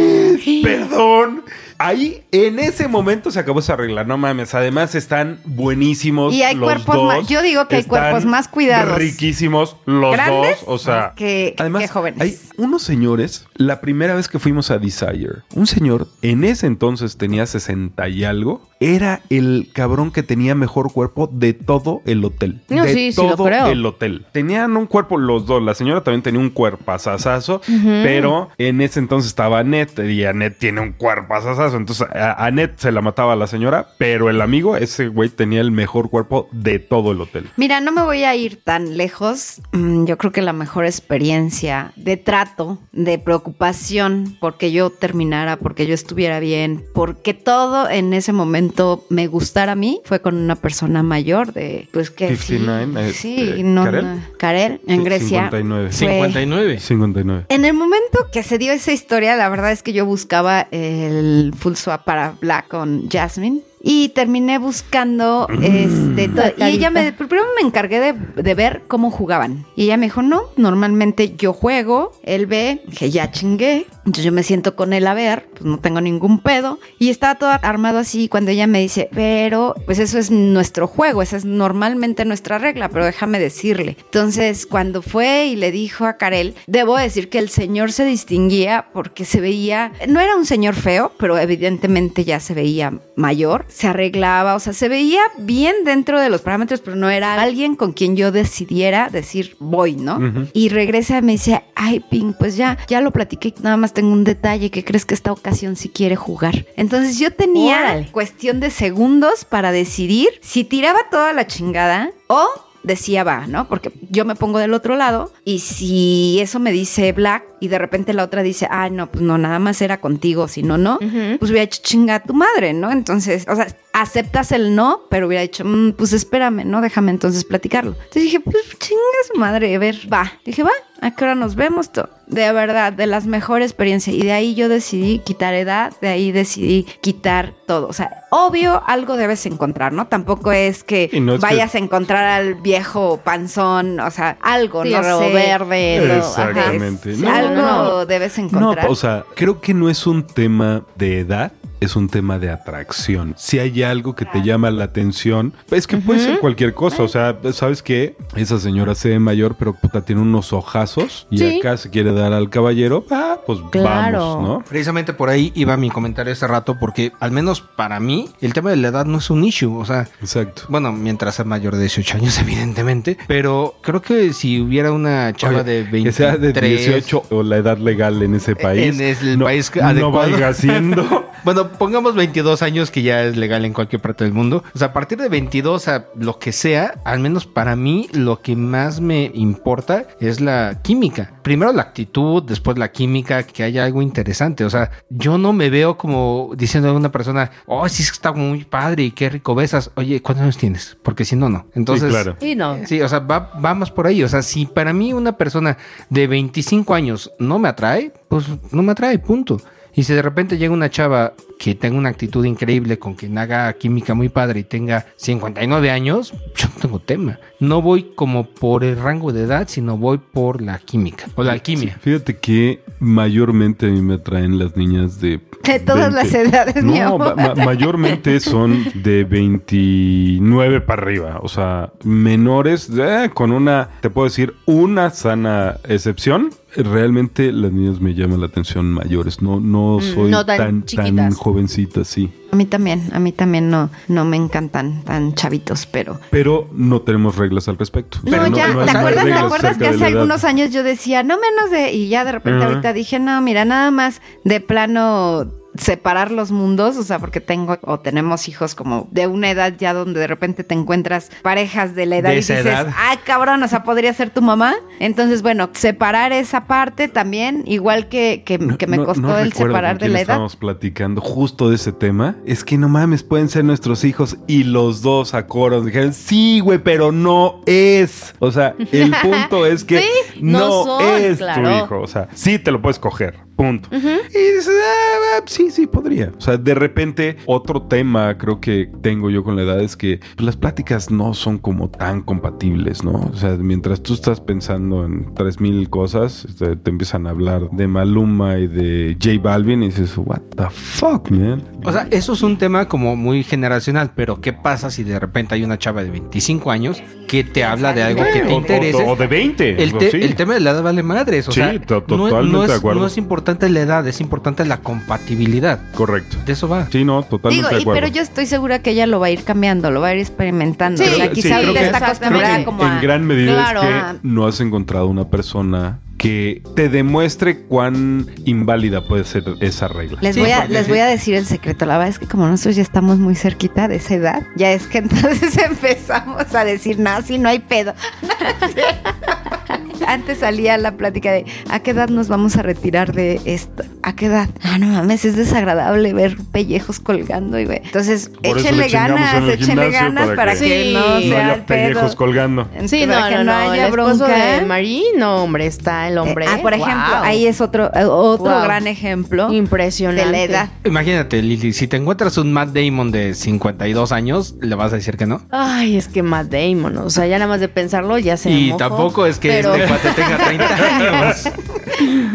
Perdón. 0.64 1.42
Ahí, 1.78 2.24
en 2.32 2.58
ese 2.58 2.88
momento 2.88 3.30
se 3.30 3.38
acabó 3.38 3.60
esa 3.60 3.76
regla. 3.76 4.02
No 4.04 4.18
mames. 4.18 4.54
Además, 4.54 4.94
están 4.96 5.38
buenísimos. 5.44 6.34
Y 6.34 6.42
hay 6.42 6.56
los 6.56 6.64
cuerpos 6.64 6.94
dos. 6.96 7.06
más- 7.06 7.28
yo 7.28 7.40
digo 7.42 7.68
que 7.68 7.76
hay 7.76 7.80
Están 7.82 8.00
cuerpos 8.00 8.24
más 8.24 8.48
cuidados. 8.48 8.98
Riquísimos 8.98 9.76
los 9.86 10.12
¿Grandes? 10.12 10.58
dos. 10.60 10.68
O 10.68 10.78
sea, 10.78 11.12
Que, 11.14 11.54
además, 11.58 11.82
que 11.82 11.88
jóvenes. 11.88 12.20
hay 12.20 12.38
unos 12.56 12.82
señores. 12.82 13.46
La 13.54 13.80
primera 13.80 14.14
vez 14.14 14.26
que 14.28 14.38
fuimos 14.38 14.70
a 14.70 14.78
Desire, 14.78 15.42
un 15.54 15.66
señor 15.66 16.08
en 16.22 16.42
ese 16.44 16.66
entonces 16.66 17.16
tenía 17.16 17.46
60 17.46 18.08
y 18.08 18.24
algo. 18.24 18.66
Era 18.80 19.22
el 19.30 19.70
cabrón 19.72 20.10
que 20.10 20.22
tenía 20.22 20.54
mejor 20.54 20.92
cuerpo 20.92 21.28
de 21.32 21.52
todo 21.52 22.00
el 22.06 22.24
hotel. 22.24 22.60
No, 22.68 22.84
de 22.84 22.92
sí, 22.94 23.12
sí 23.12 23.20
lo 23.22 23.34
todo 23.36 23.44
creo. 23.46 23.66
el 23.66 23.84
hotel. 23.84 24.26
Tenían 24.32 24.76
un 24.76 24.86
cuerpo 24.86 25.18
los 25.18 25.46
dos. 25.46 25.62
La 25.62 25.74
señora 25.74 26.02
también 26.02 26.22
tenía 26.22 26.40
un 26.40 26.50
cuerpazazazo, 26.50 27.60
pero 28.02 28.48
en 28.58 28.80
ese 28.80 29.00
entonces 29.00 29.28
estaba 29.30 29.58
Annette 29.60 29.98
y 30.08 30.24
Annette 30.24 30.58
tiene 30.58 30.80
un 30.80 30.92
cuerpazazazo. 30.92 31.76
Entonces 31.76 32.06
a 32.12 32.44
Annette 32.44 32.78
se 32.78 32.92
la 32.92 33.00
mataba 33.00 33.32
a 33.32 33.36
la 33.36 33.46
señora, 33.46 33.88
pero 33.98 34.30
el 34.30 34.40
amigo, 34.40 34.76
ese 34.76 35.08
güey, 35.08 35.28
tenía 35.28 35.60
el 35.60 35.70
mejor 35.70 36.10
cuerpo 36.10 36.48
de 36.52 36.78
todo 36.78 37.12
el 37.12 37.20
hotel. 37.20 37.48
Mira, 37.56 37.80
no 37.80 37.92
me 37.92 38.02
voy 38.02 38.24
a 38.24 38.34
ir 38.36 38.62
tan 38.62 38.96
lejos. 38.96 39.60
Mm, 39.72 40.04
Yo 40.06 40.16
creo 40.18 40.32
que 40.32 40.42
la 40.42 40.52
mejor 40.52 40.84
experiencia 40.86 41.92
de 41.96 42.16
trato, 42.16 42.78
de 42.92 43.18
preocupación, 43.18 44.36
porque 44.40 44.70
yo 44.72 44.90
terminara, 44.90 45.56
porque 45.56 45.86
yo 45.86 45.94
estuviera 45.94 46.38
bien, 46.40 46.84
porque 46.94 47.34
todo 47.34 47.88
en 47.90 48.12
ese 48.14 48.32
momento 48.32 48.67
me 49.08 49.26
gustara 49.26 49.72
a 49.72 49.74
mí, 49.74 50.00
fue 50.04 50.20
con 50.20 50.36
una 50.36 50.56
persona 50.56 51.02
mayor 51.02 51.52
de, 51.52 51.88
pues 51.92 52.10
que 52.10 52.36
59, 52.36 53.12
sí, 53.12 53.36
eh, 53.40 53.52
sí, 53.56 53.62
no, 53.62 53.84
¿Karel? 53.84 54.04
no, 54.04 54.22
Karel, 54.38 54.80
en 54.86 54.98
Sí, 54.98 55.04
Grecia. 55.04 55.26
59. 55.50 55.84
Fue- 55.90 55.92
59. 55.92 56.78
59. 56.80 57.44
En 57.48 57.64
el 57.64 57.74
momento 57.74 58.26
que 58.32 58.42
se 58.42 58.58
dio 58.58 58.72
esa 58.72 58.92
historia, 58.92 59.36
la 59.36 59.48
verdad 59.48 59.72
es 59.72 59.82
que 59.82 59.92
yo 59.92 60.06
buscaba 60.06 60.66
el 60.70 61.52
full 61.58 61.74
swap 61.74 62.04
para 62.04 62.34
Black 62.40 62.68
con 62.68 63.08
Jasmine. 63.08 63.60
Y 63.80 64.08
terminé 64.10 64.58
buscando 64.58 65.46
este 65.62 66.28
to- 66.28 66.42
La 66.56 66.70
y 66.70 66.74
ella 66.74 66.90
me 66.90 67.12
primero 67.12 67.44
me 67.60 67.66
encargué 67.66 68.00
de, 68.00 68.12
de 68.42 68.54
ver 68.54 68.82
cómo 68.88 69.10
jugaban. 69.10 69.66
Y 69.76 69.84
ella 69.84 69.96
me 69.96 70.06
dijo, 70.06 70.22
no, 70.22 70.42
normalmente 70.56 71.34
yo 71.36 71.52
juego, 71.52 72.12
él 72.24 72.46
ve, 72.46 72.82
que 72.98 73.10
ya 73.10 73.30
chingué. 73.30 73.86
Entonces 73.98 74.24
yo 74.24 74.32
me 74.32 74.42
siento 74.42 74.74
con 74.74 74.92
él 74.92 75.06
a 75.06 75.14
ver, 75.14 75.46
pues 75.50 75.62
no 75.64 75.78
tengo 75.78 76.00
ningún 76.00 76.40
pedo. 76.40 76.78
Y 76.98 77.10
estaba 77.10 77.36
todo 77.36 77.50
armado 77.50 77.98
así 77.98 78.28
cuando 78.28 78.50
ella 78.50 78.66
me 78.66 78.80
dice, 78.80 79.08
pero 79.12 79.74
pues 79.86 79.98
eso 79.98 80.18
es 80.18 80.30
nuestro 80.30 80.86
juego, 80.86 81.20
esa 81.22 81.36
es 81.36 81.44
normalmente 81.44 82.24
nuestra 82.24 82.58
regla, 82.58 82.88
pero 82.88 83.04
déjame 83.04 83.38
decirle. 83.38 83.96
Entonces 84.04 84.66
cuando 84.66 85.02
fue 85.02 85.46
y 85.46 85.56
le 85.56 85.70
dijo 85.70 86.06
a 86.06 86.16
Karel, 86.16 86.54
debo 86.66 86.96
decir 86.96 87.28
que 87.28 87.38
el 87.38 87.48
señor 87.50 87.92
se 87.92 88.04
distinguía 88.06 88.86
porque 88.92 89.24
se 89.24 89.40
veía, 89.40 89.92
no 90.08 90.20
era 90.20 90.36
un 90.36 90.46
señor 90.46 90.74
feo, 90.74 91.12
pero 91.18 91.38
evidentemente 91.38 92.24
ya 92.24 92.40
se 92.40 92.54
veía 92.54 92.92
mayor, 93.14 93.66
se 93.68 93.86
arreglaba, 93.86 94.54
o 94.54 94.60
sea, 94.60 94.72
se 94.72 94.88
veía 94.88 95.20
bien 95.38 95.74
dentro 95.84 96.20
de 96.20 96.30
los 96.30 96.40
parámetros, 96.40 96.80
pero 96.80 96.96
no 96.96 97.10
era 97.10 97.40
alguien 97.40 97.76
con 97.76 97.92
quien 97.92 98.16
yo 98.16 98.32
decidiera 98.32 99.08
decir 99.10 99.56
voy, 99.60 99.94
¿no? 99.94 100.18
Y 100.52 100.68
regresa 100.68 101.18
y 101.18 101.22
me 101.22 101.32
dice, 101.32 101.62
ay, 101.74 102.00
Pink, 102.00 102.36
pues 102.38 102.56
ya, 102.56 102.78
ya 102.88 103.00
lo 103.00 103.12
platiqué, 103.12 103.54
nada 103.62 103.76
más 103.76 103.92
tengo 103.92 104.12
un 104.12 104.24
detalle, 104.24 104.70
que 104.70 104.84
crees 104.84 105.04
que 105.04 105.14
esta 105.14 105.32
ocasión 105.32 105.76
sí 105.76 105.88
quiere 105.88 106.16
jugar? 106.16 106.66
Entonces 106.76 107.18
yo 107.18 107.32
tenía 107.32 108.08
cuestión 108.10 108.60
de 108.60 108.70
segundos 108.70 109.44
para 109.44 109.72
decidir 109.72 110.28
si 110.40 110.64
tiraba 110.64 110.98
toda 111.10 111.32
la 111.32 111.46
chingada 111.46 112.10
o 112.28 112.46
decía 112.82 113.24
va, 113.24 113.46
¿no? 113.46 113.68
Porque 113.68 113.92
yo 114.10 114.24
me 114.24 114.34
pongo 114.34 114.58
del 114.58 114.72
otro 114.74 114.96
lado 114.96 115.32
y 115.44 115.58
si 115.60 116.38
eso 116.40 116.58
me 116.60 116.72
dice 116.72 117.12
Black 117.12 117.44
y 117.60 117.68
de 117.68 117.78
repente 117.78 118.12
la 118.12 118.24
otra 118.24 118.42
dice, 118.42 118.68
ay, 118.70 118.90
no, 118.90 119.10
pues 119.10 119.22
no, 119.22 119.36
nada 119.38 119.58
más 119.58 119.82
era 119.82 120.00
contigo, 120.00 120.48
si 120.48 120.62
no, 120.62 120.78
no, 120.78 120.98
pues 121.38 121.50
hubiera 121.50 121.64
hecho 121.64 121.80
chinga 121.82 122.16
a 122.16 122.22
tu 122.22 122.34
madre, 122.34 122.72
¿no? 122.72 122.90
Entonces, 122.90 123.46
o 123.48 123.56
sea, 123.56 123.66
aceptas 123.92 124.52
el 124.52 124.74
no, 124.76 125.02
pero 125.10 125.26
hubiera 125.26 125.42
dicho, 125.42 125.64
"Mm, 125.64 125.92
pues 125.92 126.12
espérame, 126.12 126.64
¿no? 126.64 126.80
Déjame 126.80 127.10
entonces 127.10 127.44
platicarlo. 127.44 127.92
Entonces 127.92 128.22
dije, 128.22 128.40
pues 128.40 128.64
chinga 128.78 129.00
su 129.32 129.38
madre, 129.40 129.74
a 129.74 129.78
ver, 129.78 129.96
va. 130.12 130.32
Dije, 130.44 130.62
va, 130.62 130.70
¿a 131.00 131.10
qué 131.12 131.24
hora 131.24 131.34
nos 131.34 131.54
vemos? 131.54 131.90
To- 131.92 132.08
De 132.26 132.52
verdad, 132.52 132.92
de 132.92 133.06
las 133.06 133.26
mejores 133.26 133.70
experiencias. 133.70 134.14
Y 134.14 134.22
de 134.22 134.32
ahí 134.32 134.54
yo 134.54 134.68
decidí 134.68 135.20
quitar 135.20 135.54
edad, 135.54 135.92
de 136.02 136.08
ahí 136.08 136.30
decidí 136.32 136.84
quitar 137.00 137.54
todo. 137.66 137.86
O 137.88 137.92
sea, 137.92 138.24
obvio, 138.30 138.82
algo 138.86 139.16
debes 139.16 139.46
encontrar, 139.46 139.92
¿no? 139.92 140.06
Tampoco 140.08 140.52
es 140.52 140.84
que 140.84 141.08
Y 141.12 141.20
no 141.20 141.34
es 141.34 141.40
que- 141.40 141.46
vayas 141.46 141.74
a 141.74 141.78
encontrar 141.78 142.24
al 142.24 142.54
viejo 142.56 143.20
panzón, 143.24 143.98
o 144.00 144.10
sea, 144.10 144.36
algo, 144.42 144.84
Sí, 144.84 144.90
no 144.90 145.02
sé. 145.20 145.32
verde. 145.32 146.00
todo, 146.00 146.12
ajá. 146.12 146.50
Exactamente. 146.50 147.12
Es- 147.12 147.18
No, 147.18 147.32
algo 147.32 147.54
no, 147.54 147.84
no. 147.84 148.06
debes 148.06 148.36
No, 148.38 148.44
encontrar. 148.44 148.88
o 148.90 148.94
sea, 148.94 149.24
creo 149.34 149.60
que 149.60 149.72
no 149.72 149.88
es 149.88 150.06
un 150.06 150.26
tema 150.26 150.82
de 150.96 151.20
edad. 151.20 151.52
Es 151.80 151.94
un 151.96 152.08
tema 152.08 152.38
de 152.38 152.50
atracción. 152.50 153.34
Si 153.36 153.58
hay 153.58 153.82
algo 153.84 154.14
que 154.16 154.24
te 154.24 154.42
llama 154.42 154.70
la 154.70 154.84
atención, 154.84 155.52
es 155.70 155.86
que 155.86 155.96
puede 155.98 156.20
ser 156.20 156.40
cualquier 156.40 156.74
cosa. 156.74 157.02
O 157.04 157.08
sea, 157.08 157.36
¿sabes 157.52 157.82
qué? 157.82 158.16
Esa 158.34 158.58
señora 158.58 158.94
se 158.96 159.10
ve 159.10 159.18
mayor, 159.20 159.54
pero 159.58 159.74
puta, 159.74 160.00
tiene 160.04 160.20
unos 160.22 160.52
ojazos 160.52 161.26
y 161.30 161.38
Sí. 161.38 161.58
acá 161.58 161.76
se 161.76 161.90
quiere 161.90 162.12
dar 162.12 162.32
al 162.32 162.50
caballero. 162.50 163.04
Ah, 163.10 163.38
pues 163.46 163.60
Claro. 163.70 164.18
vamos, 164.18 164.48
¿no? 164.48 164.64
Precisamente 164.68 165.12
por 165.12 165.28
ahí 165.28 165.52
iba 165.54 165.76
mi 165.76 165.88
comentario 165.90 166.32
hace 166.32 166.46
rato, 166.48 166.76
porque 166.80 167.12
al 167.20 167.30
menos 167.30 167.60
para 167.60 168.00
mí, 168.00 168.28
el 168.40 168.52
tema 168.52 168.70
de 168.70 168.76
la 168.76 168.88
edad 168.88 169.04
no 169.06 169.18
es 169.18 169.30
un 169.30 169.44
issue. 169.44 169.78
O 169.78 169.84
sea, 169.84 170.08
Exacto. 170.20 170.62
bueno, 170.68 170.90
mientras 170.92 171.36
sea 171.36 171.44
mayor 171.44 171.74
de 171.76 171.82
18 171.82 172.16
años, 172.16 172.38
evidentemente. 172.40 173.16
Pero 173.28 173.76
creo 173.82 174.02
que 174.02 174.32
si 174.32 174.60
hubiera 174.60 174.90
una 174.92 175.32
chava 175.32 175.60
Oye, 175.60 175.64
de 175.64 175.82
23... 175.84 176.04
Que 176.04 176.12
sea 176.12 176.36
de 176.36 176.52
18 176.52 177.22
o 177.30 177.42
la 177.44 177.56
edad 177.58 177.78
legal 177.78 178.20
en 178.22 178.34
ese 178.34 178.56
país. 178.56 179.00
En 179.00 179.00
el 179.00 179.38
no, 179.38 179.44
país 179.44 179.70
no 179.76 179.82
adecuado. 179.86 180.30
vaya 180.32 180.52
siendo. 180.52 181.26
Bueno, 181.44 181.67
pongamos 181.68 182.14
22 182.14 182.62
años 182.62 182.90
que 182.90 183.02
ya 183.02 183.24
es 183.24 183.36
legal 183.36 183.64
en 183.64 183.72
cualquier 183.72 184.02
parte 184.02 184.24
del 184.24 184.32
mundo. 184.32 184.62
O 184.74 184.78
sea, 184.78 184.88
a 184.88 184.92
partir 184.92 185.18
de 185.18 185.28
22 185.28 185.88
a 185.88 186.06
lo 186.16 186.38
que 186.38 186.52
sea, 186.52 186.94
al 187.04 187.20
menos 187.20 187.46
para 187.46 187.76
mí 187.76 188.08
lo 188.12 188.40
que 188.40 188.56
más 188.56 189.00
me 189.00 189.30
importa 189.34 190.06
es 190.20 190.40
la 190.40 190.80
química. 190.82 191.32
Primero 191.42 191.72
la 191.72 191.82
actitud, 191.82 192.42
después 192.42 192.78
la 192.78 192.92
química, 192.92 193.42
que 193.42 193.62
haya 193.62 193.84
algo 193.84 194.02
interesante. 194.02 194.64
O 194.64 194.70
sea, 194.70 194.90
yo 195.08 195.38
no 195.38 195.52
me 195.52 195.70
veo 195.70 195.96
como 195.96 196.52
diciendo 196.56 196.88
a 196.90 196.92
una 196.92 197.12
persona, 197.12 197.50
oh, 197.66 197.88
sí 197.88 198.02
está 198.02 198.32
muy 198.32 198.64
padre 198.64 199.04
y 199.04 199.10
qué 199.10 199.28
rico 199.28 199.54
besas. 199.54 199.90
Oye, 199.94 200.22
¿cuántos 200.22 200.42
años 200.42 200.58
tienes? 200.58 200.96
Porque 201.02 201.24
si 201.24 201.36
no, 201.36 201.48
no. 201.48 201.66
Entonces, 201.74 202.08
Sí, 202.08 202.14
claro. 202.14 202.36
Y 202.40 202.54
no. 202.54 202.78
Sí, 202.86 203.00
o 203.00 203.08
sea, 203.08 203.20
va, 203.20 203.52
vamos 203.58 203.90
por 203.90 204.06
ahí. 204.06 204.22
O 204.22 204.28
sea, 204.28 204.42
si 204.42 204.66
para 204.66 204.92
mí 204.92 205.12
una 205.12 205.36
persona 205.36 205.76
de 206.10 206.26
25 206.26 206.94
años 206.94 207.30
no 207.38 207.58
me 207.58 207.68
atrae, 207.68 208.12
pues 208.28 208.46
no 208.72 208.82
me 208.82 208.92
atrae, 208.92 209.18
punto. 209.18 209.60
Y 209.98 210.04
si 210.04 210.14
de 210.14 210.22
repente 210.22 210.58
llega 210.58 210.72
una 210.72 210.90
chava 210.90 211.32
que 211.58 211.74
tenga 211.74 211.98
una 211.98 212.08
actitud 212.10 212.44
increíble, 212.44 213.00
con 213.00 213.14
quien 213.14 213.36
haga 213.36 213.72
química 213.72 214.14
muy 214.14 214.28
padre 214.28 214.60
y 214.60 214.62
tenga 214.62 215.06
59 215.16 215.90
años, 215.90 216.32
yo 216.54 216.68
no 216.68 216.80
tengo 216.80 216.98
tema. 217.00 217.40
No 217.58 217.82
voy 217.82 218.12
como 218.14 218.44
por 218.46 218.84
el 218.84 218.96
rango 218.96 219.32
de 219.32 219.42
edad, 219.42 219.66
sino 219.68 219.96
voy 219.96 220.18
por 220.18 220.62
la 220.62 220.78
química 220.78 221.24
o 221.34 221.42
la 221.42 221.50
alquimia. 221.50 221.98
Fíjate 222.00 222.36
que 222.36 222.80
mayormente 223.00 223.86
a 223.86 223.88
mí 223.88 224.00
me 224.00 224.14
atraen 224.14 224.56
las 224.60 224.76
niñas 224.76 225.20
de... 225.20 225.40
De 225.64 225.80
todas 225.80 226.14
20. 226.14 226.16
las 226.16 226.32
edades, 226.32 226.84
mi 226.84 227.00
No, 227.00 227.14
amor. 227.16 227.34
ma- 227.36 227.54
ma- 227.56 227.64
mayormente 227.64 228.38
son 228.38 228.84
de 228.94 229.24
29 229.24 230.80
para 230.80 231.02
arriba. 231.02 231.40
O 231.42 231.48
sea, 231.48 231.92
menores, 232.04 232.88
eh, 232.96 233.30
con 233.34 233.50
una, 233.50 233.88
te 234.00 234.10
puedo 234.10 234.26
decir, 234.26 234.54
una 234.66 235.10
sana 235.10 235.78
excepción. 235.88 236.50
Realmente 236.76 237.50
las 237.50 237.72
niñas 237.72 238.00
me 238.00 238.14
llaman 238.14 238.40
la 238.40 238.46
atención 238.46 238.92
mayores. 238.92 239.40
No, 239.40 239.58
no 239.58 240.00
soy 240.00 240.30
no 240.30 240.44
tan 240.44 240.82
tan, 240.82 241.16
tan, 241.16 241.32
jovencita, 241.32 242.04
sí. 242.04 242.30
A 242.52 242.56
mí 242.56 242.66
también, 242.66 243.08
a 243.12 243.18
mí 243.18 243.32
también 243.32 243.70
no, 243.70 243.90
no 244.06 244.24
me 244.24 244.36
encantan 244.36 245.02
tan 245.04 245.34
chavitos, 245.34 245.86
pero... 245.86 246.20
Pero 246.30 246.68
no 246.72 247.02
tenemos 247.02 247.36
reglas 247.36 247.68
al 247.68 247.78
respecto. 247.78 248.18
O 248.24 248.28
sea, 248.28 248.48
No, 248.48 248.56
ya, 248.56 248.66
¿te 248.66 248.70
acuerdas, 248.70 248.92
¿te 248.92 249.20
reglas 249.20 249.42
acuerdas 249.42 249.64
acerca 249.64 249.78
que 249.78 249.88
hace 249.88 250.06
algunos 250.06 250.44
años 250.44 250.70
yo 250.70 250.82
decía, 250.82 251.22
no 251.22 251.38
menos 251.38 251.70
de, 251.70 251.92
y 251.92 252.08
ya 252.08 252.24
de 252.24 252.32
repente 252.32 252.64
ahorita 252.64 252.92
dije, 252.92 253.18
no, 253.18 253.40
mira, 253.40 253.64
nada 253.64 253.90
más 253.90 254.20
de 254.44 254.60
plano 254.60 255.46
separar 255.76 256.30
los 256.30 256.50
mundos, 256.50 256.96
o 256.96 257.02
sea, 257.02 257.18
porque 257.18 257.40
tengo 257.40 257.78
o 257.82 258.00
tenemos 258.00 258.48
hijos 258.48 258.74
como 258.74 259.08
de 259.10 259.26
una 259.26 259.50
edad 259.50 259.74
ya 259.78 259.92
donde 259.94 260.20
de 260.20 260.26
repente 260.26 260.64
te 260.64 260.74
encuentras 260.74 261.30
parejas 261.42 261.94
de 261.94 262.06
la 262.06 262.16
edad 262.16 262.30
De 262.30 262.36
y 262.36 262.38
dices, 262.38 262.64
edad. 262.64 262.88
ay, 262.96 263.18
cabrón, 263.24 263.62
o 263.62 263.68
sea, 263.68 263.84
podría 263.84 264.12
ser 264.14 264.30
tu 264.30 264.42
mamá. 264.42 264.74
Entonces, 264.98 265.42
bueno, 265.42 265.70
separar 265.74 266.32
esa 266.32 266.66
parte 266.66 267.08
también, 267.08 267.62
igual 267.66 268.08
que, 268.08 268.42
que, 268.44 268.58
que 268.76 268.86
me 268.86 268.98
costó 269.04 269.22
no 269.22 269.38
el 269.38 269.52
separar 269.52 269.98
de 269.98 270.08
la 270.08 270.18
edad. 270.18 270.22
Estábamos 270.22 270.56
platicando 270.56 271.20
justo 271.20 271.68
de 271.68 271.76
ese 271.76 271.92
tema. 271.92 272.36
Es 272.46 272.64
que 272.64 272.78
no 272.78 272.88
mames, 272.88 273.22
pueden 273.22 273.48
ser 273.48 273.64
nuestros 273.64 274.04
hijos 274.04 274.36
y 274.46 274.64
los 274.64 275.02
dos 275.02 275.34
a 275.34 275.46
coros 275.46 275.84
dijeron, 275.84 276.12
sí, 276.12 276.60
güey, 276.60 276.78
pero 276.78 277.12
no 277.12 277.60
es. 277.66 278.34
O 278.38 278.50
sea, 278.50 278.74
el 278.92 279.14
punto 279.22 279.66
es 279.66 279.84
que 279.84 280.00
Sí, 280.00 280.40
no, 280.40 280.58
no 280.58 280.84
son, 280.84 281.14
es 281.22 281.38
claro. 281.38 281.62
tu 281.62 281.84
hijo. 281.84 282.00
O 282.00 282.06
sea, 282.06 282.28
sí 282.34 282.58
te 282.58 282.70
lo 282.70 282.80
puedes 282.82 282.98
coger. 282.98 283.47
Punto. 283.58 283.88
Y 283.92 283.96
dices, 283.98 284.68
"Ah, 284.70 285.42
sí, 285.46 285.72
sí, 285.72 285.88
podría. 285.88 286.30
O 286.38 286.40
sea, 286.40 286.56
de 286.56 286.74
repente, 286.76 287.36
otro 287.44 287.82
tema 287.82 288.38
creo 288.38 288.60
que 288.60 288.88
tengo 289.02 289.30
yo 289.30 289.42
con 289.42 289.56
la 289.56 289.62
edad 289.62 289.80
es 289.80 289.96
que 289.96 290.20
pues, 290.36 290.46
las 290.46 290.56
pláticas 290.56 291.10
no 291.10 291.34
son 291.34 291.58
como 291.58 291.90
tan 291.90 292.22
compatibles, 292.22 293.02
¿no? 293.02 293.14
O 293.32 293.34
sea, 293.34 293.56
mientras 293.56 294.00
tú 294.00 294.14
estás 294.14 294.40
pensando 294.40 295.04
en 295.04 295.34
3000 295.34 295.90
cosas, 295.90 296.44
este, 296.44 296.76
te 296.76 296.90
empiezan 296.90 297.26
a 297.26 297.30
hablar 297.30 297.68
de 297.72 297.88
Maluma 297.88 298.58
y 298.58 298.68
de 298.68 299.16
J 299.20 299.40
Balvin 299.42 299.82
y 299.82 299.86
dices, 299.86 300.12
what 300.16 300.40
the 300.56 300.70
fuck, 300.70 301.28
man. 301.32 301.60
O 301.84 301.90
sea, 301.90 302.06
eso 302.12 302.34
es 302.34 302.42
un 302.42 302.58
tema 302.58 302.86
como 302.86 303.16
muy 303.16 303.42
generacional, 303.42 304.12
pero 304.14 304.40
¿qué 304.40 304.52
pasa 304.52 304.88
si 304.88 305.02
de 305.02 305.18
repente 305.18 305.56
hay 305.56 305.64
una 305.64 305.78
chava 305.78 306.04
de 306.04 306.10
25 306.10 306.70
años 306.70 307.02
que 307.26 307.42
te 307.42 307.64
habla 307.64 307.92
de 307.92 308.04
algo 308.04 308.22
que 308.32 308.40
te 308.40 308.52
o- 308.54 308.56
interese? 308.56 309.02
O, 309.02 309.10
o 309.12 309.16
de 309.16 309.26
20. 309.26 309.82
El, 309.82 309.94
o 309.94 309.98
te- 309.98 310.12
sí. 310.12 310.18
el 310.22 310.36
tema 310.36 310.54
de 310.54 310.60
la 310.60 310.70
edad 310.70 310.82
vale 310.84 311.02
madres. 311.02 311.48
O 311.48 311.52
Sí, 311.52 311.58
sea, 311.60 311.72
no- 311.72 311.78
no, 311.80 312.02
totalmente 312.02 312.62
es, 312.62 312.68
de 312.68 312.74
acuerdo. 312.76 313.00
no 313.00 313.06
es 313.08 313.18
importante 313.18 313.47
importante 313.48 313.68
la 313.70 313.80
edad, 313.80 314.06
es 314.06 314.20
importante 314.20 314.64
la 314.66 314.76
compatibilidad. 314.78 315.78
Correcto. 315.94 316.36
De 316.44 316.52
eso 316.52 316.68
va. 316.68 316.86
Sí, 316.90 317.02
no, 317.04 317.22
totalmente 317.22 317.56
Digo, 317.56 317.68
de 317.70 317.78
y, 317.78 317.80
acuerdo. 317.82 318.00
pero 318.02 318.12
yo 318.14 318.20
estoy 318.20 318.44
segura 318.44 318.80
que 318.80 318.90
ella 318.90 319.06
lo 319.06 319.20
va 319.20 319.28
a 319.28 319.30
ir 319.30 319.42
cambiando, 319.44 319.90
lo 319.90 320.00
va 320.02 320.08
a 320.08 320.14
ir 320.14 320.20
experimentando. 320.20 321.02
Sí, 321.02 321.08
o 321.10 321.14
sea, 321.16 321.26
sí, 321.28 321.32
quizá 321.32 321.60
está 321.60 321.96
acostumbrada 321.98 322.54
Creo 322.56 322.64
como 322.66 322.84
a... 322.84 322.96
en 322.96 323.00
gran 323.02 323.26
medida 323.26 323.54
Claro. 323.54 323.82
es 323.82 323.88
que 323.88 324.18
no 324.22 324.46
has 324.46 324.60
encontrado 324.60 325.06
una 325.06 325.28
persona 325.28 325.98
que 326.18 326.62
te 326.76 326.88
demuestre 326.90 327.60
cuán 327.60 328.26
inválida 328.44 329.06
puede 329.06 329.24
ser 329.24 329.44
esa 329.60 329.88
regla. 329.88 330.18
Les, 330.20 330.34
Sí, 330.34 330.40
voy 330.40 330.50
a, 330.50 330.66
les 330.66 330.84
sí. 330.86 330.90
voy 330.90 330.98
a 330.98 331.06
decir 331.06 331.34
el 331.36 331.46
secreto. 331.46 331.86
La 331.86 331.94
verdad 331.96 332.10
es 332.10 332.18
que 332.18 332.26
como 332.26 332.46
nosotros 332.48 332.76
ya 332.76 332.82
estamos 332.82 333.18
muy 333.18 333.34
cerquita 333.36 333.88
de 333.88 333.96
esa 333.96 334.14
edad, 334.14 334.42
ya 334.56 334.72
es 334.72 334.86
que 334.88 334.98
entonces 334.98 335.56
empezamos 335.56 336.54
a 336.54 336.64
decir, 336.64 336.98
no, 336.98 337.22
si 337.22 337.38
no 337.38 337.48
hay 337.48 337.60
pedo. 337.60 337.94
Antes 340.06 340.38
salía 340.38 340.76
la 340.78 340.92
plática 340.96 341.32
de 341.32 341.44
¿a 341.70 341.80
qué 341.80 341.90
edad 341.92 342.08
nos 342.08 342.28
vamos 342.28 342.56
a 342.56 342.62
retirar 342.62 343.12
de 343.12 343.40
esto? 343.44 343.82
¿A 344.02 344.14
qué 344.14 344.26
edad? 344.26 344.48
Ah, 344.62 344.78
no 344.78 344.86
mames, 344.88 345.24
es 345.24 345.36
desagradable 345.36 346.12
ver 346.12 346.36
pellejos 346.52 347.00
colgando 347.00 347.58
y 347.58 347.64
güey. 347.66 347.80
Entonces, 347.84 348.30
Por 348.42 348.58
échenle 348.58 348.88
ganas, 348.88 349.42
échenle 349.48 349.90
ganas 349.90 350.24
para, 350.26 350.36
para 350.36 350.54
que, 350.54 350.60
que 350.60 350.92
no 350.94 351.00
no 351.14 351.20
sea 351.20 351.28
no 351.30 351.36
haya 351.52 351.54
pedo. 351.54 351.66
pellejos 351.66 352.16
colgando. 352.16 352.68
Sí, 352.86 353.06
no, 353.06 353.28
que 353.28 353.34
no, 353.36 353.44
no, 353.44 353.52
haya 353.52 353.86
el 353.88 353.92
esposo 353.94 354.16
bronca. 354.26 354.46
de 354.60 354.66
Marie, 354.66 355.04
no, 355.16 355.42
hombre, 355.44 355.66
está 355.66 356.08
el 356.08 356.18
hombre. 356.18 356.44
Eh, 356.46 356.48
ah, 356.52 356.58
por 356.62 356.72
ejemplo, 356.74 356.94
Wow. 357.16 357.24
ahí 357.24 357.46
es 357.46 357.60
otro, 357.60 357.90
eh, 357.94 358.04
otro 358.04 358.44
Wow. 358.52 358.62
gran 358.64 358.86
ejemplo 358.86 359.52
Impresionante. 359.52 360.24
de 360.24 360.30
la 360.32 360.42
edad. 360.42 360.68
Imagínate, 360.84 361.42
Lili, 361.42 361.72
si 361.72 361.86
te 361.88 361.96
encuentras 361.96 362.36
un 362.38 362.52
Matt 362.52 362.70
Damon 362.70 363.10
de 363.10 363.34
52 363.34 364.12
años, 364.12 364.54
¿le 364.60 364.74
vas 364.74 364.92
a 364.92 364.96
decir 364.96 365.16
que 365.16 365.26
no? 365.26 365.42
Ay, 365.50 365.96
es 365.96 366.08
que 366.08 366.22
Matt 366.22 366.48
Damon, 366.52 366.96
o 366.98 367.10
sea, 367.10 367.26
ya 367.26 367.38
nada 367.38 367.48
más 367.50 367.60
de 367.60 367.68
pensarlo 367.68 368.18
ya 368.18 368.36
se 368.36 368.50
Y 368.50 368.76
tampoco 368.76 369.26
es 369.26 369.38
que 369.38 369.48
pero- 369.48 369.72
este 369.82 369.88
cuate 369.88 370.10
tenga 370.12 370.36
30 370.38 370.74
años. 370.74 371.44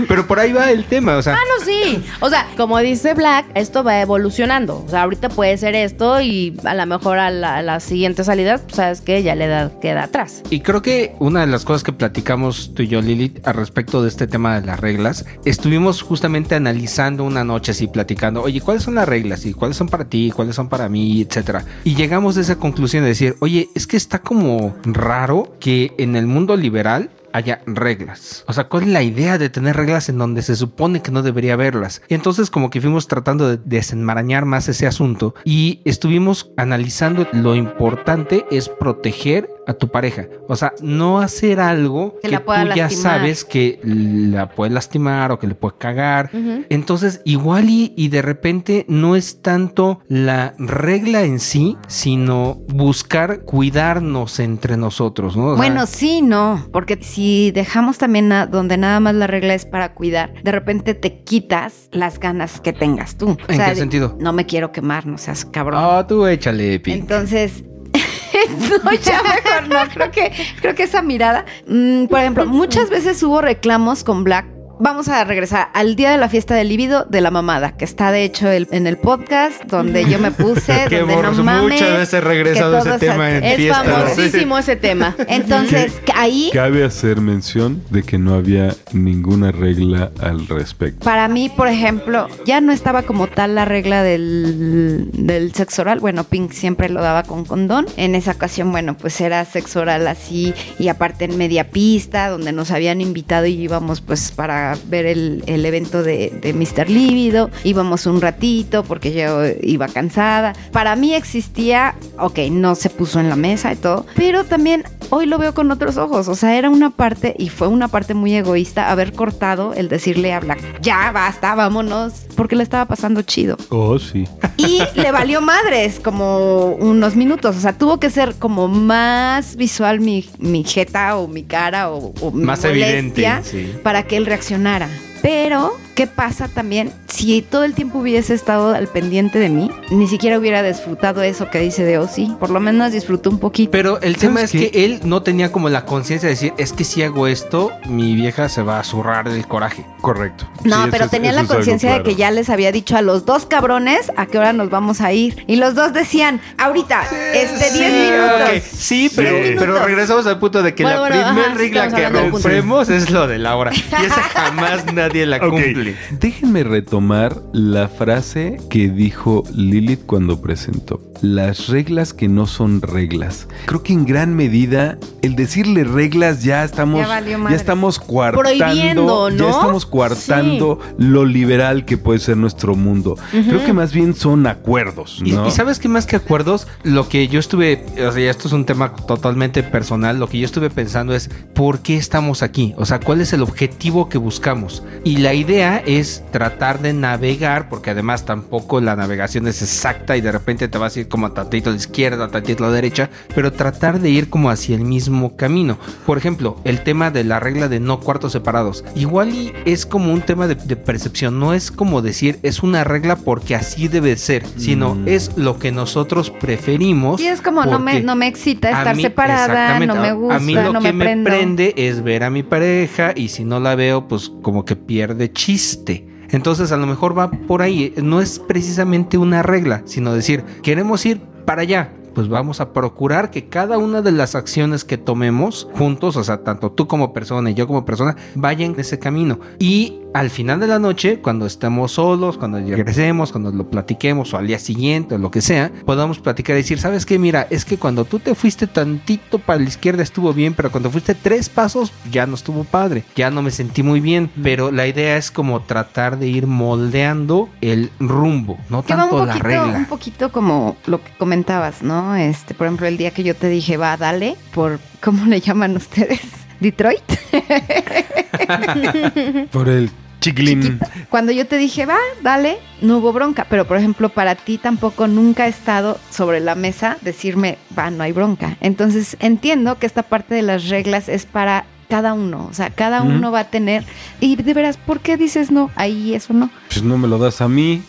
Pero 0.08 0.28
por 0.28 0.40
ahí 0.40 0.52
va 0.54 0.72
el 0.72 0.86
tema, 0.86 1.18
o 1.18 1.22
sea, 1.22 1.34
Ah, 1.36 1.40
no, 1.60 1.66
sí. 1.66 2.04
O 2.20 2.30
sea, 2.30 2.48
como 2.58 2.78
dice 2.80 3.14
Black, 3.14 3.46
esto 3.56 3.84
va 3.84 4.02
evolucionando. 4.02 4.84
O 4.86 4.90
sea, 4.90 5.04
ahorita 5.04 5.30
puede 5.30 5.58
ser 5.58 5.76
esto 5.76 6.22
y 6.22 6.58
a 6.64 6.76
lo 6.76 6.86
mejor 6.86 7.20
a 7.20 7.30
la, 7.32 7.58
a 7.58 7.62
la 7.62 7.80
siguiente 7.80 8.24
salida, 8.24 8.58
pues, 8.58 8.76
sabes 8.76 9.02
que 9.02 9.24
ya 9.24 9.36
la 9.36 9.46
edad 9.46 9.80
queda 9.80 10.04
atrás. 10.04 10.44
Y 10.50 10.62
creo 10.62 10.82
que 10.82 11.16
una 11.20 11.42
de 11.42 11.48
las 11.48 11.66
cosas 11.66 11.84
que 11.84 11.94
platicamos 11.94 12.74
tú 12.74 12.84
y 12.84 12.88
yo, 12.88 13.02
Lilith, 13.02 13.46
al 13.48 13.56
respecto 13.56 14.02
de 14.02 14.10
este 14.10 14.28
tema 14.28 14.60
de 14.60 14.66
las 14.66 14.80
reglas, 14.80 15.26
estuvimos 15.46 16.02
justamente 16.02 16.56
analizando 16.56 17.24
una 17.24 17.44
noche 17.44 17.72
así, 17.72 17.88
platicando, 17.88 18.42
oye, 18.42 18.62
¿cuáles 18.62 18.84
son 18.84 18.96
las 18.96 19.08
reglas? 19.08 19.46
¿Y 19.46 19.54
cuáles 19.54 19.78
son 19.78 19.88
para 19.90 20.06
ti? 20.06 20.32
¿Cuáles 20.36 20.56
son 20.56 20.70
para 20.70 20.90
mí? 20.90 21.22
Etcétera. 21.22 21.66
Y 21.84 21.96
llegamos 21.96 22.38
a 22.38 22.42
esa 22.42 22.56
conclusión 22.58 23.04
de 23.04 23.10
decir, 23.10 23.36
oye, 23.40 23.70
es 23.76 23.88
que 23.88 23.98
está 23.98 24.20
como 24.20 24.76
raro 24.84 25.56
que 25.60 25.94
en 25.98 26.16
el 26.16 26.28
mundo 26.28 26.56
liberal 26.56 27.10
haya 27.34 27.62
reglas. 27.66 28.44
O 28.48 28.54
sea, 28.54 28.66
¿cuál 28.66 28.84
es 28.84 28.90
la 28.90 29.02
idea 29.02 29.38
de 29.40 29.50
tener 29.54 29.78
reglas 29.78 30.10
en 30.10 30.18
donde 30.18 30.42
se 30.42 30.58
supone 30.58 31.02
que 31.02 31.12
no 31.12 31.22
debería 31.24 31.54
haberlas? 31.54 32.02
Y 32.10 32.16
entonces 32.16 32.50
como 32.50 32.70
que 32.70 32.82
fuimos 32.82 33.08
tratando 33.08 33.48
de 33.48 33.58
desenmarañar 33.64 34.44
más 34.44 34.68
ese 34.68 34.86
asunto 34.86 35.34
y 35.46 35.80
estuvimos 35.86 36.52
analizando 36.58 37.26
lo 37.32 37.56
importante 37.56 38.46
es 38.52 38.68
proteger 38.68 39.50
a 39.66 39.74
tu 39.74 39.88
pareja. 39.90 40.28
O 40.48 40.56
sea, 40.56 40.74
no 40.82 41.20
hacer 41.20 41.60
algo 41.60 42.18
Que 42.22 42.30
tú 42.38 42.52
ya 42.76 42.90
sabes 42.90 43.46
que 43.46 43.80
la 43.84 44.50
puede 44.50 44.72
lastimar 44.72 45.32
o 45.32 45.40
que 45.40 45.48
le 45.48 45.56
puede 45.56 45.76
cagar. 45.78 46.30
Entonces, 46.70 47.22
igual 47.26 47.70
y, 47.70 47.94
y 47.96 48.10
de 48.10 48.22
repente 48.22 48.86
no 48.90 49.16
es 49.16 49.42
tanto 49.42 50.02
la 50.08 50.54
regla 50.58 51.24
en 51.24 51.40
sí, 51.40 51.78
sino 51.88 52.56
buscar 52.68 53.42
cuidarnos 53.46 54.40
entre 54.40 54.78
nosotros, 54.78 55.38
¿no? 55.38 55.46
O 55.46 55.50
sea, 55.50 55.58
Bueno, 55.58 55.86
sí, 55.86 56.22
no, 56.22 56.68
porque 56.72 57.00
si 57.02 57.52
dejamos 57.52 57.98
también 57.98 58.28
na- 58.28 58.46
donde 58.48 58.78
nada 58.78 59.00
más 59.00 59.16
la 59.16 59.28
regla 59.28 59.54
es 59.54 59.66
para 59.66 59.94
cuidar, 59.94 60.34
de 60.44 60.52
repente 60.52 60.94
te 60.94 61.24
quitas 61.24 61.90
las 61.92 62.20
ganas 62.20 62.60
que 62.60 62.74
tengas 62.74 63.16
tú. 63.18 63.38
¿En 63.48 63.58
qué 63.60 63.70
de- 63.70 63.76
sentido? 63.76 64.18
No 64.20 64.34
me 64.34 64.46
quiero 64.46 64.72
quemar, 64.72 65.06
no 65.06 65.18
seas 65.18 65.46
cabrón. 65.46 65.80
Ah, 65.84 66.06
tú 66.08 66.26
échale, 66.28 66.80
Pi. 66.80 66.92
Entonces, 66.94 67.64
no, 68.84 68.92
ya 68.94 69.22
mejor 69.24 69.68
no. 69.68 69.90
Creo 69.94 70.12
que, 70.12 70.32
creo 70.62 70.76
que 70.76 70.84
esa 70.84 71.02
mirada. 71.02 71.46
mm, 71.68 72.06
por 72.06 72.20
ejemplo, 72.20 72.46
muchas 72.46 72.90
veces 72.90 73.22
hubo 73.24 73.42
reclamos 73.42 74.04
con 74.04 74.24
Black. 74.24 74.53
Vamos 74.80 75.08
a 75.08 75.24
regresar 75.24 75.70
al 75.74 75.96
día 75.96 76.12
de 76.12 76.18
la 76.18 76.28
fiesta 76.30 76.56
del 76.56 76.68
libido 76.68 77.06
de 77.06 77.22
la 77.22 77.32
mamada, 77.32 77.78
que 77.78 77.86
está 77.86 78.12
de 78.12 78.24
hecho 78.24 78.50
el- 78.50 78.68
en 78.72 78.88
el 78.88 78.98
podcast 78.98 79.64
donde 79.66 80.04
yo 80.10 80.18
me 80.20 80.32
puse, 80.32 80.86
Que 80.90 81.00
donde 81.00 81.16
no 81.22 81.32
mames. 81.44 81.80
muchas 81.80 81.98
veces 82.00 82.24
regresado 82.24 82.80
ese 82.80 82.98
tema 83.00 83.32
en 83.38 83.44
Es 83.44 83.72
famosísimo 83.72 84.58
ese 84.58 84.76
tema. 84.76 85.16
Entonces, 85.28 85.94
que 86.06 86.12
ahí 86.16 86.50
Cabe 86.54 86.84
hacer 86.84 87.22
mención 87.22 87.82
de 87.92 88.04
que 88.04 88.18
no 88.18 88.34
había 88.34 88.76
ninguna 88.92 89.52
regla 89.52 90.12
al 90.22 90.48
respecto. 90.48 91.06
Para 91.06 91.28
mí, 91.28 91.50
por 91.56 91.68
ejemplo, 91.68 92.28
ya 92.46 92.60
no 92.60 92.72
estaba 92.74 93.04
como 93.04 93.28
tal 93.28 93.56
la 93.56 93.66
regla 93.66 94.02
del, 94.04 95.10
del 95.14 95.54
sexo 95.54 95.84
oral. 95.84 96.00
Bueno, 96.00 96.24
Pink 96.24 96.52
siempre 96.52 96.90
lo 96.90 97.02
daba 97.02 97.24
con 97.24 97.46
condón. 97.46 97.86
En 97.96 98.16
esa 98.16 98.32
ocasión, 98.32 98.72
bueno, 98.72 98.98
pues 98.98 99.22
era 99.22 99.46
sexo 99.46 99.82
oral 99.82 100.08
así 100.08 100.54
y 100.80 100.88
aparte 100.88 101.26
en 101.26 101.38
media 101.38 101.70
pista, 101.70 102.28
donde 102.30 102.52
nos 102.52 102.72
habían 102.72 103.02
invitado 103.02 103.46
y 103.46 103.54
íbamos 103.54 104.02
pues 104.02 104.32
para 104.32 104.63
ver 104.88 105.06
el, 105.06 105.44
el 105.48 105.66
evento 105.66 106.04
de, 106.04 106.32
de 106.42 106.54
Mr. 106.54 106.90
Lívido. 106.90 107.50
Íbamos 107.64 108.06
un 108.06 108.22
ratito 108.22 108.84
porque 108.84 109.14
yo 109.14 109.44
iba 109.62 109.88
cansada. 109.88 110.54
Para 110.72 110.96
mí 110.96 111.14
existía, 111.14 111.96
ok, 112.20 112.40
no 112.52 112.76
se 112.76 112.90
puso 112.90 113.20
en 113.20 113.30
la 113.30 113.36
mesa 113.36 113.72
y 113.72 113.76
todo, 113.76 114.06
pero 114.16 114.44
también 114.44 114.84
hoy 115.10 115.26
lo 115.26 115.38
veo 115.38 115.54
con 115.54 115.72
otros 115.72 115.98
ojos. 115.98 116.28
O 116.28 116.36
sea, 116.36 116.58
era 116.58 116.70
una 116.70 116.90
parte 116.90 117.36
y 117.38 117.50
fue 117.50 117.68
una 117.68 117.88
parte 117.88 118.14
muy 118.14 118.34
egoísta 118.34 118.92
haber 118.92 119.14
cortado 119.14 119.74
el 119.74 119.90
decirle 119.90 120.34
a 120.34 120.40
Black, 120.40 120.82
ya 120.82 121.12
basta, 121.12 121.56
vámonos, 121.56 122.14
porque 122.36 122.56
le 122.56 122.64
estaba 122.64 122.86
pasando 122.86 123.22
chido. 123.22 123.58
Oh, 123.70 123.98
sí. 124.00 124.26
Y 124.58 124.80
le 124.96 125.12
valió 125.12 125.42
madres 125.42 126.00
como 126.00 126.68
unos 126.74 127.16
minutos. 127.16 127.56
O 127.56 127.60
sea, 127.60 127.78
tuvo 127.78 128.00
que 128.00 128.10
ser 128.10 128.36
como 128.36 128.68
más 128.68 129.56
visual 129.56 130.00
mi, 130.00 130.28
mi 130.40 130.64
jeta 130.64 131.18
o 131.18 131.28
mi 131.28 131.44
cara 131.44 131.92
o, 131.92 132.14
o 132.22 132.32
mi 132.32 132.44
Más 132.44 132.62
molestia 132.64 132.90
evidente, 132.90 133.50
sí. 133.50 133.74
para 133.84 134.04
que 134.04 134.18
él 134.18 134.26
reaccionara 134.26 134.53
apasionara. 134.54 135.13
Pero, 135.24 135.80
¿qué 135.96 136.06
pasa 136.06 136.50
también? 136.50 136.92
Si 137.08 137.42
todo 137.42 137.64
el 137.64 137.74
tiempo 137.76 138.00
hubiese 138.00 138.34
estado 138.34 138.76
al 138.76 138.88
pendiente 138.88 139.40
de 139.40 139.48
mí, 139.48 139.72
ni 139.90 140.08
siquiera 140.10 140.38
hubiera 140.38 140.62
disfrutado 140.62 141.22
eso 141.24 141.50
que 141.50 141.60
dice 141.60 141.86
de 141.86 141.98
Ozzy. 141.98 142.36
Por 142.42 142.50
lo 142.50 142.60
menos 142.60 142.92
disfrutó 142.92 143.30
un 143.30 143.40
poquito. 143.40 143.72
Pero 143.72 144.02
el 144.02 144.18
tema 144.18 144.42
es 144.42 144.52
que 144.52 144.70
él 144.74 145.00
no 145.06 145.24
tenía 145.24 145.50
como 145.52 145.70
la 145.70 145.86
conciencia 145.86 146.28
de 146.28 146.36
decir, 146.36 146.54
es 146.58 146.74
que 146.74 146.84
si 146.84 147.04
hago 147.04 147.28
esto, 147.28 147.72
mi 147.88 148.16
vieja 148.16 148.50
se 148.50 148.64
va 148.64 148.80
a 148.80 148.84
zurrar 148.84 149.30
del 149.32 149.48
coraje. 149.48 149.86
Correcto. 150.02 150.46
No, 150.66 150.84
Sí, 150.84 150.90
pero 150.92 151.06
es- 151.06 151.12
tenía 151.12 151.32
la 151.32 151.46
conciencia 151.46 151.94
de 151.94 152.04
que 152.04 152.16
ya 152.16 152.30
les 152.30 152.50
había 152.50 152.74
dicho 152.74 152.98
a 152.98 153.02
los 153.02 153.26
dos 153.26 153.46
cabrones 153.46 154.12
a 154.18 154.26
qué 154.26 154.38
hora 154.40 154.52
nos 154.52 154.70
vamos 154.70 155.00
a 155.00 155.14
ir. 155.14 155.46
Y 155.48 155.56
los 155.56 155.74
dos 155.74 155.94
decían, 155.94 156.42
ahorita, 156.58 157.04
este 157.34 157.72
10 157.72 157.92
minutos. 157.94 158.64
Sí, 158.78 159.10
pero, 159.16 159.38
pero 159.58 159.86
regresamos 159.86 160.28
al 160.28 160.38
punto 160.40 160.62
de 160.62 160.76
que 160.76 160.84
Bueno, 160.84 161.08
la 161.08 161.10
bueno, 161.10 161.26
primera 161.28 161.52
sí 161.52 161.58
regla 161.58 161.88
que 161.96 162.10
rompemos 162.10 162.90
es 162.90 163.10
lo 163.10 163.26
de 163.28 163.38
la 163.38 163.56
hora. 163.56 163.72
Y 163.74 164.06
esa 164.06 164.22
jamás 164.24 164.86
nadie 164.94 165.13
la 165.26 165.38
Ok, 165.38 165.50
cumple. 165.52 165.96
Déjenme 166.20 166.64
retomar 166.64 167.42
la 167.54 167.88
frase 167.88 168.58
que 168.70 168.90
dijo 168.90 169.44
Lilith 169.54 170.06
cuando 170.06 170.42
presentó. 170.42 171.02
Las 171.22 171.68
reglas 171.68 172.14
que 172.14 172.28
no 172.28 172.48
son 172.48 172.82
reglas. 172.82 173.48
Creo 173.66 173.82
que 173.82 173.94
en 173.94 174.06
gran 174.06 174.36
medida 174.36 174.98
el 175.22 175.36
decirle 175.38 175.86
reglas 175.86 176.44
ya 176.44 176.66
estamos 176.66 177.00
Ya 177.00 177.08
valió 177.08 177.32
ya, 177.32 177.38
madres. 177.38 177.62
estamos 177.62 177.98
coartando, 177.98 178.42
Prohibiendo, 178.42 179.30
ya 179.30 179.50
estamos 179.50 179.86
coartando 179.86 180.80
lo 180.98 181.24
liberal 181.26 181.86
que 181.86 181.98
puede 181.98 182.20
ser 182.20 182.36
nuestro 182.36 182.76
mundo. 182.76 183.16
Creo 183.32 183.64
que 183.64 183.72
más 183.72 183.94
bien 183.94 184.14
son 184.16 184.48
acuerdos, 184.48 185.22
Y, 185.24 185.34
y 185.34 185.52
sabes 185.52 185.80
que 185.80 185.88
más 185.88 186.06
que 186.06 186.18
acuerdos, 186.18 186.68
lo 186.84 187.08
que 187.08 187.28
yo 187.30 187.40
estuve, 187.40 187.86
o 188.06 188.12
sea, 188.12 188.30
esto 188.30 188.48
es 188.50 188.54
un 188.54 188.66
tema 188.66 188.94
totalmente 188.94 189.64
personal, 189.64 190.20
lo 190.20 190.28
que 190.28 190.40
yo 190.40 190.46
estuve 190.46 190.70
pensando 190.70 191.16
es, 191.16 191.30
¿por 191.54 191.80
qué 191.80 191.96
estamos 191.96 192.44
aquí? 192.44 192.74
O 192.78 192.86
sea, 192.86 193.00
¿cuál 193.00 193.22
es 193.22 193.32
el 193.32 193.42
objetivo 193.44 194.10
que 194.10 194.18
buscamos? 194.18 194.84
Y 195.06 195.18
la 195.18 195.34
idea 195.34 195.84
es 195.86 196.24
tratar 196.32 196.80
de 196.82 196.94
navegar, 196.94 197.68
porque 197.68 197.90
además 197.90 198.26
tampoco 198.26 198.80
la 198.80 198.96
navegación 198.96 199.48
es 199.48 199.62
exacta 199.62 200.16
y 200.16 200.22
de 200.22 200.32
repente 200.32 200.68
te 200.70 200.78
vas 200.78 200.96
a 200.96 201.02
ir 201.02 201.08
como 201.10 201.28
a 201.28 201.34
tantito 201.34 201.70
a 201.70 201.74
la 201.74 201.78
izquierda, 201.78 202.26
a 202.26 202.28
tantito 202.30 202.64
a 202.64 202.68
la 202.70 202.74
derecha, 202.74 203.10
pero 203.36 203.52
tratar 203.52 204.00
de 204.00 204.10
ir 204.10 204.30
como 204.30 204.50
hacia 204.50 204.76
el 204.76 204.84
mismo 204.86 205.36
camino. 205.36 205.78
Por 206.06 206.18
ejemplo, 206.18 206.56
el 206.64 206.82
tema 206.84 207.12
de 207.12 207.26
la 207.26 207.40
regla 207.42 207.68
de 207.68 207.80
no 207.82 208.00
cuartos 208.00 208.32
separados. 208.32 208.86
Igual 208.96 209.34
y 209.34 209.52
es 209.66 209.86
como 209.86 210.14
un 210.14 210.22
tema 210.22 210.48
de, 210.48 210.56
de 210.56 210.76
percepción, 210.78 211.38
no 211.40 211.54
es 211.54 211.70
como 211.72 212.02
decir 212.02 212.40
es 212.44 212.64
una 212.64 212.84
regla 212.86 213.18
porque 213.18 213.56
así 213.56 213.88
debe 213.90 214.16
ser, 214.16 214.44
sino 214.58 214.96
Mm. 214.96 215.08
es 215.08 215.32
lo 215.38 215.60
que 215.60 215.72
nosotros 215.72 216.30
preferimos. 216.30 217.20
Y 217.20 217.28
es 217.28 217.42
como, 217.42 217.66
no 217.66 217.80
me, 217.80 218.02
no 218.02 218.16
me 218.16 218.28
excita 218.28 218.70
a 218.70 218.72
estar 218.80 218.96
mí- 218.96 219.02
separada, 219.04 219.80
no 219.80 219.96
me 219.96 220.14
gusta, 220.14 220.36
A 220.36 220.40
mí 220.40 220.54
lo 220.54 220.72
no 220.74 220.80
que 220.82 220.94
me 220.94 221.16
me, 221.16 221.24
prende 221.24 221.74
es 221.76 222.04
ver 222.04 222.24
a 222.24 222.30
mi 222.30 222.44
pareja 222.44 223.12
y 223.16 223.30
si 223.30 223.44
no 223.44 223.60
la 223.60 223.76
veo, 223.76 224.08
pues 224.08 224.32
como 224.42 224.64
que 224.66 224.76
pierde 224.94 225.32
chiste. 225.32 226.06
Entonces 226.30 226.72
a 226.72 226.78
lo 226.78 226.86
mejor 226.86 227.18
va 227.18 227.32
por 227.32 227.64
ahí. 227.64 227.96
No 227.98 228.22
es 228.22 228.38
precisamente 228.38 229.18
una 229.18 229.42
regla, 229.42 229.82
sino 229.86 230.14
decir, 230.14 230.44
queremos 230.62 231.04
ir 231.08 231.20
para 231.48 231.64
allá. 231.64 231.90
Pues 232.14 232.28
vamos 232.30 232.62
a 232.62 232.74
procurar 232.74 233.32
que 233.32 233.48
cada 233.50 233.78
una 233.78 234.02
de 234.02 234.12
las 234.12 234.36
acciones 234.36 234.84
que 234.84 234.98
tomemos 234.98 235.68
juntos, 235.74 236.16
o 236.18 236.24
sea, 236.24 236.44
tanto 236.44 236.72
tú 236.72 236.88
como 236.88 237.14
persona 237.14 237.50
y 237.50 237.54
yo 237.54 237.68
como 237.68 237.86
persona, 237.86 238.16
vayan 238.36 238.74
en 238.74 238.80
ese 238.80 239.00
camino. 239.00 239.40
Y 239.60 240.00
al 240.14 240.30
final 240.30 240.60
de 240.60 240.68
la 240.68 240.78
noche, 240.78 241.20
cuando 241.22 241.46
estemos 241.48 241.94
solos, 241.94 242.38
cuando 242.38 242.60
regresemos, 242.60 243.32
cuando 243.32 243.52
lo 243.52 243.68
platiquemos 243.70 244.34
o 244.34 244.38
al 244.38 244.46
día 244.46 244.60
siguiente 244.60 245.16
o 245.16 245.18
lo 245.18 245.32
que 245.32 245.42
sea, 245.42 245.72
podamos 245.86 246.20
platicar 246.20 246.56
y 246.56 246.58
decir, 246.60 246.80
¿sabes 246.80 247.06
qué? 247.06 247.18
Mira, 247.18 247.48
es 247.50 247.66
que 247.66 247.78
cuando 247.78 248.06
tú 248.06 248.20
te 248.20 248.36
fuiste 248.36 248.68
tantito 248.68 249.40
para 249.40 249.60
la 249.60 249.68
izquierda 249.68 250.04
estuvo 250.04 250.32
bien, 250.34 250.54
pero 250.54 250.72
cuando 250.72 250.92
fuiste 250.92 251.16
tres 251.16 251.50
pasos 251.50 251.92
ya 252.12 252.28
no 252.28 252.36
estuvo 252.36 252.64
padre, 252.64 253.04
ya 253.16 253.32
no 253.32 253.42
me 253.42 253.50
sentí 253.50 253.82
muy 253.82 254.00
bien, 254.02 254.30
pero 254.44 254.72
la 254.72 254.86
idea 254.86 255.18
es 255.18 255.32
como 255.32 255.62
tratar 255.62 256.20
de 256.20 256.28
ir 256.28 256.46
moldeando 256.46 257.50
el 257.62 257.90
rumbo, 258.00 258.58
no 258.70 258.84
tanto 258.84 259.16
un 259.16 259.28
la 259.28 259.34
poquito, 259.34 259.48
regla. 259.48 259.78
un 259.78 259.86
poquito 259.86 260.32
como 260.32 260.76
lo 260.86 261.04
que 261.04 261.12
comentabas, 261.18 261.82
¿no? 261.82 262.03
Este, 262.16 262.54
por 262.54 262.68
ejemplo, 262.68 262.88
el 262.88 262.98
día 262.98 263.12
que 263.12 263.24
yo 263.24 263.36
te 263.36 263.50
dije, 263.50 263.78
va, 263.78 263.98
dale, 263.98 264.36
por, 264.54 264.80
¿cómo 265.02 265.26
le 265.26 265.40
llaman 265.40 265.76
ustedes? 265.78 266.22
Detroit. 266.60 267.02
Por 269.52 269.70
el 269.70 269.92
chiquilín. 270.22 270.80
Cuando 271.10 271.34
yo 271.34 271.46
te 271.46 271.58
dije, 271.58 271.86
va, 271.86 271.98
dale, 272.22 272.58
no 272.82 273.00
hubo 273.00 273.12
bronca. 273.12 273.46
Pero, 273.50 273.66
por 273.66 273.78
ejemplo, 273.78 274.10
para 274.10 274.36
ti 274.36 274.58
tampoco 274.58 275.08
nunca 275.08 275.44
ha 275.44 275.48
estado 275.48 276.00
sobre 276.10 276.40
la 276.40 276.56
mesa 276.56 276.98
decirme, 277.02 277.58
va, 277.78 277.92
no 277.92 278.04
hay 278.04 278.14
bronca. 278.14 278.58
Entonces, 278.62 279.18
entiendo 279.20 279.78
que 279.78 279.86
esta 279.86 280.04
parte 280.04 280.36
de 280.36 280.42
las 280.42 280.70
reglas 280.70 281.10
es 281.10 281.26
para 281.26 281.66
cada 281.90 282.14
uno. 282.14 282.48
O 282.50 282.54
sea, 282.54 282.70
cada 282.70 283.02
uno 283.02 283.32
va 283.32 283.42
a 283.42 283.50
tener. 283.50 283.84
Y 284.20 284.38
de 284.38 284.54
veras, 284.54 284.78
¿por 284.78 285.02
qué 285.02 285.18
dices 285.18 285.52
no? 285.52 285.70
Ahí 285.76 286.16
eso 286.16 286.34
no. 286.34 286.50
Pues 286.70 286.82
no 286.82 286.98
me 286.98 287.08
lo 287.08 287.18
das 287.18 287.42
a 287.42 287.50
mí. 287.50 287.84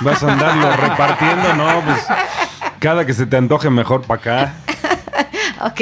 Vas 0.00 0.22
a 0.22 0.32
andarlo 0.32 0.70
repartiendo, 0.88 1.54
¿no? 1.54 1.82
Pues 1.84 2.00
cada 2.82 3.06
que 3.06 3.14
se 3.14 3.26
te 3.26 3.36
antoje 3.36 3.70
mejor 3.70 4.02
para 4.02 4.20
acá. 4.20 4.54
Ok, 5.64 5.80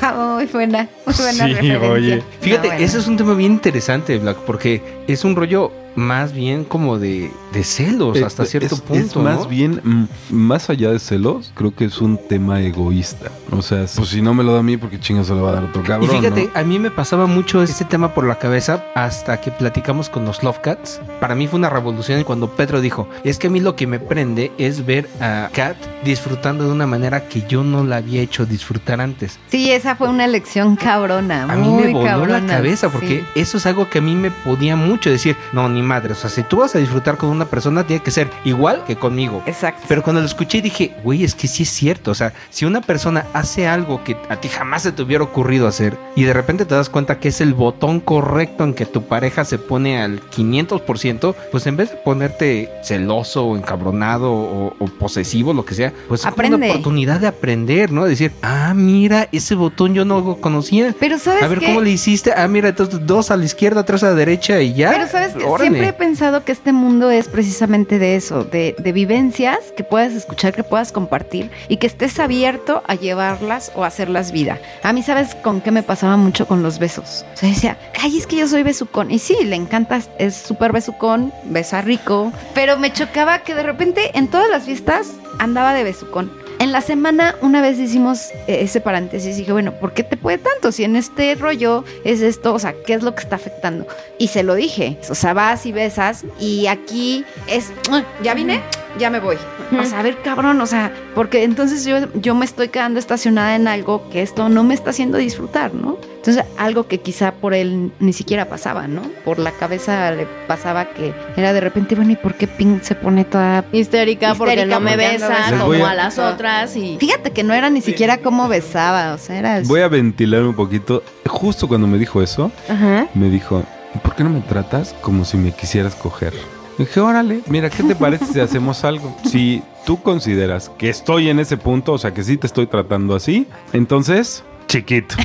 Ah, 0.00 0.14
muy 0.36 0.46
buena, 0.46 0.88
muy 1.04 1.14
buena 1.14 1.44
Sí, 1.46 1.52
referencia. 1.52 1.90
oye. 1.90 2.22
Fíjate, 2.40 2.68
bueno. 2.68 2.82
ese 2.82 2.96
es 2.98 3.06
un 3.06 3.18
tema 3.18 3.34
bien 3.34 3.52
interesante, 3.52 4.16
Black, 4.16 4.38
porque 4.46 4.82
es 5.06 5.22
un 5.22 5.36
rollo 5.36 5.70
más 5.98 6.32
bien 6.32 6.64
como 6.64 6.98
de, 6.98 7.30
de 7.52 7.64
celos 7.64 8.16
Eh, 8.16 8.24
hasta 8.24 8.44
cierto 8.46 8.76
es- 8.76 8.80
punto. 8.80 9.04
Es 9.04 9.16
más 9.16 9.40
¿no? 9.40 9.46
bien, 9.46 9.80
mm, 9.82 10.04
más 10.34 10.70
allá 10.70 10.90
de 10.90 10.98
celos, 10.98 11.50
creo 11.54 11.74
que 11.74 11.84
es 11.86 12.00
un 12.00 12.16
tema 12.28 12.60
egoísta. 12.62 13.30
O 13.50 13.62
sea, 13.62 13.84
pues 13.96 14.08
si 14.10 14.22
no 14.22 14.32
me 14.34 14.44
lo 14.44 14.52
da 14.52 14.60
a 14.60 14.62
mí, 14.62 14.76
porque 14.76 15.00
chingo 15.00 15.24
se 15.24 15.34
lo 15.34 15.42
va 15.42 15.50
a 15.50 15.52
dar 15.54 15.64
otro 15.64 15.82
Y 15.82 15.86
cabrón. 15.86 16.10
fíjate, 16.10 16.44
¿no? 16.54 16.60
a 16.60 16.62
mí 16.62 16.78
me 16.78 16.90
pasaba 16.90 17.26
mucho 17.26 17.62
este 17.62 17.84
tema 17.84 18.14
por 18.14 18.24
la 18.26 18.38
cabeza 18.38 18.84
hasta 18.94 19.40
que 19.40 19.50
platicamos 19.50 20.08
con 20.08 20.24
los 20.24 20.42
Love 20.42 20.60
Cats. 20.60 21.00
Para 21.20 21.34
mí 21.34 21.48
fue 21.48 21.58
una 21.58 21.70
revolución 21.70 22.22
cuando 22.24 22.50
Pedro 22.50 22.80
dijo, 22.80 23.08
es 23.24 23.38
que 23.38 23.48
a 23.48 23.50
mí 23.50 23.58
lo 23.60 23.74
que 23.74 23.86
me 23.86 23.98
prende 23.98 24.52
es 24.58 24.86
ver 24.86 25.08
a 25.20 25.48
Kat 25.52 25.76
disfrutando 26.04 26.64
de 26.64 26.70
una 26.72 26.86
manera 26.86 27.28
que 27.28 27.42
yo 27.48 27.64
no 27.64 27.82
la 27.84 27.96
había 27.96 28.22
hecho 28.22 28.46
disfrutar 28.46 29.00
antes. 29.00 29.38
Sí, 29.48 29.70
esa 29.72 29.96
fue 29.96 30.08
una 30.08 30.24
elección 30.24 30.76
cabrona. 30.76 31.44
A 31.44 31.56
mí 31.56 31.68
muy 31.68 31.84
me 31.84 31.92
voló 31.92 32.04
cabrona, 32.06 32.38
la 32.40 32.46
cabeza 32.46 32.88
porque 32.90 33.20
sí. 33.34 33.40
eso 33.40 33.56
es 33.58 33.66
algo 33.66 33.88
que 33.90 33.98
a 33.98 34.02
mí 34.02 34.14
me 34.14 34.30
podía 34.30 34.76
mucho 34.76 35.10
decir, 35.10 35.36
no, 35.52 35.68
ni 35.68 35.82
madre, 35.88 36.12
o 36.12 36.14
sea, 36.14 36.30
si 36.30 36.42
tú 36.42 36.58
vas 36.58 36.74
a 36.76 36.78
disfrutar 36.78 37.16
con 37.16 37.30
una 37.30 37.46
persona, 37.46 37.86
tiene 37.86 38.02
que 38.02 38.10
ser 38.10 38.28
igual 38.44 38.84
que 38.86 38.96
conmigo. 38.96 39.42
Exacto. 39.46 39.82
Pero 39.88 40.02
cuando 40.02 40.20
lo 40.20 40.26
escuché 40.26 40.60
dije, 40.62 40.92
güey, 41.02 41.24
es 41.24 41.34
que 41.34 41.48
sí 41.48 41.62
es 41.64 41.70
cierto. 41.70 42.10
O 42.10 42.14
sea, 42.14 42.32
si 42.50 42.64
una 42.64 42.80
persona 42.80 43.24
hace 43.32 43.66
algo 43.66 44.04
que 44.04 44.16
a 44.28 44.36
ti 44.36 44.48
jamás 44.48 44.82
se 44.82 44.92
te 44.92 45.02
hubiera 45.02 45.24
ocurrido 45.24 45.66
hacer 45.66 45.96
y 46.14 46.22
de 46.24 46.32
repente 46.32 46.64
te 46.64 46.74
das 46.74 46.88
cuenta 46.90 47.18
que 47.18 47.28
es 47.28 47.40
el 47.40 47.54
botón 47.54 48.00
correcto 48.00 48.64
en 48.64 48.74
que 48.74 48.86
tu 48.86 49.02
pareja 49.04 49.44
se 49.44 49.58
pone 49.58 50.00
al 50.00 50.20
500%, 50.30 51.34
pues 51.50 51.66
en 51.66 51.76
vez 51.76 51.90
de 51.90 51.96
ponerte 51.96 52.70
celoso 52.82 53.44
o 53.46 53.56
encabronado 53.56 54.32
o, 54.32 54.74
o 54.78 54.84
posesivo, 54.86 55.52
lo 55.54 55.64
que 55.64 55.74
sea, 55.74 55.92
pues 56.08 56.20
es 56.20 56.26
Aprende. 56.26 56.56
una 56.56 56.66
oportunidad 56.68 57.20
de 57.20 57.26
aprender, 57.28 57.90
¿no? 57.92 58.04
Decir, 58.04 58.32
ah, 58.42 58.72
mira, 58.74 59.28
ese 59.32 59.54
botón 59.54 59.94
yo 59.94 60.04
no 60.04 60.20
lo 60.20 60.36
conocía. 60.40 60.94
Pero 60.98 61.18
sabes 61.18 61.42
A 61.42 61.48
ver 61.48 61.58
qué? 61.60 61.66
cómo 61.66 61.80
le 61.80 61.90
hiciste. 61.90 62.32
Ah, 62.36 62.46
mira, 62.48 62.68
entonces 62.68 63.00
dos 63.06 63.30
a 63.30 63.36
la 63.36 63.44
izquierda, 63.44 63.84
tres 63.84 64.02
a 64.02 64.08
la 64.10 64.14
derecha 64.14 64.60
y 64.60 64.74
ya. 64.74 64.90
Pero 64.90 65.08
sabes 65.08 65.34
que 65.34 65.44
Órale. 65.44 65.77
Siempre 65.78 65.88
he 65.88 66.08
pensado 66.08 66.44
que 66.44 66.52
este 66.52 66.72
mundo 66.72 67.10
es 67.10 67.28
precisamente 67.28 67.98
de 67.98 68.16
eso, 68.16 68.44
de, 68.44 68.74
de 68.78 68.92
vivencias 68.92 69.58
que 69.76 69.84
puedas 69.84 70.12
escuchar, 70.12 70.54
que 70.54 70.64
puedas 70.64 70.92
compartir 70.92 71.50
y 71.68 71.76
que 71.76 71.86
estés 71.86 72.18
abierto 72.18 72.82
a 72.86 72.94
llevarlas 72.94 73.72
o 73.74 73.84
a 73.84 73.88
hacerlas 73.88 74.32
vida. 74.32 74.58
A 74.82 74.92
mí, 74.92 75.02
¿sabes 75.02 75.34
con 75.36 75.60
qué 75.60 75.70
me 75.70 75.82
pasaba 75.82 76.16
mucho 76.16 76.46
con 76.46 76.62
los 76.62 76.78
besos? 76.78 77.24
O 77.34 77.36
sea, 77.36 77.48
decía, 77.48 77.78
ay, 78.00 78.18
es 78.18 78.26
que 78.26 78.36
yo 78.36 78.48
soy 78.48 78.62
besucón. 78.62 79.10
Y 79.10 79.18
sí, 79.18 79.36
le 79.44 79.56
encanta, 79.56 80.00
es 80.18 80.34
súper 80.34 80.72
besucón, 80.72 81.32
besa 81.44 81.82
rico, 81.82 82.32
pero 82.54 82.78
me 82.78 82.92
chocaba 82.92 83.40
que 83.40 83.54
de 83.54 83.62
repente 83.62 84.10
en 84.14 84.28
todas 84.28 84.50
las 84.50 84.64
fiestas 84.64 85.12
andaba 85.38 85.74
de 85.74 85.84
besucón. 85.84 86.47
En 86.60 86.72
la 86.72 86.80
semana 86.80 87.36
una 87.40 87.60
vez 87.60 87.78
hicimos 87.78 88.30
eh, 88.48 88.62
ese 88.62 88.80
paréntesis 88.80 89.36
y 89.36 89.40
dije, 89.40 89.52
bueno, 89.52 89.72
¿por 89.74 89.92
qué 89.94 90.02
te 90.02 90.16
puede 90.16 90.38
tanto? 90.38 90.72
Si 90.72 90.82
en 90.82 90.96
este 90.96 91.36
rollo 91.36 91.84
es 92.04 92.20
esto, 92.20 92.52
o 92.52 92.58
sea, 92.58 92.74
¿qué 92.84 92.94
es 92.94 93.02
lo 93.04 93.14
que 93.14 93.22
está 93.22 93.36
afectando? 93.36 93.86
Y 94.18 94.28
se 94.28 94.42
lo 94.42 94.54
dije, 94.56 94.98
o 95.08 95.14
sea, 95.14 95.34
vas 95.34 95.66
y 95.66 95.72
besas 95.72 96.24
y 96.40 96.66
aquí 96.66 97.24
es, 97.46 97.70
"Ah, 97.92 98.02
ya 98.24 98.34
vine, 98.34 98.60
ya 98.98 99.10
me 99.10 99.20
voy. 99.20 99.36
O 99.78 99.84
sea, 99.84 100.00
a 100.00 100.02
ver, 100.02 100.18
cabrón, 100.22 100.60
o 100.60 100.66
sea, 100.66 100.92
porque 101.14 101.44
entonces 101.44 101.84
yo, 101.84 101.96
yo 102.14 102.34
me 102.34 102.44
estoy 102.44 102.68
quedando 102.68 102.98
estacionada 102.98 103.54
en 103.56 103.68
algo 103.68 104.08
que 104.10 104.22
esto 104.22 104.48
no 104.48 104.64
me 104.64 104.74
está 104.74 104.90
haciendo 104.90 105.18
disfrutar, 105.18 105.74
¿no? 105.74 105.98
Entonces, 106.16 106.44
algo 106.58 106.88
que 106.88 106.98
quizá 107.00 107.32
por 107.32 107.54
él 107.54 107.92
ni 108.00 108.12
siquiera 108.12 108.46
pasaba, 108.48 108.88
¿no? 108.88 109.02
Por 109.24 109.38
la 109.38 109.52
cabeza 109.52 110.10
le 110.10 110.26
pasaba 110.46 110.86
que 110.86 111.12
era 111.36 111.52
de 111.52 111.60
repente, 111.60 111.94
bueno, 111.94 112.12
¿y 112.12 112.16
por 112.16 112.34
qué 112.34 112.46
Pink 112.48 112.82
se 112.82 112.94
pone 112.94 113.24
toda 113.24 113.64
Histérica, 113.72 114.34
porque 114.34 114.66
no 114.66 114.80
me 114.80 114.96
besa 114.96 115.36
como 115.58 115.84
a- 115.86 115.90
a 115.90 115.94
las 115.94 116.18
otras 116.18 116.76
y... 116.76 116.96
Fíjate 116.98 117.30
que 117.30 117.44
no 117.44 117.54
era 117.54 117.70
ni 117.70 117.80
siquiera 117.80 118.18
cómo 118.18 118.48
besaba, 118.48 119.14
o 119.14 119.18
sea, 119.18 119.38
era... 119.38 119.60
Voy 119.64 119.80
a 119.80 119.88
ventilar 119.88 120.42
un 120.42 120.54
poquito. 120.54 121.02
Justo 121.26 121.68
cuando 121.68 121.86
me 121.86 121.98
dijo 121.98 122.22
eso, 122.22 122.50
Ajá. 122.68 123.06
me 123.14 123.28
dijo, 123.30 123.62
¿por 124.02 124.14
qué 124.14 124.24
no 124.24 124.30
me 124.30 124.40
tratas 124.40 124.94
como 125.02 125.24
si 125.24 125.36
me 125.36 125.52
quisieras 125.52 125.94
coger? 125.94 126.32
Dije, 126.78 127.00
órale, 127.00 127.40
mira, 127.48 127.68
¿qué 127.70 127.82
te 127.82 127.94
parece 127.96 128.24
si 128.26 128.40
hacemos 128.40 128.84
algo? 128.84 129.16
Si 129.24 129.62
tú 129.84 130.00
consideras 130.02 130.70
que 130.78 130.88
estoy 130.88 131.28
en 131.28 131.40
ese 131.40 131.56
punto, 131.56 131.92
o 131.94 131.98
sea, 131.98 132.12
que 132.14 132.22
sí 132.22 132.36
te 132.36 132.46
estoy 132.46 132.66
tratando 132.66 133.14
así, 133.16 133.46
entonces, 133.72 134.44
chiquito, 134.68 135.16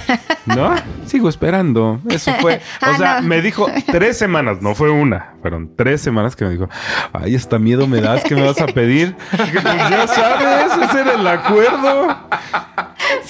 ¿no? 0.45 0.73
Sigo 1.05 1.27
esperando. 1.29 1.99
Eso 2.09 2.33
fue, 2.39 2.55
o 2.81 2.85
Ah, 2.85 2.97
sea, 2.97 3.21
no. 3.21 3.27
me 3.27 3.41
dijo 3.41 3.67
tres 3.91 4.17
semanas, 4.17 4.61
no 4.61 4.73
fue 4.73 4.89
una, 4.89 5.33
fueron 5.41 5.69
tres 5.75 6.01
semanas 6.01 6.35
que 6.35 6.45
me 6.45 6.51
dijo, 6.51 6.69
ay, 7.11 7.35
hasta 7.35 7.59
miedo 7.59 7.85
me 7.87 7.99
das, 8.01 8.23
¿qué 8.23 8.35
me 8.35 8.43
vas 8.45 8.59
a 8.61 8.65
pedir? 8.67 9.15
Pues 9.31 9.53
ya 9.63 10.07
sabes, 10.07 10.89
ese 10.89 11.01
era 11.01 11.13
el 11.13 11.27
acuerdo. 11.27 12.17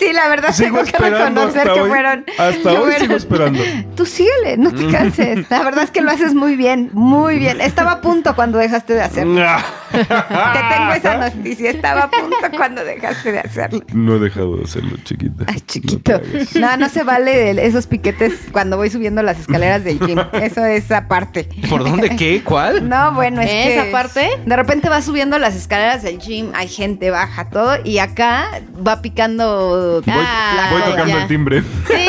Sí, 0.08 0.14
la 0.14 0.28
verdad 0.28 0.52
Sigo 0.54 0.84
tengo 0.84 0.92
que 0.92 1.10
reconocer 1.10 1.64
que 1.64 1.82
hoy. 1.82 1.90
fueron... 1.90 2.26
Hasta 2.38 2.54
que 2.62 2.68
hoy 2.70 2.76
fueron- 2.92 3.00
sigo 3.00 3.16
esperando. 3.16 3.64
Tú 3.96 4.06
síguele, 4.06 4.58
no 4.58 4.72
te 4.72 4.88
canses. 4.90 5.50
La 5.50 5.64
verdad 5.64 5.84
es 5.84 5.92
que 5.92 6.02
lo 6.02 6.12
haces 6.12 6.34
muy 6.34 6.56
bien, 6.56 6.90
muy 6.94 7.38
bien. 7.40 7.62
Estaba 7.62 7.92
a 7.94 8.02
punto 8.02 8.36
cuando 8.36 8.58
dejaste 8.58 8.94
de 8.94 9.02
hacerlo. 9.02 9.46
Te 9.94 10.76
tengo 10.76 10.94
esa 10.96 11.18
noticia. 11.18 11.70
Estaba 11.72 12.04
a 12.04 12.10
punto 12.12 12.36
cuando 12.58 12.84
dejaste 12.84 13.32
de 13.32 13.40
hacerlo. 13.40 13.82
No 13.94 14.16
he 14.16 14.20
dejado 14.20 14.58
de 14.58 14.64
hacerlo, 14.64 14.98
chiquita. 15.04 15.46
Ay, 15.48 15.56
No 15.56 15.62
chiquito. 15.68 16.22
No, 16.60 16.78
no 16.78 16.90
se 16.90 17.04
vale 17.04 17.52
el- 17.52 17.60
esos 17.60 17.88
piquetes 17.88 18.34
cuando 18.52 18.78
voy 18.78 18.90
subiendo 18.90 19.22
las 19.24 19.40
escaleras 19.40 19.84
del 19.84 20.00
gym. 20.00 20.20
Eso 20.34 20.66
es 20.66 20.92
aparte. 20.92 21.48
¿Por 21.70 21.84
dónde 21.84 22.16
qué? 22.16 22.42
¿Cuál? 22.44 22.88
No, 22.90 23.14
bueno, 23.14 23.42
es 23.42 23.50
que 23.50 23.76
¿Esa 23.80 23.92
parte? 23.92 24.30
de 24.46 24.56
repente 24.56 24.90
vas 24.90 25.06
subiendo 25.06 25.38
las 25.40 25.56
escaleras 25.56 26.04
del 26.04 26.20
gym, 26.20 26.52
hay 26.56 26.68
gente 26.68 27.10
baja 27.12 27.50
todo 27.50 27.78
y 27.84 28.00
acá 28.00 28.62
va 28.86 29.02
picando 29.02 30.02
Voy, 30.06 30.14
Ah, 30.16 30.70
voy 30.72 30.82
ya. 30.82 30.90
tocando 30.90 31.18
el 31.20 31.28
timbre. 31.28 31.64
Sí. 31.88 32.08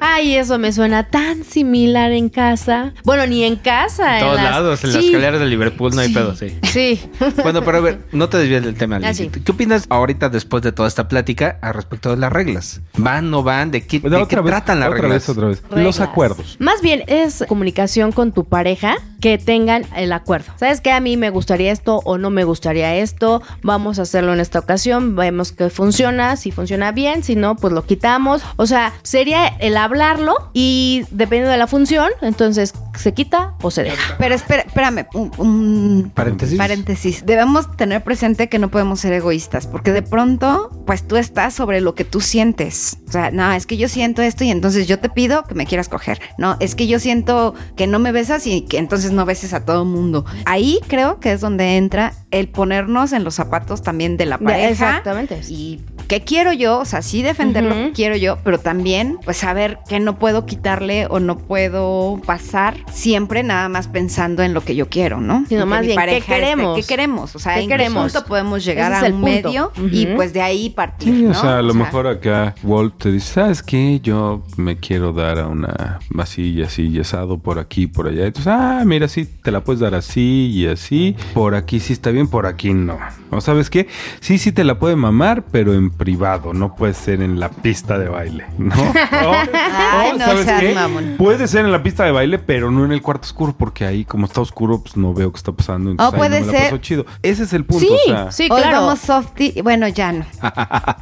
Ay, 0.00 0.36
eso 0.36 0.58
me 0.58 0.72
suena 0.72 1.04
tan 1.08 1.44
similar 1.44 2.12
en 2.12 2.28
casa. 2.28 2.92
Bueno, 3.04 3.26
ni 3.26 3.44
en 3.44 3.56
casa. 3.56 4.18
En 4.18 4.24
todos 4.24 4.36
las- 4.36 4.44
lados, 4.50 4.84
en 4.84 4.92
las 4.92 5.00
Sí, 5.02 5.06
escaleras 5.08 5.40
de 5.40 5.46
Liverpool 5.46 5.94
no 5.94 6.00
hay 6.00 6.12
pedo, 6.12 6.34
sí. 6.36 6.58
Sí. 6.62 7.00
Bueno, 7.42 7.62
pero 7.64 7.78
a 7.78 7.80
ver, 7.80 8.00
no 8.12 8.28
te 8.28 8.38
desvíes 8.38 8.64
del 8.64 8.74
tema, 8.76 9.00
Ah, 9.02 9.12
sí. 9.14 9.28
¿Qué 9.28 9.52
opinas 9.52 9.86
ahorita 9.88 10.28
después 10.28 10.62
de 10.62 10.72
toda 10.72 10.88
esta 10.88 11.08
plática 11.08 11.58
al 11.62 11.74
respecto 11.74 12.10
de 12.10 12.16
las 12.16 12.32
reglas? 12.32 12.80
¿Van, 12.96 13.30
no 13.30 13.42
van? 13.42 13.70
¿De 13.70 13.86
qué, 13.86 14.00
de 14.00 14.26
qué 14.28 14.36
vez, 14.36 14.44
tratan 14.46 14.80
las 14.80 14.88
otra 14.88 15.00
reglas? 15.02 15.18
vez, 15.22 15.28
otra 15.28 15.48
vez. 15.48 15.62
Reglas. 15.62 15.84
Los 15.84 16.00
acuerdos. 16.00 16.56
Más 16.58 16.80
bien 16.82 17.02
es 17.06 17.44
comunicación 17.48 18.12
con 18.12 18.32
tu 18.32 18.44
pareja 18.44 18.96
que 19.20 19.38
tengan 19.38 19.84
el 19.96 20.12
acuerdo. 20.12 20.52
¿Sabes 20.56 20.80
qué? 20.80 20.92
A 20.92 21.00
mí 21.00 21.16
me 21.16 21.30
gustaría 21.30 21.72
esto 21.72 22.00
o 22.04 22.18
no 22.18 22.30
me 22.30 22.44
gustaría 22.44 22.94
esto. 22.96 23.42
Vamos 23.62 23.98
a 23.98 24.02
hacerlo 24.02 24.32
en 24.34 24.40
esta 24.40 24.58
ocasión. 24.58 25.16
Vemos 25.16 25.52
que 25.52 25.70
funciona. 25.70 26.36
Si 26.36 26.50
funciona 26.50 26.92
bien, 26.92 27.22
si 27.22 27.34
no, 27.36 27.56
pues 27.56 27.72
lo 27.72 27.84
quitamos. 27.86 28.42
O 28.56 28.66
sea, 28.66 28.92
sería 29.02 29.46
el 29.46 29.76
hablarlo 29.76 30.34
y 30.52 31.04
dependiendo 31.10 31.50
de 31.50 31.56
la 31.58 31.66
función, 31.66 32.10
entonces 32.20 32.74
se 32.96 33.12
quita 33.14 33.54
o 33.62 33.70
se 33.70 33.82
deja. 33.82 34.16
Pero 34.18 34.34
espera, 34.34 34.62
espérame, 34.62 35.06
un, 35.14 35.30
un 35.38 36.10
Paréntesis. 36.14 36.58
paréntesis. 36.58 37.26
Debemos 37.26 37.76
tener 37.76 38.02
presente 38.02 38.48
que 38.48 38.58
no 38.58 38.70
podemos 38.70 39.00
ser 39.00 39.12
egoístas, 39.12 39.66
porque 39.66 39.92
de 39.92 40.02
pronto, 40.02 40.70
pues 40.86 41.06
tú 41.06 41.16
estás 41.16 41.54
sobre 41.54 41.80
lo 41.80 41.94
que 41.94 42.04
tú 42.04 42.20
sientes. 42.20 42.98
O 43.08 43.12
sea, 43.12 43.30
no, 43.30 43.52
es 43.52 43.66
que 43.66 43.76
yo 43.76 43.88
siento 43.88 44.22
esto 44.22 44.44
y 44.44 44.50
entonces 44.50 44.86
yo 44.86 44.98
te 44.98 45.08
pido 45.08 45.44
que 45.44 45.54
me 45.54 45.66
quieras 45.66 45.88
coger. 45.88 46.20
No, 46.38 46.56
es 46.60 46.74
que 46.74 46.86
yo 46.86 46.98
siento 46.98 47.54
que 47.76 47.86
no 47.86 47.98
me 47.98 48.12
besas 48.12 48.46
y 48.46 48.62
que 48.62 48.78
entonces 48.78 49.12
no 49.12 49.24
beses 49.24 49.52
a 49.54 49.64
todo 49.64 49.84
mundo. 49.84 50.24
Ahí 50.44 50.80
creo 50.88 51.20
que 51.20 51.32
es 51.32 51.40
donde 51.40 51.76
entra 51.76 52.12
el 52.40 52.48
ponernos 52.48 53.12
en 53.12 53.24
los 53.24 53.34
zapatos 53.34 53.82
también 53.82 54.16
de 54.16 54.26
la 54.26 54.38
pareja. 54.38 54.68
exactamente. 54.70 55.40
Y 55.48 55.80
qué 56.08 56.22
quiero 56.22 56.52
yo, 56.52 56.80
o 56.80 56.84
sea, 56.84 57.00
sí 57.02 57.22
defender 57.22 57.64
lo 57.64 57.74
que 57.74 57.92
quiero 57.92 58.16
yo, 58.16 58.38
pero 58.44 58.58
también 58.58 59.18
pues 59.24 59.36
saber 59.38 59.78
que 59.88 60.00
no 60.00 60.18
puedo 60.18 60.44
quitarle 60.46 61.06
o 61.08 61.20
no 61.20 61.38
puedo 61.38 62.20
pasar 62.26 62.76
siempre 62.92 63.42
nada 63.42 63.68
más 63.68 63.88
pensando 63.88 64.42
en 64.42 64.52
lo 64.54 64.62
que 64.62 64.74
yo 64.74 64.88
quiero, 64.88 65.20
¿no? 65.20 65.44
Sino 65.48 65.60
que 65.62 65.66
más 65.66 65.86
bien, 65.86 65.98
¿qué 66.08 66.20
queremos? 66.20 66.76
¿Qué 66.78 66.82
queremos? 66.86 67.34
O 67.34 67.38
sea, 67.38 67.54
¿Qué 67.54 67.62
en 67.62 67.68
qué 67.68 67.90
punto 67.90 68.24
podemos 68.26 68.64
llegar 68.64 68.92
Ese 68.92 69.06
a 69.06 69.14
un 69.14 69.20
punto. 69.20 69.26
medio 69.26 69.72
y 69.90 70.06
pues 70.06 70.32
de 70.32 70.42
ahí 70.42 70.70
partir, 70.70 71.14
Sí, 71.14 71.22
¿no? 71.22 71.30
o 71.30 71.34
sea, 71.34 71.58
a 71.58 71.62
lo 71.62 71.74
mejor 71.74 72.06
acá 72.06 72.54
Walt 72.62 72.98
te 72.98 73.12
dice, 73.12 73.34
¿sabes 73.34 73.62
qué? 73.62 74.00
Yo 74.02 74.42
me 74.56 74.76
quiero 74.78 75.12
dar 75.12 75.38
a 75.38 75.46
una 75.46 75.98
así 76.18 76.52
y 76.54 76.62
así 76.62 76.88
y 76.88 77.00
asado 77.00 77.38
por 77.38 77.58
aquí 77.58 77.86
por 77.86 78.08
allá. 78.08 78.26
Entonces, 78.26 78.52
ah, 78.54 78.82
mira, 78.84 79.08
sí, 79.08 79.24
te 79.26 79.50
la 79.50 79.62
puedes 79.62 79.80
dar 79.80 79.94
así 79.94 80.50
y 80.52 80.66
así. 80.66 81.16
Por 81.34 81.54
aquí 81.54 81.80
sí 81.80 81.92
está 81.92 82.10
bien, 82.10 82.23
por 82.28 82.46
aquí 82.46 82.72
no. 82.74 82.98
¿O 83.30 83.40
sabes 83.40 83.70
qué? 83.70 83.88
Sí, 84.20 84.38
sí 84.38 84.52
te 84.52 84.64
la 84.64 84.78
puede 84.78 84.96
mamar, 84.96 85.42
pero 85.50 85.74
en 85.74 85.90
privado, 85.90 86.52
no 86.54 86.74
puede 86.76 86.94
ser 86.94 87.20
en 87.22 87.40
la 87.40 87.48
pista 87.48 87.98
de 87.98 88.08
baile, 88.08 88.44
¿no? 88.58 88.74
O- 89.24 89.34
Ay, 89.54 90.12
o, 90.12 90.18
no 90.18 90.42
seas 90.42 90.74
mamón. 90.74 91.14
Puede 91.18 91.46
ser 91.48 91.64
en 91.64 91.72
la 91.72 91.82
pista 91.82 92.04
de 92.04 92.12
baile, 92.12 92.38
pero 92.38 92.70
no 92.70 92.84
en 92.84 92.92
el 92.92 93.02
cuarto 93.02 93.22
oscuro, 93.26 93.54
porque 93.58 93.84
ahí, 93.84 94.04
como 94.04 94.26
está 94.26 94.40
oscuro, 94.40 94.80
pues 94.82 94.96
no 94.96 95.12
veo 95.14 95.32
qué 95.32 95.36
está 95.38 95.52
pasando. 95.52 95.90
entonces 95.90 96.14
ahí 96.14 96.18
puede 96.18 96.40
no 96.40 96.46
me 96.46 96.52
la 96.52 96.58
ser- 96.58 96.70
paso 96.70 96.78
chido. 96.82 97.06
Ese 97.22 97.42
es 97.44 97.52
el 97.52 97.64
punto, 97.64 97.84
Sí, 97.86 97.96
o 98.04 98.08
sea, 98.08 98.32
sí, 98.32 98.48
Hoy 98.50 98.60
claro. 98.62 98.80
vamos 98.82 99.00
softy, 99.00 99.60
bueno, 99.62 99.88
ya 99.88 100.12
no. 100.12 100.24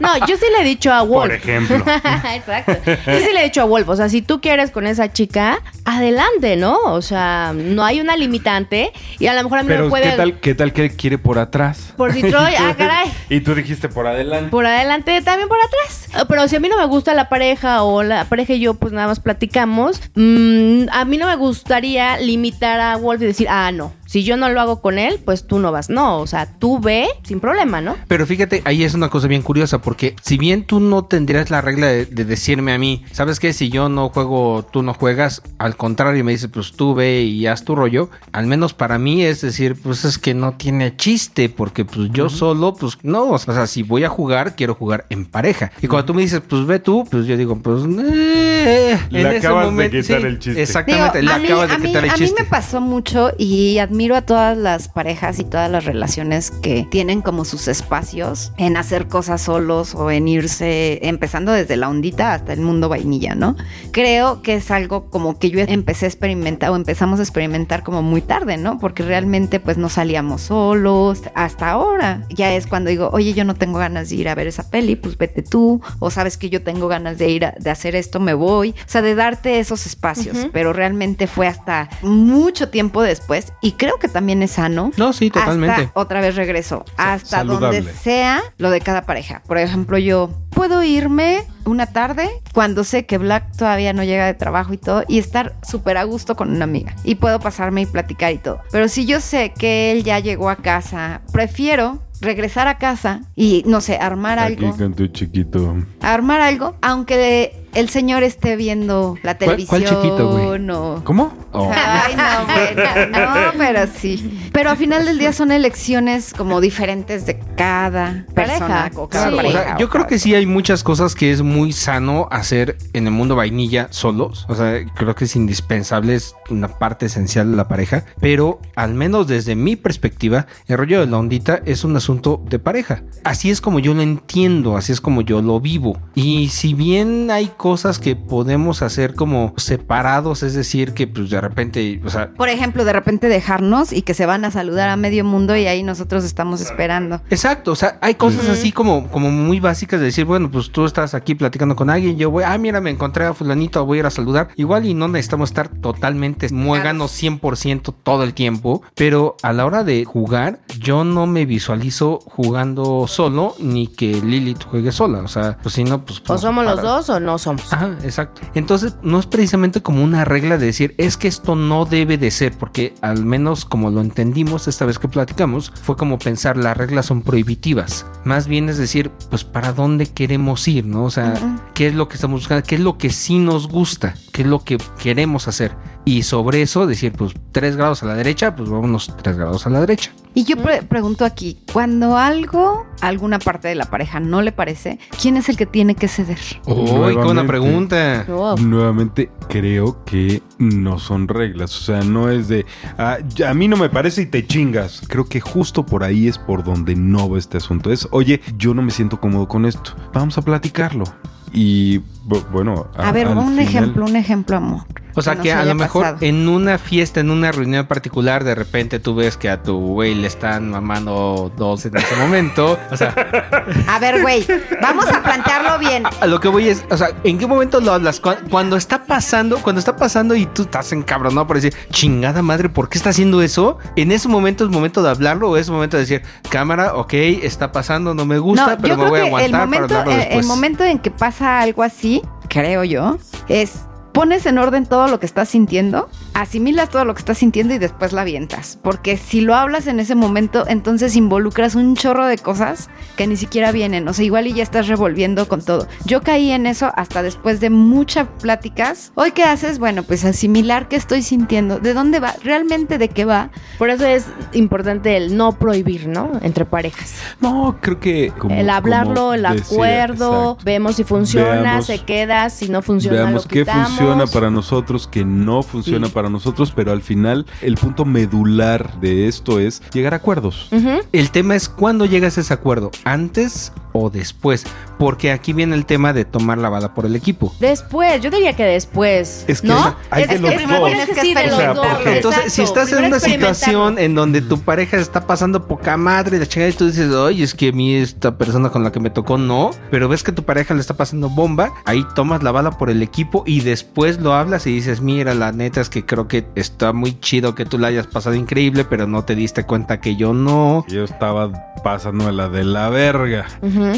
No, 0.00 0.14
yo 0.26 0.36
sí 0.36 0.44
le 0.54 0.60
he 0.62 0.64
dicho 0.64 0.92
a 0.92 1.02
Wolf. 1.02 1.30
por 1.30 1.32
ejemplo. 1.32 1.76
Exacto. 2.34 2.72
Yo 2.86 3.18
sí 3.18 3.28
le 3.32 3.40
he 3.40 3.44
dicho 3.44 3.62
a 3.62 3.64
Wolf, 3.64 3.88
o 3.88 3.96
sea, 3.96 4.08
si 4.10 4.20
tú 4.20 4.40
quieres 4.42 4.70
con 4.70 4.86
esa 4.86 5.10
chica, 5.12 5.58
adelante, 5.86 6.56
¿no? 6.56 6.76
O 6.84 7.00
sea, 7.00 7.54
no 7.54 7.82
hay 7.84 8.00
una 8.00 8.14
limitante 8.16 8.92
y 9.18 9.26
a 9.26 9.34
lo 9.34 9.42
mejor 9.44 9.60
a 9.60 9.62
mí 9.62 9.68
Pero 9.68 9.84
me 9.84 9.90
puede... 9.90 10.10
¿qué 10.10 10.16
tal, 10.16 10.40
¿qué 10.40 10.54
tal 10.54 10.65
que 10.72 10.90
quiere 10.90 11.18
por 11.18 11.38
atrás? 11.38 11.92
Por 11.96 12.12
Detroit, 12.14 12.56
ah, 12.58 12.74
caray. 12.76 13.12
Y 13.28 13.40
tú 13.40 13.54
dijiste 13.54 13.88
por 13.88 14.06
adelante. 14.06 14.50
Por 14.50 14.66
adelante, 14.66 15.20
también 15.22 15.48
por 15.48 15.58
atrás. 15.58 16.08
Ah, 16.14 16.24
Pero 16.28 16.48
si 16.48 16.56
a 16.56 16.60
mí 16.60 16.68
no 16.68 16.76
me 16.78 16.86
gusta 16.86 17.14
la 17.14 17.28
pareja 17.28 17.82
o 17.82 18.02
la 18.02 18.24
pareja 18.24 18.54
y 18.54 18.60
yo 18.60 18.74
pues 18.74 18.92
nada 18.92 19.08
más 19.08 19.20
platicamos, 19.20 20.00
mm, 20.14 20.86
a 20.90 21.04
mí 21.04 21.18
no 21.18 21.26
me 21.26 21.36
gustaría 21.36 22.18
limitar 22.18 22.80
a 22.80 22.96
Wolf 22.96 23.22
y 23.22 23.26
decir, 23.26 23.48
ah, 23.50 23.70
no, 23.72 23.92
si 24.16 24.24
yo 24.24 24.38
no 24.38 24.48
lo 24.48 24.62
hago 24.62 24.80
con 24.80 24.98
él, 24.98 25.20
pues 25.22 25.46
tú 25.46 25.58
no 25.58 25.72
vas. 25.72 25.90
No, 25.90 26.20
o 26.20 26.26
sea, 26.26 26.46
tú 26.58 26.80
ve 26.80 27.06
sin 27.22 27.38
problema, 27.38 27.82
¿no? 27.82 27.96
Pero 28.08 28.24
fíjate, 28.26 28.62
ahí 28.64 28.82
es 28.82 28.94
una 28.94 29.10
cosa 29.10 29.28
bien 29.28 29.42
curiosa, 29.42 29.82
porque 29.82 30.16
si 30.22 30.38
bien 30.38 30.64
tú 30.64 30.80
no 30.80 31.04
tendrías 31.04 31.50
la 31.50 31.60
regla 31.60 31.88
de, 31.88 32.06
de 32.06 32.24
decirme 32.24 32.72
a 32.72 32.78
mí, 32.78 33.04
¿sabes 33.12 33.38
qué? 33.40 33.52
Si 33.52 33.68
yo 33.68 33.90
no 33.90 34.08
juego, 34.08 34.64
tú 34.72 34.82
no 34.82 34.94
juegas, 34.94 35.42
al 35.58 35.76
contrario, 35.76 36.24
me 36.24 36.32
dices, 36.32 36.48
pues 36.50 36.72
tú 36.72 36.94
ve 36.94 37.24
y 37.24 37.46
haz 37.46 37.64
tu 37.66 37.74
rollo, 37.74 38.08
al 38.32 38.46
menos 38.46 38.72
para 38.72 38.98
mí 38.98 39.22
es 39.22 39.42
decir, 39.42 39.76
pues 39.82 40.06
es 40.06 40.16
que 40.16 40.32
no 40.32 40.54
tiene 40.54 40.96
chiste, 40.96 41.50
porque 41.50 41.84
pues 41.84 42.08
yo 42.10 42.30
solo, 42.30 42.72
pues 42.72 42.96
no, 43.02 43.28
o 43.32 43.38
sea, 43.38 43.66
si 43.66 43.82
voy 43.82 44.04
a 44.04 44.08
jugar, 44.08 44.56
quiero 44.56 44.74
jugar 44.76 45.04
en 45.10 45.26
pareja. 45.26 45.72
Y 45.82 45.88
cuando 45.88 46.06
tú 46.06 46.14
me 46.14 46.22
dices, 46.22 46.40
pues 46.48 46.64
ve 46.64 46.78
tú, 46.78 47.04
pues 47.10 47.26
yo 47.26 47.36
digo, 47.36 47.58
pues... 47.58 47.82
eh, 47.98 48.98
Le 49.10 49.36
acabas 49.36 49.76
de 49.76 49.90
quitar 49.90 50.24
el 50.24 50.38
chiste. 50.38 50.62
Exactamente, 50.62 51.20
Digo, 51.20 51.30
le 51.32 51.34
a 51.34 51.38
mí, 51.38 51.44
acabas 51.48 51.68
de 51.70 51.78
mí- 51.78 51.86
quitar 51.88 52.04
el 52.04 52.10
a 52.10 52.12
mí 52.14 52.18
chiste. 52.20 52.42
me 52.42 52.48
pasó 52.48 52.80
mucho 52.80 53.30
y 53.36 53.76
admiro 53.78 54.05
a 54.14 54.22
todas 54.22 54.56
las 54.56 54.88
parejas 54.88 55.38
y 55.38 55.44
todas 55.44 55.70
las 55.70 55.84
relaciones 55.84 56.50
que 56.50 56.86
tienen 56.90 57.22
como 57.22 57.44
sus 57.44 57.68
espacios 57.68 58.52
en 58.56 58.76
hacer 58.76 59.08
cosas 59.08 59.42
solos 59.42 59.94
o 59.94 60.10
en 60.10 60.28
irse, 60.28 61.00
empezando 61.02 61.52
desde 61.52 61.76
la 61.76 61.88
ondita 61.88 62.34
hasta 62.34 62.52
el 62.52 62.60
mundo 62.60 62.88
vainilla, 62.88 63.34
¿no? 63.34 63.56
Creo 63.90 64.42
que 64.42 64.54
es 64.54 64.70
algo 64.70 65.10
como 65.10 65.38
que 65.38 65.50
yo 65.50 65.60
empecé 65.60 66.06
a 66.06 66.08
experimentar 66.08 66.70
o 66.70 66.76
empezamos 66.76 67.20
a 67.20 67.22
experimentar 67.22 67.82
como 67.82 68.02
muy 68.02 68.20
tarde, 68.20 68.56
¿no? 68.56 68.78
Porque 68.78 69.02
realmente 69.02 69.60
pues 69.60 69.78
no 69.78 69.88
salíamos 69.88 70.42
solos 70.42 71.22
hasta 71.34 71.70
ahora. 71.70 72.22
Ya 72.30 72.54
es 72.54 72.66
cuando 72.66 72.90
digo, 72.90 73.10
oye, 73.12 73.32
yo 73.32 73.44
no 73.44 73.54
tengo 73.54 73.78
ganas 73.78 74.10
de 74.10 74.16
ir 74.16 74.28
a 74.28 74.34
ver 74.34 74.46
esa 74.46 74.68
peli, 74.70 74.96
pues 74.96 75.16
vete 75.16 75.42
tú. 75.42 75.80
O 75.98 76.10
sabes 76.10 76.36
que 76.36 76.50
yo 76.50 76.62
tengo 76.62 76.88
ganas 76.88 77.18
de 77.18 77.30
ir 77.30 77.44
a, 77.44 77.54
de 77.58 77.70
hacer 77.70 77.96
esto, 77.96 78.20
me 78.20 78.34
voy. 78.34 78.70
O 78.70 78.88
sea, 78.88 79.02
de 79.02 79.14
darte 79.14 79.58
esos 79.58 79.86
espacios. 79.86 80.36
Ujú. 80.36 80.50
Pero 80.52 80.72
realmente 80.72 81.26
fue 81.26 81.46
hasta 81.46 81.88
mucho 82.02 82.68
tiempo 82.68 83.02
después. 83.02 83.52
Y 83.62 83.72
creo 83.72 83.85
que 84.00 84.08
también 84.08 84.42
es 84.42 84.52
sano. 84.52 84.90
No, 84.96 85.12
sí, 85.12 85.30
totalmente. 85.30 85.82
Hasta, 85.82 86.00
otra 86.00 86.20
vez 86.20 86.36
regreso. 86.36 86.84
Hasta 86.96 87.38
saludable. 87.38 87.78
donde 87.78 87.92
sea 87.92 88.42
lo 88.58 88.70
de 88.70 88.80
cada 88.80 89.02
pareja. 89.02 89.42
Por 89.46 89.58
ejemplo, 89.58 89.98
yo 89.98 90.30
puedo 90.50 90.82
irme 90.82 91.44
una 91.64 91.86
tarde 91.86 92.28
cuando 92.52 92.84
sé 92.84 93.06
que 93.06 93.18
Black 93.18 93.56
todavía 93.56 93.92
no 93.92 94.04
llega 94.04 94.26
de 94.26 94.34
trabajo 94.34 94.72
y 94.72 94.78
todo 94.78 95.04
y 95.08 95.18
estar 95.18 95.54
súper 95.62 95.96
a 95.96 96.04
gusto 96.04 96.36
con 96.36 96.50
una 96.50 96.64
amiga. 96.64 96.94
Y 97.04 97.16
puedo 97.16 97.40
pasarme 97.40 97.82
y 97.82 97.86
platicar 97.86 98.32
y 98.32 98.38
todo. 98.38 98.60
Pero 98.70 98.88
si 98.88 99.06
yo 99.06 99.20
sé 99.20 99.52
que 99.56 99.92
él 99.92 100.04
ya 100.04 100.18
llegó 100.18 100.50
a 100.50 100.56
casa, 100.56 101.20
prefiero 101.32 102.00
regresar 102.20 102.66
a 102.68 102.78
casa 102.78 103.20
y 103.34 103.62
no 103.66 103.80
sé, 103.80 103.96
armar 103.96 104.38
Aquí 104.38 104.64
algo. 104.64 104.76
con 104.76 104.94
tu 104.94 105.06
chiquito. 105.08 105.76
Armar 106.14 106.40
algo, 106.40 106.76
aunque 106.82 107.64
el 107.74 107.90
señor 107.90 108.22
esté 108.22 108.56
viendo 108.56 109.16
la 109.22 109.34
¿Cuál- 109.36 109.38
televisión 109.38 109.82
cuál 109.82 109.84
chiquito, 110.02 110.30
güey? 110.30 111.04
¿Cómo? 111.04 111.32
Oh. 111.52 111.70
Ay, 111.74 112.14
no, 112.16 112.46
bueno, 112.46 113.06
no, 113.52 113.58
pero 113.58 113.80
sí. 113.94 114.48
Pero 114.52 114.70
al 114.70 114.76
final 114.78 115.04
del 115.04 115.18
día 115.18 115.32
son 115.34 115.52
elecciones 115.52 116.32
como 116.32 116.60
diferentes 116.62 117.26
de 117.26 117.38
cada 117.56 118.24
Pareja. 118.34 118.90
o 118.94 119.08
cada 119.08 119.28
Sí. 119.28 119.32
O 119.32 119.36
pareja. 119.36 119.74
o 119.76 119.78
yo 119.78 119.88
creo 119.90 120.02
cada- 120.04 120.06
que 120.08 120.18
sí 120.18 120.34
hay 120.34 120.46
muchas 120.46 120.82
cosas 120.82 121.14
que 121.14 121.32
es 121.32 121.42
muy 121.42 121.72
sano 121.72 122.28
hacer 122.30 122.78
en 122.94 123.06
el 123.06 123.12
mundo 123.12 123.36
vainilla 123.36 123.88
solos. 123.90 124.46
O 124.48 124.54
sea, 124.54 124.84
creo 124.94 125.14
que 125.14 125.24
es 125.24 125.36
indispensable, 125.36 126.14
es 126.14 126.34
una 126.48 126.68
parte 126.68 127.06
esencial 127.06 127.50
de 127.50 127.56
la 127.56 127.68
pareja. 127.68 128.04
Pero 128.20 128.60
al 128.74 128.94
menos 128.94 129.26
desde 129.26 129.54
mi 129.54 129.76
perspectiva, 129.76 130.46
el 130.68 130.78
rollo 130.78 131.00
de 131.00 131.06
la 131.08 131.18
ondita 131.18 131.60
es 131.66 131.84
un 131.84 131.96
asunto 131.96 132.42
de 132.48 132.58
pareja. 132.58 133.02
Así 133.24 133.50
es 133.50 133.60
como 133.60 133.80
yo 133.80 133.92
lo 133.92 134.00
entiendo, 134.02 134.76
así 134.78 134.92
es 134.92 135.00
como 135.02 135.20
yo 135.20 135.42
lo 135.42 135.60
vivo. 135.60 135.95
Y 136.14 136.48
si 136.48 136.74
bien 136.74 137.30
hay 137.30 137.48
cosas 137.56 137.98
que 137.98 138.16
podemos 138.16 138.82
hacer 138.82 139.14
como 139.14 139.52
separados, 139.56 140.42
es 140.42 140.54
decir, 140.54 140.94
que 140.94 141.06
pues 141.06 141.30
de 141.30 141.40
repente, 141.40 142.00
o 142.04 142.10
sea, 142.10 142.32
Por 142.32 142.48
ejemplo, 142.48 142.84
de 142.84 142.92
repente 142.92 143.28
dejarnos 143.28 143.92
y 143.92 144.02
que 144.02 144.14
se 144.14 144.26
van 144.26 144.44
a 144.44 144.50
saludar 144.50 144.88
a 144.88 144.96
medio 144.96 145.24
mundo 145.24 145.56
y 145.56 145.66
ahí 145.66 145.82
nosotros 145.82 146.24
estamos 146.24 146.60
esperando. 146.60 147.20
Exacto, 147.30 147.72
o 147.72 147.76
sea, 147.76 147.98
hay 148.00 148.14
cosas 148.14 148.48
así 148.48 148.72
como, 148.72 149.08
como 149.08 149.30
muy 149.30 149.60
básicas 149.60 150.00
de 150.00 150.06
decir, 150.06 150.24
bueno, 150.24 150.50
pues 150.50 150.70
tú 150.70 150.84
estás 150.84 151.14
aquí 151.14 151.34
platicando 151.34 151.76
con 151.76 151.90
alguien, 151.90 152.16
yo 152.16 152.30
voy, 152.30 152.44
ah, 152.44 152.56
mira, 152.58 152.80
me 152.80 152.90
encontré 152.90 153.24
a 153.24 153.34
fulanito, 153.34 153.84
voy 153.84 153.98
a 153.98 154.00
ir 154.00 154.06
a 154.06 154.10
saludar. 154.10 154.48
Igual 154.56 154.86
y 154.86 154.94
no 154.94 155.08
necesitamos 155.08 155.50
estar 155.50 155.68
totalmente 155.68 156.48
muéganos 156.50 157.12
100% 157.22 157.94
todo 158.02 158.22
el 158.22 158.34
tiempo, 158.34 158.82
pero 158.94 159.36
a 159.42 159.52
la 159.52 159.66
hora 159.66 159.84
de 159.84 160.04
jugar, 160.04 160.60
yo 160.78 161.04
no 161.04 161.26
me 161.26 161.46
visualizo 161.46 162.20
jugando 162.24 163.06
solo 163.06 163.54
ni 163.58 163.86
que 163.86 164.20
Lilith 164.20 164.64
juegue 164.64 164.92
sola, 164.92 165.20
o 165.20 165.28
sea, 165.28 165.58
pues 165.62 165.74
si 165.74 165.84
no, 165.86 166.04
pues... 166.04 166.22
O 166.26 166.38
somos 166.38 166.64
los 166.64 166.82
dos 166.82 167.08
o 167.10 167.20
no 167.20 167.38
somos. 167.38 167.72
Ajá, 167.72 167.96
exacto. 168.02 168.42
Entonces, 168.54 168.96
no 169.02 169.18
es 169.18 169.26
precisamente 169.26 169.82
como 169.82 170.02
una 170.02 170.24
regla 170.24 170.58
de 170.58 170.66
decir, 170.66 170.94
es 170.98 171.16
que 171.16 171.28
esto 171.28 171.56
no 171.56 171.84
debe 171.84 172.18
de 172.18 172.30
ser, 172.30 172.56
porque 172.56 172.94
al 173.00 173.24
menos 173.24 173.64
como 173.64 173.90
lo 173.90 174.00
entendimos 174.00 174.68
esta 174.68 174.84
vez 174.84 174.98
que 174.98 175.08
platicamos, 175.08 175.72
fue 175.82 175.96
como 175.96 176.18
pensar, 176.18 176.56
las 176.56 176.76
reglas 176.76 177.06
son 177.06 177.22
prohibitivas. 177.22 178.06
Más 178.24 178.46
bien 178.46 178.68
es 178.68 178.78
decir, 178.78 179.10
pues 179.30 179.44
para 179.44 179.72
dónde 179.72 180.06
queremos 180.06 180.66
ir, 180.68 180.86
¿no? 180.86 181.04
O 181.04 181.10
sea, 181.10 181.34
qué 181.74 181.88
es 181.88 181.94
lo 181.94 182.08
que 182.08 182.14
estamos 182.14 182.40
buscando, 182.40 182.66
qué 182.66 182.74
es 182.76 182.80
lo 182.80 182.98
que 182.98 183.10
sí 183.10 183.38
nos 183.38 183.68
gusta, 183.68 184.14
qué 184.32 184.42
es 184.42 184.48
lo 184.48 184.64
que 184.64 184.78
queremos 184.98 185.48
hacer. 185.48 185.72
Y 186.08 186.22
sobre 186.22 186.62
eso 186.62 186.86
decir, 186.86 187.10
pues 187.12 187.32
tres 187.50 187.74
grados 187.76 188.04
a 188.04 188.06
la 188.06 188.14
derecha, 188.14 188.54
pues 188.54 188.70
vámonos 188.70 189.12
tres 189.22 189.36
grados 189.36 189.66
a 189.66 189.70
la 189.70 189.80
derecha. 189.80 190.12
Y 190.34 190.44
yo 190.44 190.56
pre- 190.56 190.82
pregunto 190.82 191.24
aquí, 191.24 191.58
cuando 191.72 192.16
algo, 192.16 192.86
a 193.00 193.08
alguna 193.08 193.40
parte 193.40 193.66
de 193.66 193.74
la 193.74 193.86
pareja 193.86 194.20
no 194.20 194.40
le 194.40 194.52
parece, 194.52 195.00
¿quién 195.20 195.36
es 195.36 195.48
el 195.48 195.56
que 195.56 195.66
tiene 195.66 195.96
que 195.96 196.06
ceder? 196.06 196.38
Uy, 196.66 196.84
qué 197.16 197.22
buena 197.24 197.44
pregunta. 197.44 198.24
Wow. 198.28 198.56
Nuevamente 198.58 199.32
creo 199.48 200.04
que 200.04 200.42
no 200.58 201.00
son 201.00 201.26
reglas, 201.26 201.76
o 201.76 201.80
sea, 201.82 202.00
no 202.02 202.30
es 202.30 202.46
de 202.46 202.64
"Ah, 202.98 203.18
a 203.44 203.54
mí 203.54 203.66
no 203.66 203.76
me 203.76 203.88
parece 203.88 204.22
y 204.22 204.26
te 204.26 204.46
chingas. 204.46 205.02
Creo 205.08 205.24
que 205.24 205.40
justo 205.40 205.84
por 205.84 206.04
ahí 206.04 206.28
es 206.28 206.38
por 206.38 206.62
donde 206.62 206.94
no 206.94 207.28
va 207.28 207.36
este 207.38 207.56
asunto. 207.56 207.90
Es, 207.90 208.06
oye, 208.12 208.40
yo 208.56 208.74
no 208.74 208.82
me 208.82 208.92
siento 208.92 209.20
cómodo 209.20 209.48
con 209.48 209.66
esto. 209.66 209.96
Vamos 210.12 210.38
a 210.38 210.42
platicarlo. 210.42 211.04
Y 211.52 211.98
bu- 212.26 212.44
bueno, 212.50 212.86
A, 212.96 213.12
ver, 213.12 213.28
un 213.28 213.48
final- 213.50 213.58
ejemplo, 213.60 214.04
un 214.04 214.16
ejemplo, 214.16 214.56
amor. 214.56 214.82
O 215.18 215.22
sea 215.22 215.36
que 215.36 215.50
a 215.50 215.64
lo 215.64 215.74
mejor 215.74 216.02
pasado. 216.02 216.18
en 216.20 216.46
una 216.46 216.76
fiesta, 216.76 217.20
en 217.20 217.30
una 217.30 217.50
reunión 217.50 217.86
particular, 217.86 218.44
de 218.44 218.54
repente 218.54 218.98
tú 218.98 219.14
ves 219.14 219.38
que 219.38 219.48
a 219.48 219.62
tu 219.62 219.78
güey 219.78 220.14
le 220.14 220.26
están 220.26 220.70
mamando 220.70 221.50
dos 221.56 221.86
en 221.86 221.96
ese 221.96 222.14
momento. 222.16 222.78
O 222.90 222.96
sea, 222.98 223.14
A 223.88 223.98
ver, 223.98 224.20
güey, 224.20 224.46
vamos 224.82 225.06
a 225.08 225.22
plantearlo 225.22 225.78
bien. 225.78 226.02
a 226.20 226.26
lo 226.26 226.38
que 226.38 226.48
voy 226.48 226.68
es, 226.68 226.84
o 226.90 226.98
sea, 226.98 227.08
¿en 227.24 227.38
qué 227.38 227.46
momento 227.46 227.80
lo 227.80 227.94
hablas? 227.94 228.20
Cu- 228.20 228.34
Cuando 228.50 228.76
está 228.76 229.06
pasando, 229.06 229.56
cuando 229.62 229.78
está 229.78 229.96
pasando 229.96 230.34
y 230.34 230.44
tú 230.44 230.64
estás 230.64 230.92
encabronado 230.92 231.46
por 231.46 231.56
decir, 231.56 231.72
chingada 231.90 232.42
madre, 232.42 232.68
¿por 232.68 232.90
qué 232.90 232.98
está 232.98 233.08
haciendo 233.08 233.40
eso? 233.40 233.78
¿En 233.96 234.12
ese 234.12 234.28
momento 234.28 234.64
es 234.66 234.70
momento 234.70 235.02
de 235.02 235.08
hablarlo 235.08 235.48
o 235.48 235.56
es 235.56 235.70
momento 235.70 235.96
de 235.96 236.02
decir, 236.02 236.22
cámara, 236.50 236.94
ok, 236.94 237.14
está 237.14 237.72
pasando, 237.72 238.12
no 238.12 238.26
me 238.26 238.36
gusta, 238.38 238.72
no, 238.76 238.82
pero 238.82 238.98
me 238.98 239.08
voy 239.08 239.20
a 239.20 239.22
que 239.22 239.28
el 239.28 239.54
aguantar 239.54 239.60
momento, 239.62 239.86
para 239.88 240.00
hablarlo 240.02 240.12
el- 240.12 240.18
después? 240.28 240.44
el 240.44 240.46
momento 240.46 240.84
en 240.84 240.98
que 240.98 241.10
pasa 241.10 241.35
algo 241.40 241.82
así, 241.82 242.22
creo 242.48 242.84
yo, 242.84 243.18
es 243.48 243.86
pones 244.12 244.46
en 244.46 244.56
orden 244.58 244.86
todo 244.86 245.08
lo 245.08 245.20
que 245.20 245.26
estás 245.26 245.50
sintiendo 245.50 246.08
asimilas 246.40 246.90
todo 246.90 247.04
lo 247.04 247.14
que 247.14 247.20
estás 247.20 247.38
sintiendo 247.38 247.74
y 247.74 247.78
después 247.78 248.12
la 248.12 248.20
avientas. 248.20 248.78
Porque 248.82 249.16
si 249.16 249.40
lo 249.40 249.54
hablas 249.54 249.86
en 249.86 250.00
ese 250.00 250.14
momento, 250.14 250.64
entonces 250.68 251.16
involucras 251.16 251.74
un 251.74 251.96
chorro 251.96 252.26
de 252.26 252.36
cosas 252.38 252.90
que 253.16 253.26
ni 253.26 253.36
siquiera 253.36 253.72
vienen. 253.72 254.06
O 254.08 254.12
sea, 254.12 254.24
igual 254.24 254.46
y 254.46 254.52
ya 254.52 254.62
estás 254.62 254.86
revolviendo 254.86 255.48
con 255.48 255.62
todo. 255.62 255.86
Yo 256.04 256.20
caí 256.22 256.50
en 256.50 256.66
eso 256.66 256.92
hasta 256.94 257.22
después 257.22 257.60
de 257.60 257.70
muchas 257.70 258.28
pláticas. 258.42 259.12
Hoy, 259.14 259.32
¿qué 259.32 259.44
haces? 259.44 259.78
Bueno, 259.78 260.02
pues 260.02 260.24
asimilar 260.24 260.88
qué 260.88 260.96
estoy 260.96 261.22
sintiendo, 261.22 261.78
de 261.78 261.94
dónde 261.94 262.20
va, 262.20 262.34
realmente 262.44 262.98
de 262.98 263.08
qué 263.08 263.24
va. 263.24 263.50
Por 263.78 263.88
eso 263.88 264.04
es 264.04 264.26
importante 264.52 265.16
el 265.16 265.36
no 265.36 265.52
prohibir, 265.52 266.06
¿no? 266.06 266.32
Entre 266.42 266.64
parejas. 266.66 267.14
No, 267.40 267.78
creo 267.80 267.98
que 267.98 268.32
como- 268.38 268.54
el 268.54 268.68
hablarlo, 268.68 269.14
como 269.14 269.32
el 269.34 269.42
decía, 269.42 269.64
acuerdo, 269.64 270.50
exacto. 270.52 270.58
vemos 270.64 270.96
si 270.96 271.04
funciona, 271.04 271.62
Veamos- 271.62 271.86
se 271.86 271.98
queda, 272.00 272.50
si 272.50 272.68
no 272.68 272.82
funciona, 272.82 273.16
Veamos 273.18 273.44
lo 273.44 273.48
qué 273.50 273.64
funciona 273.64 274.26
para 274.26 274.50
nosotros, 274.50 275.08
qué 275.10 275.24
no 275.24 275.62
funciona 275.62 276.06
Sí. 276.08 276.12
para 276.12 276.25
nosotros, 276.30 276.72
pero 276.74 276.92
al 276.92 277.02
final 277.02 277.46
el 277.62 277.76
punto 277.76 278.04
medular 278.04 279.00
de 279.00 279.28
esto 279.28 279.58
es 279.60 279.82
llegar 279.92 280.14
a 280.14 280.18
acuerdos. 280.18 280.68
Ujú. 280.72 281.00
El 281.12 281.30
tema 281.30 281.54
es 281.56 281.68
cuándo 281.68 282.04
llegas 282.06 282.38
a 282.38 282.40
ese 282.40 282.52
acuerdo, 282.54 282.90
antes 283.04 283.72
o 283.92 284.10
después, 284.10 284.66
porque 284.98 285.32
aquí 285.32 285.52
viene 285.54 285.74
el 285.74 285.86
tema 285.86 286.12
de 286.12 286.24
tomar 286.26 286.58
la 286.58 286.68
bala 286.68 286.92
por 286.92 287.06
el 287.06 287.16
equipo. 287.16 287.54
Después, 287.60 288.20
yo 288.20 288.30
diría 288.30 288.54
que 288.54 288.64
después. 288.64 289.44
Es 289.48 289.62
que, 289.62 289.68
¿no? 289.68 289.78
o 289.88 289.94
hay 290.10 290.24
es 290.24 290.28
de 290.28 290.34
que 290.36 290.42
los 290.42 290.54
primero 290.54 290.80
dos. 290.80 290.88
tienes 290.90 291.06
que 291.06 291.20
O 291.20 291.22
sí, 291.22 291.34
de 291.34 291.48
sea, 291.48 291.66
los 291.68 291.76
dos. 291.76 291.86
porque- 291.86 292.16
Entonces, 292.16 292.40
Exacto. 292.42 292.50
si 292.54 292.62
estás 292.62 292.82
en 292.88 292.88
Primero 292.96 293.06
una 293.08 293.16
experimentarlo. 293.16 293.54
situación 293.54 293.98
en 293.98 294.14
donde 294.14 294.42
tu 294.42 294.60
pareja 294.60 294.96
está 294.98 295.26
pasando 295.26 295.66
poca 295.66 295.96
madre, 295.96 296.38
la 296.38 296.46
chingada, 296.46 296.70
y 296.70 296.74
tú 296.74 296.86
dices, 296.86 297.10
oye, 297.12 297.42
es 297.42 297.54
que 297.54 297.68
a 297.68 297.72
mí 297.72 297.94
esta 297.94 298.36
persona 298.36 298.68
con 298.70 298.84
la 298.84 298.92
que 298.92 299.00
me 299.00 299.10
tocó 299.10 299.38
no, 299.38 299.70
pero 299.90 300.08
ves 300.08 300.22
que 300.22 300.32
tu 300.32 300.42
pareja 300.42 300.74
le 300.74 300.80
está 300.80 300.94
pasando 300.94 301.30
bomba, 301.30 301.72
ahí 301.86 302.04
tomas 302.14 302.42
la 302.42 302.52
bala 302.52 302.72
por 302.72 302.90
el 302.90 303.02
equipo 303.02 303.44
y 303.46 303.60
después 303.60 304.20
lo 304.20 304.34
hablas 304.34 304.66
y 304.66 304.72
dices, 304.72 305.00
mira, 305.00 305.34
la 305.34 305.52
neta 305.52 305.80
es 305.80 305.88
que 305.88 306.04
creo 306.04 306.15
que 306.28 306.46
está 306.54 306.92
muy 306.92 307.20
chido 307.20 307.54
que 307.54 307.64
tú 307.64 307.78
la 307.78 307.88
hayas 307.88 308.06
pasado 308.06 308.34
increíble, 308.34 308.84
pero 308.84 309.06
no 309.06 309.24
te 309.24 309.34
diste 309.34 309.64
cuenta 309.64 310.00
que 310.00 310.16
yo 310.16 310.32
no. 310.32 310.84
Yo 310.88 311.04
estaba 311.04 311.52
pasando 311.82 312.32
la 312.32 312.48
de 312.48 312.64
la 312.64 312.88
verga. 312.88 313.46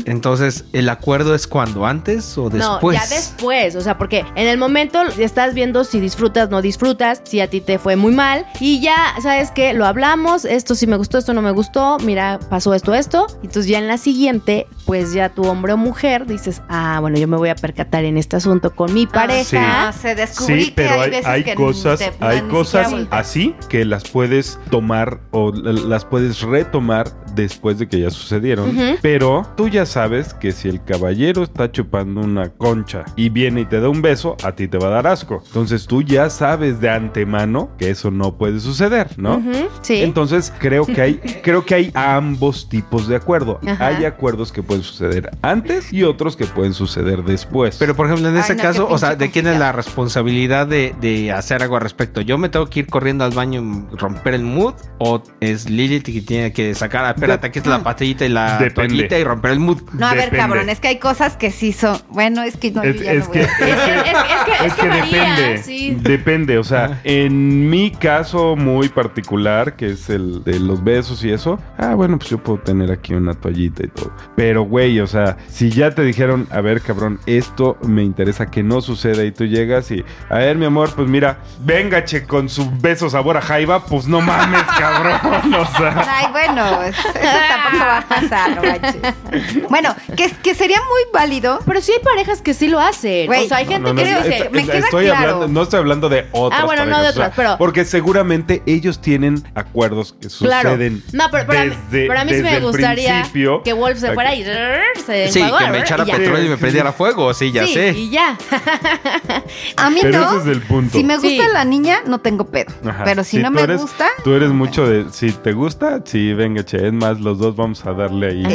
Entonces, 0.05 0.65
¿el 0.73 0.89
acuerdo 0.89 1.35
es 1.35 1.47
cuando? 1.47 1.87
¿Antes 1.87 2.37
o 2.37 2.51
después? 2.51 2.99
No, 2.99 3.05
ya 3.05 3.15
después, 3.15 3.77
o 3.77 3.81
sea, 3.81 3.97
porque 3.97 4.25
en 4.35 4.47
el 4.47 4.59
momento 4.59 5.03
estás 5.19 5.55
viendo 5.55 5.85
si 5.85 6.01
disfrutas, 6.01 6.51
no 6.51 6.61
disfrutas, 6.61 7.23
si 7.25 7.41
a 7.41 7.49
ti 7.49 7.61
te 7.61 7.79
fue 7.79 7.97
muy 7.97 8.13
mal 8.13 8.47
y 8.61 8.81
ya, 8.81 9.15
¿sabes 9.23 9.51
qué? 9.51 9.73
Lo 9.73 9.87
hablamos, 9.87 10.45
esto 10.45 10.75
sí 10.75 10.87
me 10.87 10.97
gustó, 10.97 11.19
esto 11.19 11.33
no 11.33 11.41
me 11.41 11.51
gustó, 11.51 11.97
mira, 12.01 12.39
pasó 12.51 12.75
esto, 12.75 12.95
esto, 12.95 13.27
y 13.43 13.47
entonces 13.47 13.71
ya 13.71 13.79
en 13.79 13.89
la 13.89 13.97
siguiente, 13.97 14.67
pues 14.85 15.13
ya 15.13 15.31
tu 15.31 15.45
hombre 15.45 15.73
o 15.73 15.77
mujer 15.77 16.27
dices, 16.27 16.63
ah, 16.69 16.99
bueno, 17.01 17.19
yo 17.19 17.29
me 17.29 17.37
voy 17.37 17.49
a 17.49 17.55
percatar 17.55 18.05
en 18.05 18.19
este 18.19 18.37
asunto 18.37 18.75
con 18.75 18.93
mi 18.93 19.07
pareja. 19.07 19.89
Ah, 19.89 19.93
se 19.93 20.15
descubrí 20.15 20.65
Sí, 20.65 20.71
que 20.71 20.75
pero 20.77 20.95
hay, 20.95 21.01
hay, 21.01 21.11
veces 21.11 21.27
hay 21.27 21.45
que 21.45 21.55
cosas, 21.55 22.01
hay 22.21 22.41
cosas 22.43 22.93
así 23.11 23.55
que 23.69 23.85
las 23.85 24.09
puedes 24.09 24.59
tomar 24.71 25.21
o 25.31 25.53
las 25.53 26.05
puedes 26.05 26.41
retomar 26.43 27.09
después 27.35 27.79
de 27.79 27.89
que 27.89 28.01
ya 28.01 28.11
sucedieron. 28.11 28.75
Pero 29.03 29.47
tú 29.57 29.69
ya 29.69 29.87
sabes 29.87 30.35
que 30.35 30.53
si 30.53 30.69
el 30.69 30.83
caballero 30.83 31.43
está 31.43 31.71
chupando 31.71 32.21
una 32.21 32.51
concha 32.51 33.05
y 33.17 33.29
viene 33.29 33.63
y 33.63 33.65
te 33.65 33.81
da 33.81 33.89
un 33.89 34.03
beso, 34.03 34.37
a 34.43 34.53
ti 34.53 34.69
te 34.69 34.79
va 34.79 34.89
a 34.89 34.91
dar 34.91 35.07
asco. 35.07 35.43
Entonces 35.47 35.87
tú 35.87 36.03
ya 36.03 36.31
sabes 36.31 36.81
de 36.81 36.91
antemano 36.91 37.71
que 37.79 37.91
eso 37.91 38.11
no 38.11 38.37
puede 38.37 38.61
suceder, 38.61 39.19
¿no? 39.19 39.43
Sí. 39.83 40.03
Entonces 40.03 40.53
creo 40.59 40.85
que 40.87 41.01
hay, 41.01 41.15
creo 41.43 41.65
que 41.65 41.75
hay 41.75 41.91
ambos 41.95 42.69
tipos 42.69 43.09
de 43.09 43.17
acuerdo. 43.17 43.61
Hay 43.79 44.05
acuerdos 44.05 44.53
que 44.53 44.63
pueden 44.63 44.83
suceder 44.83 45.31
antes 45.43 45.93
y 45.93 46.03
otros 46.05 46.37
que 46.37 46.47
pueden 46.47 46.75
suceder 46.75 47.25
después. 47.25 47.77
Pero 47.79 47.95
por 47.95 48.07
ejemplo, 48.07 48.29
en 48.29 48.37
Ay, 48.37 48.43
ese 48.43 48.55
no, 48.55 48.63
caso, 48.63 48.89
o 48.89 48.99
sea, 48.99 49.17
¿de 49.17 49.31
quién 49.31 49.47
es 49.47 49.59
la 49.59 49.73
responsabilidad 49.73 50.67
de, 50.67 50.95
de 51.01 51.33
hacer 51.33 51.63
algo 51.63 51.77
al 51.77 51.83
respecto? 51.83 51.98
¿Yo 52.25 52.39
me 52.39 52.49
tengo 52.49 52.67
que 52.67 52.81
ir 52.81 52.87
corriendo 52.87 53.25
al 53.25 53.33
baño 53.33 53.61
y 53.93 53.97
romper 53.97 54.35
el 54.35 54.43
mood? 54.43 54.75
¿O 54.99 55.23
es 55.41 55.69
Lilith 55.69 56.05
que 56.05 56.21
tiene 56.23 56.53
que 56.53 56.75
sacar, 56.75 57.13
espérate, 57.15 57.47
aquí 57.49 57.59
está 57.59 57.71
la 57.71 57.83
pastillita 57.83 58.25
y 58.25 58.29
la 58.29 58.53
Depende. 58.59 58.75
toallita 58.75 59.19
y 59.19 59.25
romper 59.25 59.51
el 59.53 59.61
mood? 59.61 59.83
No, 59.95 60.07
a 60.07 60.11
ver, 60.15 60.25
Depende. 60.27 60.39
cabrón, 60.39 60.69
es 60.69 60.81
que 60.81 60.89
hay 60.89 60.99
cosas 60.99 61.37
que 61.37 61.51
sí 61.51 61.73
son. 61.73 61.99
Bueno, 62.11 62.43
es 62.43 62.57
que 62.57 62.71
no, 62.71 62.83
Es, 62.83 63.01
es 63.01 63.27
no 63.27 63.33
que, 63.33 63.41
es 63.43 63.49
que, 63.49 63.71
Es 63.71 63.77
que- 63.77 63.93
es 63.93 64.05
que- 64.05 64.53
es 64.53 64.67
es 64.67 64.75
que 64.75 64.81
que 64.83 64.89
varía, 64.89 65.23
depende. 65.35 65.63
sí. 65.63 65.97
Depende, 66.01 66.59
o 66.59 66.65
sea, 66.65 67.01
en 67.05 67.69
mi 67.71 67.91
caso 67.91 68.55
muy 68.57 68.89
particular, 68.89 69.75
que 69.77 69.91
es 69.91 70.09
el 70.11 70.45
de 70.45 70.61
los 70.61 70.83
besos 70.85 71.25
y 71.25 71.31
eso, 71.33 71.59
ah, 71.79 71.95
bueno, 71.95 72.19
pues 72.19 72.31
yo 72.31 72.39
puedo 72.39 72.59
tener 72.61 72.91
aquí 72.93 73.15
una 73.15 73.35
toallita 73.35 73.85
y 73.85 73.89
todo. 73.89 74.13
Pero, 74.37 74.63
güey, 74.63 75.01
o 75.01 75.07
sea, 75.07 75.37
si 75.49 75.71
ya 75.71 75.91
te 75.95 76.03
dijeron, 76.03 76.47
a 76.51 76.61
ver, 76.61 76.81
cabrón, 76.81 77.19
esto 77.27 77.77
me 77.83 78.03
interesa 78.03 78.47
que 78.51 78.63
no 78.63 78.81
suceda 78.81 79.25
y 79.25 79.33
tú 79.33 79.45
llegas 79.47 79.91
y, 79.91 80.05
a 80.29 80.39
ver, 80.39 80.57
mi 80.57 80.65
amor, 80.67 80.91
pues 80.95 81.09
mira, 81.09 81.39
venga, 81.79 82.05
che, 82.05 82.25
con 82.27 82.49
su 82.49 82.69
beso 82.81 83.09
sabor 83.09 83.37
a 83.37 83.41
jaiba, 83.41 83.85
pues 83.87 84.07
no 84.09 84.21
mames, 84.21 84.63
cabrón, 84.79 85.55
o 85.55 85.67
sea. 85.77 86.07
Ay, 86.09 86.27
bueno, 86.33 86.83
eso 86.83 87.03
tampoco 87.13 87.85
va 87.85 87.99
a 87.99 88.09
pasar, 88.09 88.51
no 88.57 88.63
manches. 88.63 89.63
Bueno, 89.69 89.95
que, 90.17 90.31
que 90.43 90.55
sería 90.55 90.79
muy 90.79 91.03
válido. 91.13 91.61
Pero 91.65 91.81
sí 91.81 91.93
hay 91.93 92.01
parejas 92.03 92.43
que 92.43 92.55
sí 92.55 92.67
lo 92.69 92.81
hacen. 92.81 93.27
Güey, 93.27 93.45
o 93.45 93.49
sea, 93.49 93.59
hay 93.59 93.67
No, 93.67 93.71
gente 93.73 93.91
no, 93.91 93.95
que 93.97 94.05
dice, 94.05 94.37
est- 94.39 94.51
me 94.51 94.61
est- 94.61 94.71
queda 94.71 94.79
estoy 94.79 95.05
claro. 95.07 95.21
hablando, 95.21 95.49
no 95.49 95.63
estoy 95.63 95.79
hablando 95.79 96.09
de 96.09 96.27
otras 96.33 96.61
Ah, 96.63 96.65
bueno, 96.67 96.85
no 96.85 96.89
de 96.89 96.93
parejas, 96.95 97.11
o 97.11 97.17
sea, 97.17 97.27
otras, 97.27 97.37
pero- 97.37 97.59
porque 97.59 97.85
seguramente 97.85 98.63
ellos 98.67 99.01
tienen 99.01 99.43
acuerdos 99.55 100.15
que 100.21 100.29
Claro. 100.29 100.71
suceden 100.71 101.03
No, 101.13 101.31
pero 101.31 101.47
para, 101.47 101.65
mí- 101.65 101.77
desde, 101.91 102.07
para 102.09 102.25
mí 102.25 102.35
sí 102.35 102.43
me 102.43 102.61
gustaría 102.61 103.23
que 103.65 103.73
Wolf 103.73 103.99
se 104.01 104.09
a 104.09 104.15
fuera 104.15 104.35
y 104.35 104.43
se 104.45 105.29
Sí, 105.31 105.41
que 105.59 105.71
me 105.71 105.79
echara 105.79 106.05
y 106.07 106.11
petróleo 106.11 106.45
y 106.45 106.49
me 106.49 106.57
prendiera 106.57 106.93
fuego, 106.93 107.33
sí, 107.35 107.53
ya 107.53 107.67
Sí, 107.67 107.75
sé. 107.75 107.91
Y 107.91 108.11
ya. 108.11 108.37
A 109.77 109.91
mí 109.91 110.01
Pero 110.03 110.21
no. 110.21 110.31
ese 110.41 110.51
es 110.51 110.57
el 110.57 110.63
punto. 110.63 110.97
Si 110.99 111.05
me 111.05 111.15
gusta 111.15 111.29
Sí. 111.29 111.41
la 111.53 111.65
niña, 111.69 111.99
no 112.07 112.21
tengo 112.21 112.45
pedo. 112.47 112.73
Ajá. 112.85 113.05
Pero 113.05 113.23
si, 113.25 113.39
no 113.39 113.51
me 113.51 113.63
eres- 113.63 113.81
gusta. 113.81 114.07
Tú 114.25 114.33
eres 114.35 114.51
mucho 114.51 114.87
de, 114.89 115.11
si 115.13 115.31
te 115.33 115.53
gusta, 115.53 116.01
sí, 116.05 116.33
venga, 116.35 116.65
che, 116.65 116.87
es 116.89 116.93
más, 116.93 117.21
los 117.21 117.39
dos 117.39 117.55
vamos 117.55 117.85
a 117.87 117.93
darle 117.93 118.29
ahí. 118.29 118.45
O 118.47 118.51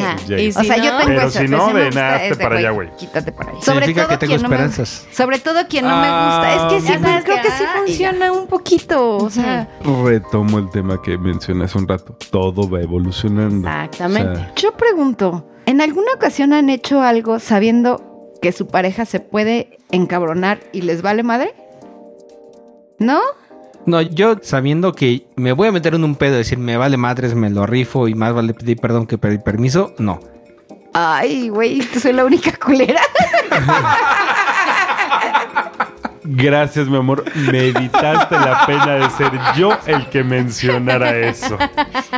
sea, 0.64 0.78
no- 0.78 0.84
yo 0.84 0.98
tengo 0.98 1.06
Pero 1.06 1.22
eso. 1.28 1.40
si 1.40 1.48
no, 1.48 1.74
de 1.74 1.90
nada, 1.92 2.16
hazte 2.16 2.30
es 2.30 2.38
de, 2.38 2.44
para 2.44 2.58
allá, 2.58 2.72
güey. 2.72 2.90
Quítate 2.98 3.32
para 3.32 3.52
allá. 3.52 3.62
Significa 3.62 4.08
que 4.08 4.18
tengo 4.18 4.32
quien 4.34 4.42
no 4.44 4.50
me- 4.50 4.56
esperanzas. 4.56 5.08
sobre 5.12 5.40
todo 5.40 5.68
quien 5.68 5.86
no 5.86 5.96
me 6.02 6.08
gusta. 6.08 6.56
Es 6.56 6.74
que 6.74 6.82
sí, 6.82 6.88
sabes 7.00 7.24
creo 7.24 7.36
que, 7.38 7.42
que 7.44 7.52
sí 7.52 7.64
ah, 7.66 7.74
funciona 7.78 8.32
un 8.32 8.48
poquito. 8.48 9.18
O 9.18 9.30
sea, 9.30 9.70
Retomo 10.04 10.60
el 10.60 10.70
tema 10.72 11.02
que 11.02 11.18
mencioné 11.18 11.66
hace 11.66 11.78
un 11.78 11.88
rato. 11.88 12.18
Todo 12.32 12.70
va 12.70 12.82
evolucionando. 12.82 13.68
Exactamente. 13.68 14.32
O 14.32 14.36
sea, 14.36 14.54
yo 14.56 14.72
pregunto, 14.78 15.48
¿en 15.66 15.82
alguna 15.82 16.14
ocasión 16.16 16.54
han 16.54 16.70
hecho 16.70 17.02
algo 17.02 17.40
sabiendo 17.40 18.32
que 18.42 18.52
su 18.52 18.68
pareja 18.68 19.06
se 19.06 19.20
puede 19.20 19.78
encabronar 19.92 20.60
y 20.74 20.82
les 20.82 21.02
vale 21.02 21.24
madre? 21.24 21.54
¿No? 23.00 23.20
No, 23.86 24.02
yo 24.02 24.38
sabiendo 24.42 24.94
que 24.94 25.26
me 25.36 25.52
voy 25.52 25.68
a 25.68 25.72
meter 25.72 25.94
en 25.96 26.04
un 26.04 26.16
pedo, 26.16 26.38
decir, 26.38 26.58
me 26.58 26.78
vale 26.78 26.96
madres, 26.96 27.36
me 27.36 27.50
lo 27.50 27.66
rifo 27.66 28.08
y 28.08 28.16
más 28.16 28.34
vale 28.34 28.54
pedir 28.54 28.78
perdón 28.80 29.08
que 29.08 29.18
pedir 29.18 29.42
permiso, 29.42 29.94
no. 29.98 30.22
Ay, 30.94 31.50
güey, 31.50 31.82
soy 31.82 32.14
la 32.14 32.24
única 32.24 32.54
culera. 32.58 33.02
Gracias, 36.26 36.88
mi 36.88 36.98
amor. 36.98 37.24
Me 37.36 37.68
evitaste 37.68 38.36
la 38.36 38.66
pena 38.66 38.96
de 38.96 39.10
ser 39.12 39.32
yo 39.56 39.78
el 39.86 40.10
que 40.10 40.24
mencionara 40.24 41.18
eso. 41.18 41.58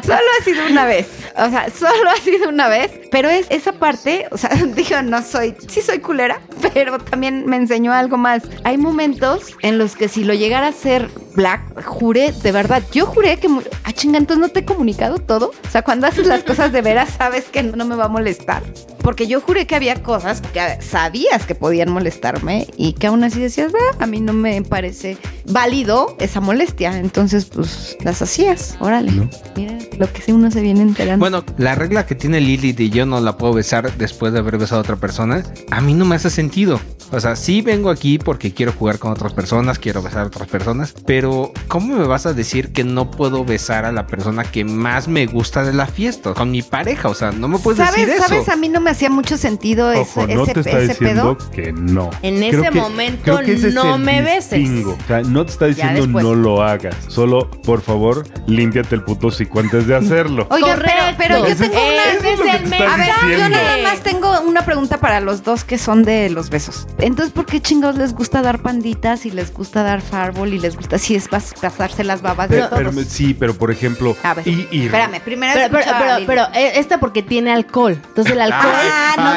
Solo 0.03 0.28
ha 0.39 0.43
sido 0.43 0.66
una 0.70 0.86
vez. 0.86 1.08
O 1.36 1.49
sea, 1.49 1.70
solo 1.70 2.10
ha 2.10 2.22
sido 2.22 2.49
una 2.49 2.70
vez. 2.70 2.91
Pero 3.12 3.30
es 3.30 3.47
esa 3.49 3.74
parte, 3.74 4.28
o 4.32 4.38
sea, 4.38 4.49
digo, 4.76 5.01
no 5.03 5.22
soy, 5.22 5.56
sí 5.68 5.82
soy 5.82 5.99
culera, 5.99 6.41
pero 6.74 6.97
también 6.99 7.45
me 7.45 7.58
enseñó 7.58 7.93
algo 7.93 8.18
más. 8.18 8.43
Hay 8.64 8.78
momentos 8.78 9.56
en 9.62 9.78
los 9.78 9.95
que 9.95 10.08
si 10.08 10.24
lo 10.24 10.34
llegara 10.34 10.68
a 10.68 10.72
ser 10.72 11.10
Black, 11.36 11.84
juré, 11.84 12.32
de 12.32 12.52
verdad, 12.52 12.82
yo 12.92 13.06
juré 13.06 13.38
que, 13.38 13.50
ah, 13.84 13.92
chinga, 13.92 14.18
entonces 14.18 14.42
no 14.42 14.50
te 14.50 14.62
he 14.62 14.66
comunicado 14.66 15.18
todo. 15.18 15.52
O 15.68 15.70
sea, 15.70 15.82
cuando 15.82 16.08
haces 16.08 16.28
las 16.28 16.44
cosas 16.44 16.72
de 16.72 16.82
veras, 16.82 17.10
sabes 17.18 17.46
que 17.46 17.62
no 17.64 17.86
me 17.86 17.96
va 17.96 18.06
a 18.06 18.10
molestar. 18.10 18.64
Porque 19.02 19.28
yo 19.28 19.40
juré 19.42 19.68
que 19.68 19.76
había 19.76 20.02
cosas 20.02 20.42
que 20.42 20.82
sabías 20.82 21.46
que 21.46 21.54
podían 21.54 21.92
molestarme 21.92 22.68
y 22.78 22.94
que 22.94 23.08
aún 23.08 23.24
así 23.24 23.40
decías, 23.40 23.72
"Ah, 23.76 24.04
a 24.04 24.08
mí 24.08 24.20
no 24.20 24.34
me 24.34 24.62
parece 24.64 25.18
válido 25.46 26.16
esa 26.20 26.42
molestia. 26.42 26.98
Entonces, 26.98 27.46
pues 27.46 27.98
las 28.04 28.22
hacías. 28.22 28.76
Órale. 28.80 29.12
¿No? 29.12 29.30
Mira 29.56 29.78
lo 29.98 30.12
que 30.12 30.22
sí 30.22 30.32
uno 30.32 30.52
se 30.52 30.62
viene 30.62 30.82
enterando. 30.82 31.20
Bueno, 31.24 31.44
la 31.58 31.76
regla 31.76 32.06
que 32.06 32.16
tiene 32.16 32.42
Lilith 32.42 32.80
y 32.80 32.90
yo 32.90 33.06
no 33.06 33.22
la 33.22 33.38
puedo 33.38 33.54
besar 33.54 33.96
después 33.98 34.34
de 34.34 34.40
haber 34.40 34.58
besado 34.58 34.80
a 34.80 34.84
otra 34.84 34.96
persona, 34.96 35.44
a 35.72 35.82
mí 35.82 35.94
no 35.94 36.06
me 36.06 36.16
hace 36.16 36.30
sentido. 36.30 36.80
O 37.12 37.20
sea, 37.20 37.36
sí 37.36 37.62
vengo 37.62 37.90
aquí 37.90 38.18
porque 38.18 38.54
quiero 38.54 38.72
jugar 38.72 39.00
con 39.00 39.12
otras 39.12 39.34
personas, 39.34 39.78
quiero 39.78 40.02
besar 40.02 40.24
a 40.24 40.28
otras 40.28 40.50
personas, 40.50 40.94
pero 41.06 41.24
¿cómo 41.67 41.95
me 41.97 42.05
vas 42.05 42.26
a 42.26 42.34
decir 42.34 42.71
que 42.71 42.84
no 42.84 43.11
puedo 43.11 43.43
besar 43.45 43.86
a 43.86 43.91
la 43.91 44.07
persona 44.07 44.43
que 44.43 44.63
más 44.65 45.07
me 45.07 45.26
gusta 45.26 45.63
de 45.63 45.73
la 45.73 45.86
fiesta? 45.88 46.34
Con 46.34 46.51
mi 46.51 46.61
pareja, 46.61 47.09
o 47.09 47.13
sea, 47.13 47.32
no 47.32 47.47
me 47.47 47.57
puedes 47.59 47.78
¿Sabes, 47.78 47.95
decir 48.07 48.09
eso. 48.15 48.28
¿Sabes? 48.28 48.49
A 48.49 48.55
mí 48.55 48.69
no 48.69 48.80
me 48.82 48.89
hacía 48.91 49.09
mucho 49.09 49.38
sentido 49.38 49.91
ese, 49.91 50.01
Ojo, 50.01 50.28
no 50.28 50.43
ese, 50.43 50.53
te 50.53 50.59
está 50.61 50.80
ese 50.80 50.88
diciendo 50.93 51.38
pedo. 51.38 51.51
que 51.51 51.73
no. 51.73 52.09
En 52.21 52.38
Creo 52.38 52.61
ese 52.63 52.71
que- 52.71 52.80
momento 52.80 53.21
creo 53.23 53.39
que 53.39 53.53
ese 53.53 53.67
es 53.69 53.73
no 53.73 53.95
el 53.95 54.01
me 54.01 54.21
beses. 54.21 54.69
O 54.86 54.97
sea, 55.07 55.21
no 55.21 55.45
te 55.45 55.51
está 55.51 55.65
diciendo 55.65 56.07
no 56.07 56.36
lo 56.36 56.61
hagas. 56.63 56.95
Solo, 57.07 57.49
por 57.51 57.82
favor, 57.82 58.28
límpiate 58.47 58.95
el 58.95 59.03
puto 59.03 59.32
cico 59.32 59.59
antes 59.59 59.88
de 59.88 59.95
hacerlo. 59.95 60.47
Oigan, 60.51 60.80
pero, 60.84 61.17
pero 61.17 61.47
yo 61.47 61.55
tengo 61.55 61.73
una... 61.76 62.03
Es 62.13 62.23
lo 62.23 62.30
es 62.30 62.39
que 62.61 62.76
el 62.78 62.84
A 62.84 62.97
ver, 62.97 63.09
yo 63.38 63.49
nada 63.49 63.78
más 63.84 63.99
tengo 64.01 64.41
una 64.41 64.65
pregunta 64.65 64.99
para 64.99 65.19
los 65.21 65.43
dos 65.43 65.63
que 65.63 65.78
son 65.78 66.03
de 66.03 66.30
los 66.30 66.49
besos. 66.49 66.88
Entonces, 66.99 67.34
¿por 67.34 67.45
qué 67.45 67.61
chingados 67.61 67.97
les 67.97 68.13
gusta 68.13 68.41
dar 68.41 68.59
panditas 68.61 69.26
y 69.26 69.32
les 69.32 69.53
gusta 69.53 69.84
dar 69.84 70.01
farbol 70.01 70.53
y 70.53 70.59
les 70.59 70.76
gusta 70.76 70.97
es 71.16 71.30
pas- 71.30 71.53
pasarse 71.59 72.03
las 72.03 72.22
babas 72.22 72.49
de 72.49 72.57
Pero- 72.57 72.70
pero- 72.76 72.91
todos? 72.91 73.05
sí, 73.07 73.34
pero 73.34 73.53
por 73.55 73.72
ejemplo, 73.72 74.16
A 74.24 74.34
ver, 74.34 74.47
y, 74.47 74.68
y- 74.72 74.86
espérame, 74.86 75.20
primero 75.22 75.53
Pero, 75.53 75.70
pero, 75.72 75.86
pero, 75.99 76.26
pero, 76.28 76.43
eh, 76.53 76.74
esta 76.80 76.99
porque 76.99 77.24
tiene 77.24 77.51
alcohol. 77.53 77.93
Entonces 78.07 78.34
el 78.34 78.41
alcohol. 78.41 78.72
Ah, 78.74 79.13
no, 79.18 79.24
no, 79.24 79.30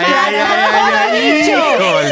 ay, 1.12 1.42
dicho. 1.42 1.58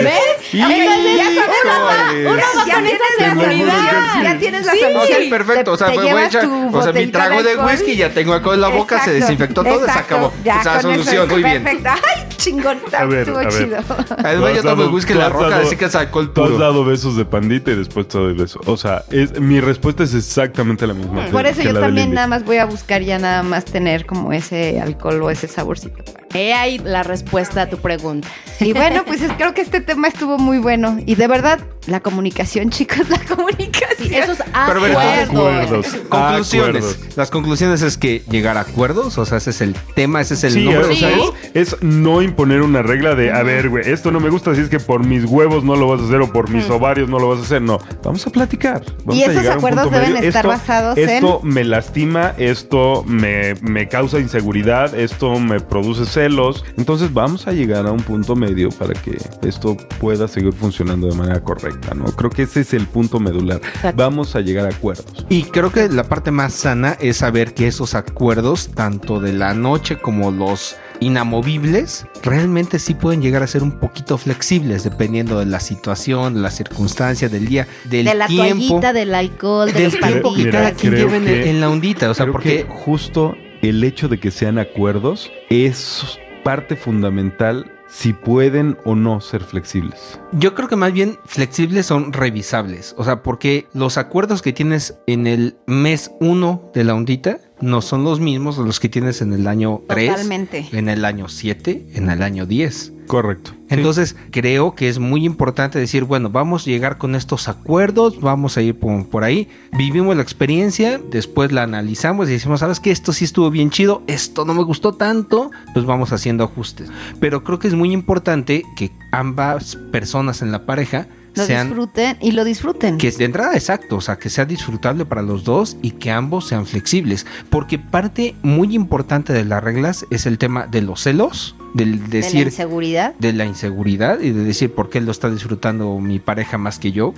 ¿Ves? 0.02 0.54
Híjole. 0.54 1.16
ya 1.16 1.24
sabes, 1.24 1.56
uno 1.64 1.84
va 1.84 2.66
Ya 2.66 2.74
con 2.74 2.84
tienes 2.84 2.92
esa 2.94 3.26
la 3.26 3.34
seguridad. 3.34 3.74
solución, 3.76 4.22
Ya 4.24 4.38
tienes 4.38 4.66
la 4.66 4.72
Sí. 4.72 4.78
solución. 4.80 5.22
Ok, 5.22 5.30
perfecto. 5.30 5.72
O 5.72 5.76
sea, 5.76 5.86
Te- 5.88 5.92
te 5.94 6.12
voy 6.12 6.22
a 6.22 6.26
echar- 6.28 6.48
o 6.72 6.82
sea, 6.82 6.92
mi 6.92 7.06
trago 7.08 7.42
de 7.42 7.50
alcohol. 7.52 7.70
whisky, 7.70 7.96
ya 7.96 8.10
tengo 8.10 8.32
alcohol 8.34 8.54
en 8.54 8.60
la 8.60 8.68
boca, 8.68 8.96
se 9.04 9.10
Exacto, 9.10 9.20
desinfectó 9.26 9.64
todo, 9.64 9.84
se 9.84 9.90
acabó. 9.98 10.32
Ya, 10.44 10.60
Esa 10.60 10.72
con 10.74 10.82
solución, 10.82 11.28
muy 11.28 11.42
bien. 11.42 11.62
Perfecto. 11.64 11.90
Ay, 11.90 12.26
chingón, 12.36 12.78
estuvo 12.86 13.44
chido. 13.50 13.78
Además, 14.24 14.50
has 14.52 14.62
tomo 14.62 14.76
dado- 14.82 14.90
whisky 14.90 15.12
en 15.12 15.18
la 15.18 15.28
roca, 15.28 15.56
así 15.58 15.76
que 15.76 15.84
es 15.86 15.94
alcohol 15.94 16.32
Tú 16.32 16.42
has 16.44 16.50
puro. 16.50 16.58
dado 16.58 16.84
besos 16.84 17.16
de 17.16 17.24
pandita 17.24 17.70
y 17.70 17.76
después 17.76 18.08
te 18.08 18.18
doy 18.18 18.34
beso. 18.34 18.60
O 18.66 18.76
sea, 18.76 19.02
es, 19.10 19.38
mi 19.40 19.55
respuesta 19.60 20.02
es 20.04 20.14
exactamente 20.14 20.86
la 20.86 20.94
misma. 20.94 21.26
que- 21.26 21.30
Por 21.32 21.46
eso 21.46 21.60
que 21.62 21.68
yo 21.68 21.80
también 21.80 22.12
nada 22.12 22.26
más 22.26 22.44
voy 22.44 22.58
a 22.58 22.64
buscar 22.66 23.02
ya 23.02 23.18
nada 23.18 23.42
más 23.42 23.64
tener 23.64 24.06
como 24.06 24.32
ese 24.32 24.80
alcohol 24.80 25.22
o 25.22 25.30
ese 25.30 25.48
saborcito. 25.48 26.02
He 26.36 26.54
ahí 26.54 26.78
la 26.78 27.02
respuesta 27.02 27.62
a 27.62 27.66
tu 27.70 27.78
pregunta. 27.78 28.28
Y 28.60 28.72
bueno, 28.72 29.04
pues 29.04 29.20
es- 29.22 29.32
creo 29.32 29.52
que 29.54 29.60
este 29.60 29.80
tema 29.80 30.08
estuvo 30.08 30.38
muy 30.38 30.58
bueno. 30.58 30.98
Y 31.04 31.14
de 31.16 31.26
verdad, 31.28 31.58
la 31.86 32.00
comunicación, 32.00 32.70
chicos, 32.70 33.08
la 33.10 33.18
comunicación. 33.20 34.14
Esos 34.14 34.38
ver, 34.38 34.46
entonces, 34.48 35.28
acuerdos. 35.28 35.86
Acuerdos. 35.86 35.86
Conclusiones. 36.08 36.84
Acuerdos. 36.84 37.16
Las 37.16 37.30
conclusiones 37.30 37.82
es 37.82 37.96
que 37.98 38.22
llegar 38.30 38.56
a 38.56 38.60
acuerdos, 38.60 39.18
o 39.18 39.24
sea, 39.26 39.38
ese 39.38 39.50
es 39.50 39.60
el 39.60 39.74
tema, 39.94 40.20
ese 40.20 40.34
es 40.34 40.44
el 40.44 40.52
Sí, 40.52 40.64
número 40.64 40.90
o 40.90 40.94
sea, 40.94 41.10
uno. 41.14 41.32
es, 41.54 41.72
es 41.74 41.82
no 41.82 42.22
imponer 42.22 42.62
una 42.62 42.82
regla 42.82 43.14
de, 43.14 43.30
a 43.32 43.42
ver, 43.42 43.68
güey, 43.68 43.90
esto 43.90 44.10
no 44.10 44.20
me 44.20 44.30
gusta, 44.30 44.50
así 44.52 44.60
es 44.62 44.68
que 44.68 44.80
por 44.80 45.04
mis 45.04 45.24
huevos 45.24 45.64
no 45.64 45.76
lo 45.76 45.88
vas 45.88 46.00
a 46.00 46.04
hacer 46.04 46.20
o 46.20 46.32
por 46.32 46.48
mis 46.50 46.68
ovarios 46.70 47.08
no 47.08 47.18
lo 47.18 47.28
vas 47.28 47.40
a 47.40 47.42
hacer. 47.42 47.62
No, 47.62 47.78
vamos 48.02 48.26
a 48.26 48.30
platicar. 48.30 48.82
Vamos 49.04 49.16
Y 49.16 49.22
a 49.24 49.26
esos 49.32 49.46
a 49.46 49.54
acuerdos 49.54 49.90
deben 49.90 50.12
medio. 50.14 50.28
estar 50.28 50.44
Esto- 50.44 50.48
basados 50.48 50.98
en- 50.98 51.08
Esto 51.10 51.40
me 51.42 51.64
lastima, 51.64 52.32
esto 52.38 53.04
me, 53.06 53.54
me 53.62 53.88
causa 53.88 54.18
inseguridad, 54.18 54.94
esto 54.98 55.38
me 55.38 55.60
produce 55.60 56.06
celos. 56.26 56.64
Entonces 56.76 57.12
vamos 57.12 57.46
a 57.46 57.52
llegar 57.52 57.86
a 57.86 57.92
un 57.92 58.00
punto 58.02 58.34
medio 58.36 58.68
para 58.70 58.92
que 58.94 59.16
esto 59.46 59.76
pueda 60.00 60.26
seguir 60.28 60.52
funcionando 60.52 61.06
de 61.06 61.14
manera 61.14 61.40
correcta, 61.42 61.94
¿no? 61.94 62.04
Creo 62.06 62.30
que 62.30 62.42
ese 62.42 62.60
es 62.60 62.74
el 62.74 62.86
punto 62.86 63.20
medular. 63.20 63.60
Exacto. 63.64 63.96
Vamos 63.96 64.34
a 64.36 64.40
llegar 64.40 64.66
a 64.66 64.70
acuerdos. 64.74 65.26
Y 65.28 65.44
creo 65.44 65.70
que 65.70 65.88
la 65.88 66.04
parte 66.04 66.30
más 66.30 66.52
sana 66.54 66.96
es 67.00 67.18
saber 67.18 67.54
que 67.54 67.66
esos 67.66 67.94
acuerdos, 67.94 68.70
tanto 68.74 69.20
de 69.20 69.32
la 69.32 69.54
noche 69.54 69.96
como 69.98 70.30
los 70.30 70.76
inamovibles, 71.00 72.06
realmente 72.22 72.78
sí 72.78 72.94
pueden 72.94 73.20
llegar 73.20 73.42
a 73.42 73.46
ser 73.46 73.62
un 73.62 73.72
poquito 73.72 74.16
flexibles 74.18 74.84
dependiendo 74.84 75.38
de 75.38 75.46
la 75.46 75.60
situación, 75.60 76.34
de 76.34 76.40
la 76.40 76.50
circunstancia, 76.50 77.28
del 77.28 77.46
día, 77.46 77.66
del 77.84 78.06
de 78.06 78.14
la 78.14 78.26
tiempo, 78.26 78.66
toallita, 78.68 78.92
del 78.92 79.14
alcohol, 79.14 79.66
de 79.66 79.72
del 79.74 79.84
los 79.92 80.00
tiempo 80.00 80.34
que 80.34 80.44
Mira, 80.44 80.52
cada 80.52 80.72
quien 80.72 80.94
lleve 80.94 81.16
en, 81.18 81.24
que- 81.24 81.50
en 81.50 81.60
la 81.60 81.68
ondita. 81.70 82.10
O 82.10 82.14
sea, 82.14 82.26
porque 82.30 82.64
que 82.64 82.66
justo 82.68 83.34
el 83.68 83.82
hecho 83.84 84.08
de 84.08 84.18
que 84.18 84.30
sean 84.30 84.58
acuerdos 84.58 85.30
es 85.50 86.18
parte 86.44 86.76
fundamental 86.76 87.72
si 87.88 88.12
pueden 88.12 88.76
o 88.84 88.94
no 88.94 89.20
ser 89.20 89.42
flexibles. 89.42 90.20
Yo 90.32 90.54
creo 90.54 90.68
que 90.68 90.76
más 90.76 90.92
bien 90.92 91.18
flexibles 91.24 91.86
son 91.86 92.12
revisables. 92.12 92.94
O 92.98 93.04
sea, 93.04 93.22
porque 93.22 93.66
los 93.74 93.96
acuerdos 93.96 94.42
que 94.42 94.52
tienes 94.52 94.98
en 95.06 95.26
el 95.26 95.56
mes 95.66 96.10
1 96.20 96.72
de 96.74 96.84
la 96.84 96.94
ondita 96.94 97.38
no 97.60 97.80
son 97.80 98.04
los 98.04 98.20
mismos 98.20 98.58
de 98.58 98.64
los 98.64 98.80
que 98.80 98.88
tienes 98.88 99.22
en 99.22 99.32
el 99.32 99.46
año 99.46 99.82
3, 99.88 100.10
Totalmente. 100.10 100.66
en 100.72 100.88
el 100.88 101.04
año 101.04 101.28
7, 101.28 101.86
en 101.94 102.10
el 102.10 102.22
año 102.22 102.44
10. 102.46 102.92
Correcto. 103.06 103.52
Entonces, 103.68 104.16
creo 104.30 104.74
que 104.74 104.88
es 104.88 104.98
muy 104.98 105.24
importante 105.24 105.78
decir, 105.78 106.04
bueno, 106.04 106.30
vamos 106.30 106.62
a 106.62 106.70
llegar 106.70 106.98
con 106.98 107.14
estos 107.14 107.48
acuerdos, 107.48 108.20
vamos 108.20 108.56
a 108.56 108.62
ir 108.62 108.78
por, 108.78 109.08
por 109.08 109.24
ahí, 109.24 109.48
vivimos 109.76 110.14
la 110.16 110.22
experiencia, 110.22 111.00
después 111.10 111.50
la 111.50 111.64
analizamos 111.64 112.28
y 112.28 112.32
decimos, 112.32 112.60
¿sabes 112.60 112.78
qué? 112.78 112.90
Esto 112.90 113.12
sí 113.12 113.24
estuvo 113.24 113.50
bien 113.50 113.70
chido, 113.70 114.02
esto 114.06 114.44
no 114.44 114.54
me 114.54 114.62
gustó 114.62 114.92
tanto, 114.92 115.50
pues 115.74 115.84
vamos 115.84 116.12
haciendo 116.12 116.44
ajustes. 116.44 116.90
Pero 117.20 117.42
creo 117.42 117.58
que 117.58 117.68
es 117.68 117.74
muy 117.74 117.92
importante 117.92 118.62
que 118.76 118.92
ambas 119.10 119.76
personas 119.90 120.42
en 120.42 120.52
la 120.52 120.64
pareja 120.64 121.08
Lo 121.34 121.44
sean 121.44 121.68
disfruten 121.68 122.18
y 122.20 122.32
lo 122.32 122.44
disfruten. 122.44 122.98
que 122.98 123.10
de 123.10 123.24
entrada 123.24 123.54
exacto, 123.54 123.96
o 123.96 124.00
sea, 124.00 124.16
que 124.16 124.30
sea 124.30 124.44
disfrutable 124.44 125.04
para 125.06 125.22
los 125.22 125.42
dos 125.42 125.76
y 125.82 125.92
que 125.92 126.10
ambos 126.10 126.46
sean 126.46 126.66
flexibles, 126.66 127.26
porque 127.50 127.78
parte 127.78 128.36
muy 128.42 128.74
importante 128.74 129.32
de 129.32 129.44
las 129.44 129.62
reglas 129.62 130.06
es 130.10 130.26
el 130.26 130.38
tema 130.38 130.66
de 130.66 130.82
los 130.82 131.02
celos, 131.02 131.56
del 131.76 131.98
de 131.98 132.06
la 132.06 132.08
decir 132.08 132.46
inseguridad. 132.46 133.14
de 133.18 133.32
la 133.32 133.44
inseguridad 133.44 134.20
y 134.20 134.30
de 134.30 134.44
decir 134.44 134.72
por 134.72 134.88
qué 134.88 135.00
lo 135.00 135.10
está 135.10 135.30
disfrutando 135.30 135.98
mi 135.98 136.18
pareja 136.18 136.58
más 136.58 136.78
que 136.78 136.92
yo. 136.92 137.14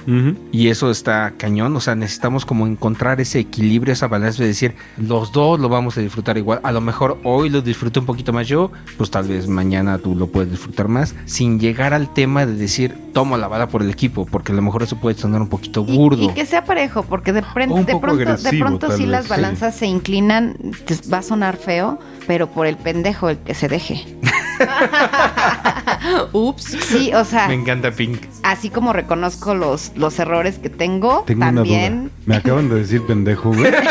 Y 0.52 0.68
eso 0.68 0.90
está 0.90 1.34
cañón, 1.36 1.76
o 1.76 1.80
sea, 1.80 1.94
necesitamos 1.94 2.44
como 2.44 2.66
encontrar 2.66 3.20
ese 3.20 3.38
equilibrio, 3.38 3.92
esa 3.92 4.08
balanza 4.08 4.42
de 4.42 4.48
decir, 4.48 4.74
los 4.96 5.32
dos 5.32 5.60
lo 5.60 5.68
vamos 5.68 5.96
a 5.96 6.00
disfrutar 6.00 6.38
igual. 6.38 6.60
A 6.62 6.72
lo 6.72 6.80
mejor 6.80 7.18
hoy 7.22 7.50
lo 7.50 7.62
disfruto 7.62 8.00
un 8.00 8.06
poquito 8.06 8.32
más 8.32 8.48
yo, 8.48 8.72
pues 8.96 9.10
tal 9.10 9.28
vez 9.28 9.48
mañana 9.48 9.98
tú 9.98 10.14
lo 10.14 10.26
puedes 10.26 10.50
disfrutar 10.50 10.88
más, 10.88 11.14
sin 11.26 11.60
llegar 11.60 11.94
al 11.94 12.12
tema 12.12 12.46
de 12.46 12.54
decir, 12.54 12.96
tomo 13.12 13.36
la 13.36 13.48
bala 13.48 13.68
por 13.68 13.82
el 13.82 13.90
equipo, 13.90 14.26
porque 14.26 14.52
a 14.52 14.54
lo 14.54 14.62
mejor 14.62 14.82
eso 14.82 14.96
puede 14.96 15.16
sonar 15.16 15.40
un 15.40 15.48
poquito 15.48 15.84
burdo. 15.84 16.24
y 16.24 16.28
que 16.34 16.46
sea 16.46 16.64
parejo, 16.64 17.02
porque 17.04 17.32
de, 17.32 17.42
de 17.42 17.46
pronto, 17.54 17.84
de 17.84 18.58
pronto 18.58 18.90
sí 18.92 19.02
vez, 19.02 19.10
las 19.10 19.24
sí. 19.24 19.30
balanzas 19.30 19.74
se 19.76 19.86
inclinan, 19.86 20.56
va 21.12 21.18
a 21.18 21.22
sonar 21.22 21.56
feo, 21.56 21.98
pero 22.26 22.48
por 22.48 22.66
el 22.66 22.76
pendejo 22.76 23.28
el 23.28 23.38
que 23.38 23.54
se 23.54 23.68
deje. 23.68 24.04
Ups. 26.32 26.64
Sí, 26.64 27.12
o 27.14 27.24
sea, 27.24 27.48
Me 27.48 27.54
encanta 27.54 27.90
Pink. 27.90 28.20
así 28.42 28.70
como 28.70 28.92
reconozco 28.92 29.54
los, 29.54 29.92
los 29.96 30.18
errores 30.18 30.58
que 30.58 30.70
tengo, 30.70 31.24
Tengo 31.26 31.40
también. 31.44 31.92
una 31.94 32.02
duda. 32.02 32.12
Me 32.26 32.36
acaban 32.36 32.68
de 32.68 32.74
decir 32.76 33.06
pendejo, 33.06 33.52
güey. 33.52 33.72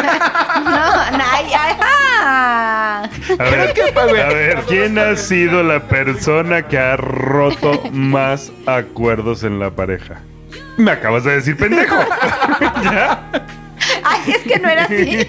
No, 0.58 1.12
no, 1.18 1.24
ay, 1.32 1.46
ay, 1.58 1.76
ah. 1.82 3.10
A 3.40 3.44
ver, 3.44 3.74
a 4.00 4.28
ver, 4.34 4.58
¿quién 4.68 4.98
ha 5.00 5.16
sido 5.16 5.64
la 5.64 5.88
persona 5.88 6.64
que 6.64 6.78
ha 6.78 6.98
roto 6.98 7.82
más 7.94 8.52
acuerdos 8.66 9.44
en 9.44 9.60
la 9.60 9.72
pareja? 9.72 10.20
Me 10.78 10.92
acabas 10.92 11.24
de 11.24 11.36
decir 11.36 11.56
pendejo. 11.56 11.96
¿Ya? 12.84 13.32
Ay, 14.04 14.20
es 14.34 14.40
que 14.40 14.60
no 14.60 14.68
era 14.70 14.84
así. 14.86 15.26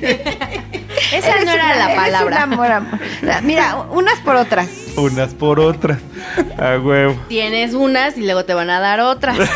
Esa 1.13 1.29
Eres 1.31 1.45
no 1.47 1.53
era 1.53 1.65
una- 1.65 1.75
la 1.77 1.95
palabra. 1.95 2.27
un 2.45 2.53
amor, 2.53 2.71
amor. 2.73 2.99
Mira, 3.43 3.77
unas 3.91 4.19
por 4.21 4.37
otras. 4.37 4.69
Unas 4.97 5.35
por 5.35 5.61
otras. 5.61 5.99
A 6.59 6.79
huevo. 6.79 7.17
Tienes 7.29 7.75
unas 7.75 8.17
y 8.17 8.23
luego 8.25 8.45
te 8.45 8.55
van 8.55 8.71
a 8.71 8.81
dar 8.81 9.01
otras. 9.01 9.37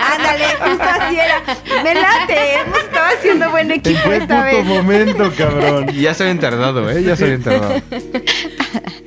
Ándale, 0.00 0.44
justo 0.60 0.84
así 0.84 1.16
era. 1.18 1.42
Me 1.82 1.94
late, 1.94 2.60
hemos 2.60 2.78
estado 2.78 3.06
haciendo 3.18 3.50
buen 3.50 3.70
¿En 3.70 3.78
equipo 3.78 4.00
qué 4.08 4.16
esta 4.16 4.34
puto 4.36 4.56
vez. 4.56 4.64
momento, 4.64 5.32
cabrón? 5.36 5.86
Y 5.92 6.00
ya 6.02 6.14
se 6.14 6.22
habían 6.24 6.38
tardado, 6.40 6.90
¿eh? 6.90 7.02
Ya 7.02 7.16
se 7.16 7.24
habían 7.24 7.42
tardado. 7.42 7.74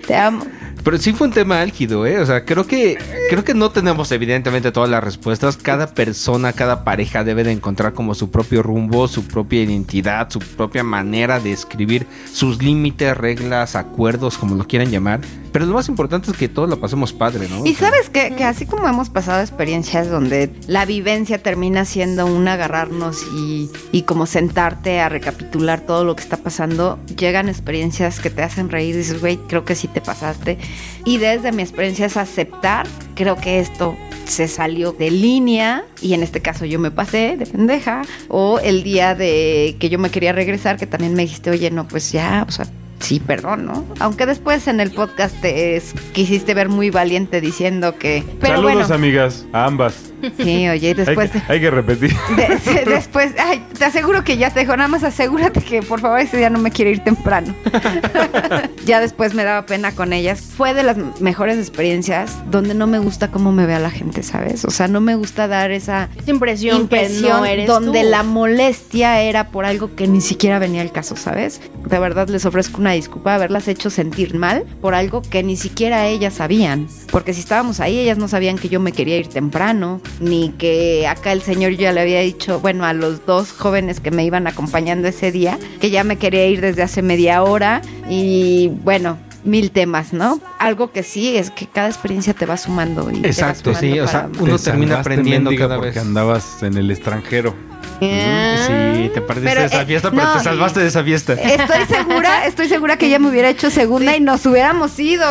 Te 0.08 0.16
amo. 0.16 0.46
Pero 0.84 0.98
sí 0.98 1.14
fue 1.14 1.28
un 1.28 1.34
tema 1.34 1.62
álgido, 1.62 2.06
¿eh? 2.06 2.20
O 2.20 2.26
sea, 2.26 2.46
creo 2.46 2.66
que, 2.66 2.98
creo 3.30 3.44
que 3.44 3.54
no 3.54 3.72
tenemos 3.72 4.12
evidentemente 4.12 4.72
todas 4.72 4.90
las 4.90 5.04
respuestas. 5.04 5.58
Cada 5.58 5.94
persona, 5.94 6.54
cada 6.54 6.84
pareja 6.84 7.24
debe 7.24 7.44
de 7.44 7.52
encontrar 7.52 7.94
como 7.94 8.16
su 8.16 8.32
propio 8.32 8.64
rumbo, 8.64 9.08
su 9.08 9.28
propia 9.28 9.64
identidad, 9.64 10.30
su 10.30 10.40
propia 10.40 10.84
manera 10.84 11.40
de 11.40 11.52
escribir 11.52 12.08
sus 12.32 12.62
límites, 12.62 13.16
reglas, 13.18 13.76
acuerdos, 13.76 14.38
como 14.38 14.56
lo 14.56 14.66
quieran 14.66 14.90
llamar. 14.90 15.22
Pero 15.52 15.66
lo 15.66 15.74
más 15.74 15.90
importante 15.90 16.32
es 16.32 16.38
que 16.38 16.48
todos 16.48 16.70
la 16.70 16.76
pasemos 16.76 17.12
padre, 17.12 17.48
¿no? 17.50 17.66
Y 17.66 17.74
O 17.74 17.76
sea, 17.76 17.90
sabes 17.90 18.10
que, 18.10 18.36
que 18.36 18.44
así 18.44 18.66
como 18.66 18.88
hemos 18.88 19.10
pasado 19.10 19.42
experiencias 19.42 20.10
donde 20.10 20.52
la 20.68 20.86
vivencia 20.86 21.42
termina 21.42 21.86
siendo 21.86 22.26
un 22.28 22.48
agarrarnos 22.48 23.24
y, 23.36 23.70
y 23.92 24.04
como 24.04 24.26
sentarte 24.26 25.00
a 25.00 25.10
recapitular 25.10 25.82
todo 25.82 26.04
lo 26.04 26.16
que 26.16 26.22
está 26.22 26.38
pasando, 26.38 27.00
llegan 27.18 27.50
experiencias 27.50 28.20
que 28.20 28.30
te 28.30 28.44
hacen 28.44 28.70
reír 28.70 28.96
y 28.96 29.00
dices, 29.00 29.20
güey, 29.20 29.38
creo 29.48 29.66
que 29.66 29.76
sí 29.76 29.88
te 29.88 30.02
pasaste. 30.02 30.58
Y 31.06 31.18
desde 31.18 31.52
mi 31.52 31.62
experiencia 31.62 32.06
es 32.06 32.18
aceptar, 32.18 32.88
creo 33.16 33.36
que 33.36 33.60
esto 33.60 33.96
se 34.26 34.48
salió 34.48 34.92
de 34.92 35.10
línea 35.10 35.84
y 36.02 36.14
en 36.14 36.22
este 36.22 36.40
caso 36.42 36.64
yo 36.66 36.78
me 36.78 36.92
pasé 36.92 37.36
de 37.38 37.46
pendeja 37.48 38.04
o 38.28 38.60
el 38.60 38.84
día 38.84 39.16
de 39.16 39.76
que 39.80 39.90
yo 39.90 39.98
me 39.98 40.12
quería 40.12 40.34
regresar 40.34 40.78
que 40.78 40.86
también 40.86 41.16
me 41.16 41.24
dijiste, 41.24 41.50
oye, 41.50 41.72
no, 41.72 41.88
pues 41.88 42.12
ya, 42.12 42.46
o 42.48 42.52
sea, 42.52 42.68
Sí, 43.00 43.22
perdón, 43.22 43.66
¿no? 43.66 43.86
Aunque 44.00 44.26
después 44.26 44.68
en 44.68 44.82
el 44.82 44.92
podcast 44.92 45.34
te 45.40 45.78
es- 45.78 45.94
quisiste 46.12 46.54
ver 46.54 46.68
muy 46.68 46.90
valiente 46.90 47.40
diciendo 47.40 47.98
que... 47.98 48.26
Pero 48.42 48.56
Saludos, 48.58 48.74
bueno, 48.76 48.94
amigas, 48.94 49.46
a 49.54 49.64
ambas. 49.64 50.09
Sí, 50.38 50.68
oye, 50.70 50.88
y 50.88 50.88
Hay, 50.88 50.94
después... 50.94 51.32
que, 51.32 51.42
hay 51.48 51.60
que 51.60 51.72
repetir. 51.72 52.14
de- 52.36 52.72
de- 52.74 52.86
después, 52.86 53.34
ay, 53.38 53.64
te 53.78 53.86
aseguro 53.86 54.24
que 54.24 54.38
ya 54.38 54.50
te 54.52 54.62
dijo, 54.62 54.76
nada 54.76 54.88
más 54.90 55.04
asegúrate 55.04 55.62
que 55.62 55.82
por 55.82 56.00
favor 56.02 56.20
ese 56.20 56.38
día 56.38 56.50
no 56.50 56.60
me 56.60 56.72
quiero 56.72 56.92
ir 56.92 57.04
temprano. 57.04 57.54
ya 58.86 59.00
después 59.00 59.34
me 59.34 59.44
daba 59.44 59.66
pena 59.66 59.92
con 59.94 60.14
ellas. 60.14 60.42
Fue 60.42 60.74
de 60.74 60.84
las 60.84 60.98
mejores 61.20 61.58
experiencias 61.58 62.38
donde 62.50 62.74
no 62.74 62.88
me 62.88 63.00
gusta 63.00 63.30
cómo 63.32 63.52
me 63.52 63.66
vea 63.66 63.80
la 63.80 63.92
gente, 63.92 64.24
¿sabes? 64.24 64.66
O 64.66 64.72
sea, 64.72 64.88
no 64.88 65.02
me 65.02 65.16
gusta 65.16 65.48
dar 65.48 65.72
esa 65.72 66.10
Esa 66.18 66.32
impresión, 66.32 66.82
impresión 66.82 67.22
que 67.24 67.30
no 67.40 67.46
eres 67.46 67.68
donde 67.68 68.02
tú. 68.04 68.10
la 68.10 68.24
molestia 68.24 69.22
era 69.22 69.50
por 69.50 69.66
algo 69.66 69.96
que 69.96 70.08
ni 70.08 70.22
siquiera 70.22 70.60
venía 70.60 70.82
al 70.82 70.92
caso, 70.92 71.16
¿sabes? 71.16 71.62
De 71.88 72.00
verdad 72.00 72.28
les 72.30 72.46
ofrezco 72.46 72.80
una 72.82 72.92
disculpa 72.92 73.36
haberlas 73.36 73.68
hecho 73.68 73.90
sentir 73.90 74.36
mal 74.36 74.64
por 74.82 74.94
algo 74.96 75.22
que 75.22 75.44
ni 75.44 75.58
siquiera 75.58 76.06
ellas 76.08 76.36
sabían. 76.36 76.88
Porque 77.12 77.34
si 77.34 77.40
estábamos 77.42 77.80
ahí, 77.80 77.98
ellas 78.00 78.18
no 78.18 78.28
sabían 78.28 78.58
que 78.58 78.70
yo 78.70 78.80
me 78.80 78.92
quería 78.92 79.18
ir 79.18 79.28
temprano, 79.28 80.02
ni 80.20 80.50
que 80.52 81.08
acá 81.08 81.32
el 81.32 81.42
señor 81.42 81.74
ya 81.74 81.92
le 81.94 82.02
había 82.02 82.20
dicho, 82.22 82.60
bueno, 82.60 82.86
a 82.86 82.94
los 82.94 83.26
dos 83.26 83.52
jóvenes 83.52 84.00
que 84.00 84.12
me 84.12 84.24
iban 84.26 84.48
acompañando 84.48 85.08
ese 85.08 85.32
día, 85.32 85.58
que 85.80 85.90
ya 85.90 86.04
me 86.04 86.18
quería 86.18 86.46
ir 86.48 86.62
desde 86.62 86.84
hace 86.84 87.02
media 87.02 87.44
hora 87.44 87.82
y 88.10 88.70
bueno. 88.84 89.18
Mil 89.46 89.72
temas, 89.72 90.12
¿no? 90.12 90.42
Algo 90.60 90.92
que 90.92 91.02
sí 91.02 91.38
es 91.38 91.50
que 91.50 91.66
cada 91.66 91.88
experiencia 91.88 92.34
te 92.34 92.46
va 92.46 92.58
sumando. 92.58 93.10
Y 93.10 93.14
te 93.14 93.22
va 93.22 93.28
Exacto, 93.30 93.74
sumando 93.74 93.80
sí, 93.96 94.00
o 94.02 94.08
sea, 94.08 94.30
uno 94.38 94.58
Te 94.58 94.64
termina 94.66 95.00
aprendiendo 95.00 95.50
cada 95.58 95.76
porque 95.78 95.92
vez. 95.92 95.98
andabas 95.98 96.62
en 96.62 96.76
el 96.76 96.92
extranjero. 96.92 97.56
Sí, 98.00 99.10
te 99.14 99.22
perdiste 99.22 99.50
Pero, 99.50 99.62
de 99.62 99.68
esa 99.68 99.82
eh, 99.82 99.86
fiesta, 99.86 100.12
pero 100.12 100.24
no. 100.24 100.34
te 100.38 100.44
salvaste 100.44 100.80
de 100.80 100.88
esa 100.88 101.04
fiesta. 101.04 101.34
Estoy 101.34 101.86
segura, 101.86 102.46
estoy 102.48 102.68
segura 102.70 102.98
que 102.98 103.08
ella 103.08 103.20
me 103.20 103.30
hubiera 103.30 103.50
hecho 103.50 103.70
segunda 103.70 104.16
y 104.16 104.22
nos 104.22 104.46
hubiéramos 104.46 104.98
ido. 105.00 105.26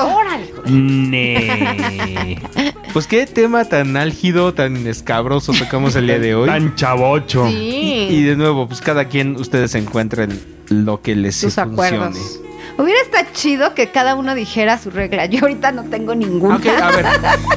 Nee. 0.66 2.38
Pues 2.92 3.06
qué 3.06 3.26
tema 3.26 3.66
tan 3.66 3.96
álgido, 3.98 4.54
tan 4.54 4.86
escabroso 4.86 5.52
tocamos 5.52 5.94
el 5.94 6.06
día 6.06 6.18
de 6.18 6.34
hoy. 6.34 6.48
Tan 6.48 6.74
chavocho. 6.74 7.46
Sí. 7.46 8.08
Y 8.10 8.22
de 8.22 8.34
nuevo, 8.34 8.66
pues 8.66 8.80
cada 8.80 9.04
quien 9.04 9.36
ustedes 9.36 9.74
encuentren 9.74 10.40
lo 10.70 11.02
que 11.02 11.14
les 11.14 11.36
Sus 11.36 11.54
funcione. 11.54 11.96
acuerdos. 11.96 12.40
Hubiera 12.78 13.00
estado 13.02 13.26
chido 13.34 13.74
que 13.74 13.88
cada 13.90 14.14
uno 14.14 14.34
dijera 14.36 14.78
su 14.78 14.90
regla. 14.90 15.26
Yo 15.26 15.40
ahorita 15.42 15.72
no 15.72 15.82
tengo 15.84 16.14
ninguna. 16.14 16.56
Ok, 16.56 16.66
a 16.66 16.90
ver. 16.92 17.06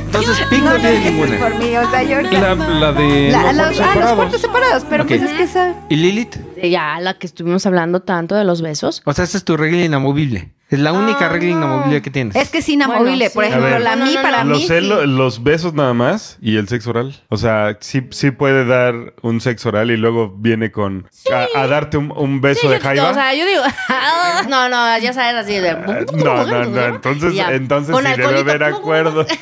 Entonces, 0.05 0.37
Pink 0.49 0.63
no, 0.63 0.71
no, 0.73 0.79
tiene 0.79 1.11
ninguna. 1.11 1.37
por 1.37 1.55
mí, 1.59 1.77
o 1.77 1.89
sea, 1.91 2.03
yo 2.03 2.15
ahorita... 2.17 2.39
La, 2.39 2.55
la 2.55 2.91
de 2.91 3.29
La- 3.31 3.53
los 3.53 3.55
los, 3.55 3.65
ah, 3.65 3.67
los 3.69 3.75
separados. 3.77 4.15
cuartos 4.15 4.41
separados, 4.41 4.85
pero 4.89 5.03
Ok. 5.03 5.09
pues 5.09 5.21
es 5.21 5.31
que 5.31 5.43
esa... 5.43 5.75
¿Y 5.89 5.95
Lilith? 5.95 6.35
Ya, 6.63 6.99
la 6.99 7.13
que 7.19 7.27
estuvimos 7.27 7.65
hablando 7.67 8.01
tanto 8.01 8.33
de 8.35 8.43
los 8.43 8.61
besos. 8.63 9.03
O 9.05 9.13
sea, 9.13 9.23
esa 9.25 9.37
es 9.37 9.43
tu 9.45 9.55
regla 9.57 9.83
inamovible. 9.85 10.51
Es 10.71 10.79
la 10.79 10.93
única 10.93 11.25
Ah, 11.25 11.29
regla 11.29 11.49
no. 11.51 11.57
inamovible 11.57 12.01
que 12.01 12.09
tienes. 12.09 12.35
Es 12.35 12.49
que 12.49 12.59
es 12.59 12.69
inamovible. 12.69 13.11
Bueno, 13.11 13.29
sí. 13.29 13.33
Por 13.35 13.43
ejemplo, 13.43 13.69
ver. 13.69 13.81
la 13.81 13.95
No, 13.97 14.05
mí 14.05 14.11
no, 14.13 14.21
no, 14.21 14.21
para 14.23 14.43
no. 14.43 14.55
mí 14.55 14.59
Los, 14.61 14.69
celo- 14.69 15.01
sí. 15.01 15.07
los 15.07 15.43
besos 15.43 15.73
nada 15.73 15.93
más 15.93 16.37
y 16.41 16.55
el 16.57 16.67
sexo 16.69 16.91
oral. 16.91 17.21
O 17.29 17.37
sea, 17.37 17.77
sí, 17.81 18.07
sí 18.11 18.31
puede 18.31 18.65
dar 18.65 19.13
un 19.21 19.41
sexo 19.41 19.69
oral 19.69 19.91
y 19.91 19.97
luego 19.97 20.33
viene 20.37 20.71
con 20.71 21.07
a, 21.31 21.59
a 21.59 21.67
darte 21.67 21.97
un, 21.97 22.11
un 22.15 22.39
beso 22.41 22.61
Sí, 22.61 22.67
de 22.69 22.79
jaiba. 22.79 23.11
O 23.11 23.13
sea, 23.13 23.33
yo 23.33 23.45
digo, 23.45 23.61
no, 24.49 24.69
no, 24.69 24.97
ya 24.97 25.11
sabes, 25.13 25.35
así 25.35 25.53
de. 25.59 25.69
Ah, 25.71 25.99
no, 26.15 26.45
no, 26.45 26.63
no. 26.65 26.85
Entonces, 26.95 27.33
Ya. 27.33 27.51
entonces 27.51 27.95
sí 27.95 28.03
debe 28.21 28.39
haber 28.39 28.63
acuerdo. 28.63 29.25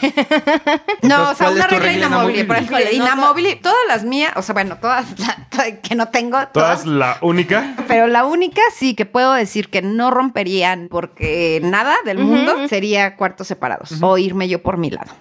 No, 1.01 1.29
o 1.31 1.35
sea, 1.35 1.47
¿cuál 1.47 1.53
una 1.55 1.67
regla 1.67 1.93
inamovible. 1.93 2.45
Por 2.45 2.55
ejemplo, 2.57 2.77
inamovible, 2.91 3.55
todas 3.55 3.77
las 3.87 4.03
mías, 4.03 4.33
o 4.35 4.41
sea, 4.41 4.53
bueno, 4.53 4.77
todas 4.81 5.05
la- 5.19 5.47
que 5.81 5.95
no 5.95 6.07
tengo, 6.09 6.37
Todas 6.53 6.83
todas, 6.83 6.85
la 6.85 7.17
única. 7.21 7.73
pero 7.87 8.07
la 8.07 8.25
única 8.25 8.61
sí 8.75 8.93
que 8.95 9.05
puedo 9.05 9.33
decir 9.33 9.69
que 9.69 9.81
no 9.81 10.09
romperían 10.11 10.87
porque 10.89 11.18
nada 11.63 11.95
del 12.05 12.19
mundo 12.19 12.67
sería 12.67 13.15
cuartos 13.17 13.47
separados 13.47 14.01
o 14.01 14.17
irme 14.17 14.47
yo 14.47 14.61
por 14.61 14.77
mi 14.77 14.89
lado. 14.89 15.11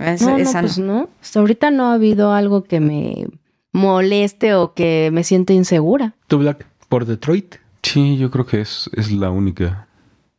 Es- 0.00 0.22
No, 0.22 0.30
no, 0.30 0.36
esa 0.38 0.60
no. 0.62 0.66
pues 0.68 0.78
no. 0.78 1.08
Hasta 1.20 1.40
ahorita 1.40 1.70
no 1.70 1.86
ha 1.86 1.94
habido 1.94 2.32
algo 2.32 2.64
que 2.64 2.80
me 2.80 3.26
moleste 3.72 4.54
o 4.54 4.74
que 4.74 5.10
me 5.12 5.24
sienta 5.24 5.52
insegura. 5.52 6.14
Tu 6.26 6.38
Black 6.38 6.66
por 6.88 7.04
Detroit. 7.04 7.56
Sí, 7.82 8.16
yo 8.16 8.30
creo 8.30 8.46
que 8.46 8.60
es, 8.60 8.90
es 8.94 9.10
la 9.12 9.30
única. 9.30 9.88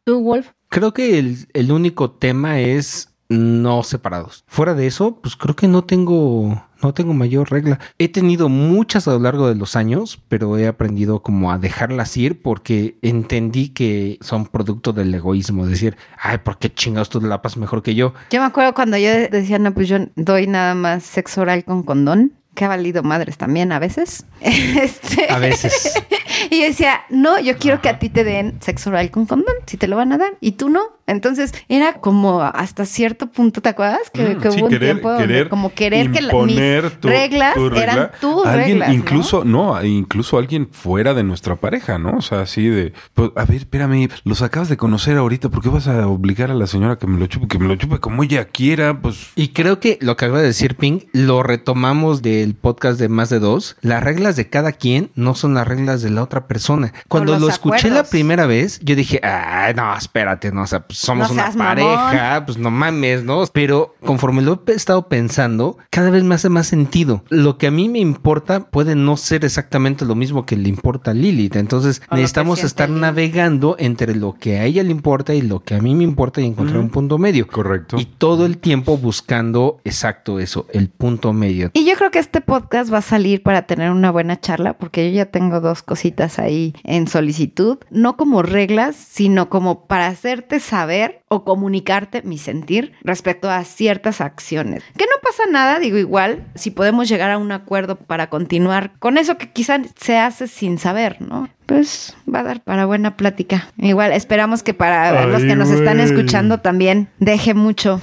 ¿Tú, 0.04 0.22
Wolf? 0.22 0.50
Creo 0.70 0.94
que 0.94 1.18
el, 1.20 1.48
el 1.54 1.72
único 1.72 2.12
tema 2.12 2.60
es 2.60 3.10
no 3.30 3.84
separados. 3.84 4.44
Fuera 4.48 4.74
de 4.74 4.88
eso, 4.88 5.20
pues 5.22 5.36
creo 5.36 5.56
que 5.56 5.68
no 5.68 5.84
tengo, 5.84 6.64
no 6.82 6.94
tengo 6.94 7.14
mayor 7.14 7.52
regla. 7.52 7.80
He 7.98 8.10
tenido 8.10 8.50
muchas 8.50 9.08
a 9.08 9.12
lo 9.12 9.20
largo 9.20 9.48
de 9.48 9.56
los 9.56 9.76
años, 9.76 10.22
pero 10.28 10.58
he 10.58 10.68
aprendido 10.68 11.22
como 11.22 11.52
a 11.52 11.58
dejarlas 11.58 12.16
ir 12.18 12.42
porque 12.42 12.98
entendí 13.02 13.70
que 13.70 14.18
son 14.22 14.46
producto 14.46 14.94
del 14.94 15.14
egoísmo. 15.14 15.66
Decir, 15.66 15.98
ay, 16.18 16.40
¿por 16.40 16.58
qué 16.58 16.74
chingados 16.74 17.10
tú 17.10 17.22
la 17.22 17.42
pasas 17.42 17.58
mejor 17.58 17.84
que 17.84 17.96
yo? 17.96 18.14
Yo 18.32 18.40
me 18.40 18.48
acuerdo 18.48 18.74
cuando 18.74 18.98
yo 18.98 19.10
decía, 19.10 19.60
no, 19.60 19.74
pues 19.74 19.88
yo 19.88 19.98
doy 20.16 20.48
nada 20.48 20.76
más 20.76 21.04
sexo 21.04 21.42
oral 21.42 21.64
con 21.64 21.84
condón, 21.84 22.34
que 22.56 22.66
ha 22.66 22.68
valido 22.68 23.04
madres 23.04 23.38
también 23.38 23.72
a 23.72 23.80
veces. 23.80 24.26
Este, 24.42 25.32
A 25.32 25.40
veces. 25.40 25.94
Y 26.52 26.62
yo 26.62 26.68
decía, 26.68 27.02
no, 27.10 27.40
yo 27.40 27.58
quiero 27.58 27.82
que 27.82 27.90
a 27.90 28.00
ti 28.00 28.10
te 28.10 28.24
den 28.24 28.62
sexo 28.62 28.90
oral 28.90 29.12
con 29.12 29.26
condón, 29.26 29.54
si 29.66 29.78
te 29.78 29.88
lo 29.88 29.98
van 29.98 30.14
a 30.14 30.18
dar, 30.18 30.38
y 30.40 30.54
tú 30.54 30.70
no. 30.70 30.82
Entonces 31.10 31.54
era 31.68 31.94
como 31.96 32.42
hasta 32.42 32.86
cierto 32.86 33.28
punto, 33.28 33.62
¿te 33.62 33.70
acuerdas? 33.70 34.10
Que, 34.14 34.38
que 34.38 34.50
Mm, 34.50 34.52
Sí, 34.52 34.58
hubo 34.60 34.66
un 34.68 34.72
querer- 34.72 34.80
tiempo 34.94 35.10
donde 35.10 35.28
querer 35.28 35.50
como 35.50 35.74
querer 35.74 36.12
que 36.12 36.22
la- 36.22 36.34
mis 36.34 36.54
imponer 36.54 36.92
tu- 37.00 37.08
reglas 37.08 37.56
tu 37.56 37.70
regla. 37.70 37.84
eran 37.94 38.12
tus 38.22 38.46
alguien 38.46 38.80
reglas. 38.80 38.94
incluso 38.96 39.44
no 39.44 39.84
incluso 39.84 40.38
alguien 40.38 40.70
fuera 40.72 41.14
de 41.14 41.24
nuestra 41.24 41.56
pareja 41.56 41.98
no 41.98 42.18
o 42.18 42.22
sea 42.22 42.42
así 42.42 42.68
de 42.68 42.94
pues, 43.14 43.32
a 43.36 43.46
ver 43.46 43.58
espérame 43.58 44.10
los 44.24 44.42
acabas 44.42 44.70
de 44.70 44.78
conocer 44.78 45.18
ahorita 45.18 45.50
¿por 45.50 45.62
qué 45.62 45.70
vas 45.70 45.88
a 45.88 46.08
obligar 46.08 46.52
a 46.52 46.54
la 46.54 46.68
señora 46.68 46.98
que 46.98 47.08
me 47.08 47.20
lo 47.20 47.28
chupe 47.28 47.48
que 47.48 47.60
me 47.60 47.68
lo 47.68 47.76
chupe 47.76 48.00
como 48.00 48.24
ella 48.24 48.46
quiera 48.46 49.00
pues 49.02 49.32
Y 49.36 49.50
creo 49.50 49.80
que 49.80 49.98
lo 50.02 50.16
que 50.18 50.26
acaba 50.26 50.40
de 50.42 50.48
decir 50.48 50.76
Pink 50.76 51.06
lo 51.14 51.44
retomamos 51.44 52.22
del 52.22 52.56
podcast 52.56 53.00
de 53.00 53.10
más 53.10 53.30
de 53.30 53.40
dos. 53.40 53.76
Las 53.82 54.04
reglas 54.04 54.36
de 54.36 54.50
cada 54.50 54.72
quien 54.72 55.12
no 55.16 55.36
son 55.36 55.54
las 55.54 55.68
reglas 55.68 56.02
de 56.02 56.10
la 56.10 56.24
otra 56.24 56.48
persona. 56.48 56.94
Cuando 57.08 57.38
lo 57.40 57.50
escuché 57.50 57.90
la 57.90 58.04
primera 58.04 58.46
vez, 58.46 58.80
yo 58.82 58.96
dije, 58.96 59.20
ah, 59.24 59.72
no, 59.76 59.96
espérate, 59.96 60.52
no, 60.52 60.64
o 60.64 60.68
sea, 60.68 60.82
pues 60.82 60.99
somos 61.00 61.30
No 61.30 61.34
una 61.36 61.52
mamón. 61.52 61.58
pareja, 61.58 62.46
pues 62.46 62.58
no 62.58 62.70
mames, 62.72 63.24
¿no? 63.24 63.44
Pero 63.54 63.96
conforme 64.06 64.42
lo 64.42 64.62
he 64.68 64.72
estado 64.74 65.08
pensando, 65.08 65.78
cada 65.90 66.10
vez 66.10 66.24
me 66.24 66.36
hace 66.36 66.50
más 66.50 66.68
sentido. 66.68 67.24
Lo 67.30 67.58
que 67.58 67.68
a 67.68 67.72
mí 67.72 67.88
me 67.88 68.00
importa 68.00 68.70
puede 68.70 68.96
no 68.96 69.16
ser 69.16 69.46
exactamente 69.46 70.04
lo 70.06 70.16
mismo 70.16 70.46
que 70.46 70.58
le 70.58 70.68
importa 70.68 71.12
a 71.12 71.14
Lilith. 71.14 71.56
Entonces 71.56 72.02
necesitamos 72.12 72.64
estar 72.64 72.90
Lilith. 72.90 73.02
navegando 73.02 73.76
entre 73.80 74.14
lo 74.16 74.34
que 74.34 74.60
a 74.60 74.66
ella 74.66 74.84
le 74.84 74.92
importa 74.92 75.34
y 75.34 75.42
lo 75.42 75.62
que 75.62 75.76
a 75.76 75.80
mí 75.82 75.96
me 75.96 76.04
importa 76.04 76.42
y 76.42 76.46
encontrar 76.46 76.80
un 76.80 76.90
punto 76.90 77.18
medio. 77.18 77.48
correcto 77.48 77.98
Y 77.98 78.06
todo 78.06 78.46
el 78.46 78.58
tiempo 78.58 78.98
buscando 78.98 79.80
exacto 79.86 80.40
eso, 80.40 80.68
el 80.74 80.90
punto 80.90 81.32
medio. 81.32 81.72
Y 81.74 81.86
yo 81.86 81.96
creo 81.96 82.12
que 82.12 82.20
este 82.20 82.42
podcast 82.42 82.92
va 82.92 82.98
a 82.98 83.02
salir 83.02 83.42
para 83.42 83.62
tener 83.64 83.92
una 83.92 84.12
buena 84.12 84.40
charla, 84.42 84.74
porque 84.74 85.10
yo 85.10 85.16
ya 85.18 85.26
tengo 85.28 85.62
dos 85.62 85.82
cositas 85.82 86.40
ahí 86.40 86.74
en 86.84 87.08
solicitud, 87.08 87.78
no 87.90 88.18
como 88.18 88.42
reglas, 88.44 88.96
sino 88.98 89.50
como 89.50 89.86
para 89.88 90.08
hacerte 90.08 90.60
saber 90.60 90.89
o 91.28 91.44
comunicarte 91.44 92.22
mi 92.24 92.38
sentir 92.38 92.94
respecto 93.04 93.50
a 93.50 93.64
ciertas 93.64 94.22
acciones. 94.22 94.84
Que 94.98 95.06
no 95.06 95.22
pasa 95.22 95.44
nada, 95.50 95.80
digo 95.80 95.98
igual, 95.98 96.44
si 96.56 96.72
podemos 96.72 97.08
llegar 97.08 97.32
a 97.32 97.38
un 97.38 97.52
acuerdo 97.52 97.96
para 97.96 98.30
continuar 98.30 98.92
con 99.00 99.18
eso 99.18 99.38
que 99.38 99.52
quizás 99.52 99.82
se 100.00 100.18
hace 100.18 100.48
sin 100.48 100.80
saber, 100.80 101.22
¿no? 101.22 101.50
Pues 101.66 102.16
va 102.34 102.40
a 102.40 102.44
dar 102.44 102.62
para 102.62 102.86
buena 102.86 103.16
plática. 103.16 103.68
Igual 103.78 104.12
esperamos 104.12 104.64
que 104.64 104.74
para 104.74 105.22
Ay, 105.22 105.30
los 105.30 105.44
que 105.44 105.56
nos 105.56 105.70
están 105.70 106.00
escuchando 106.00 106.60
también 106.60 107.10
deje 107.20 107.54
mucho. 107.54 108.02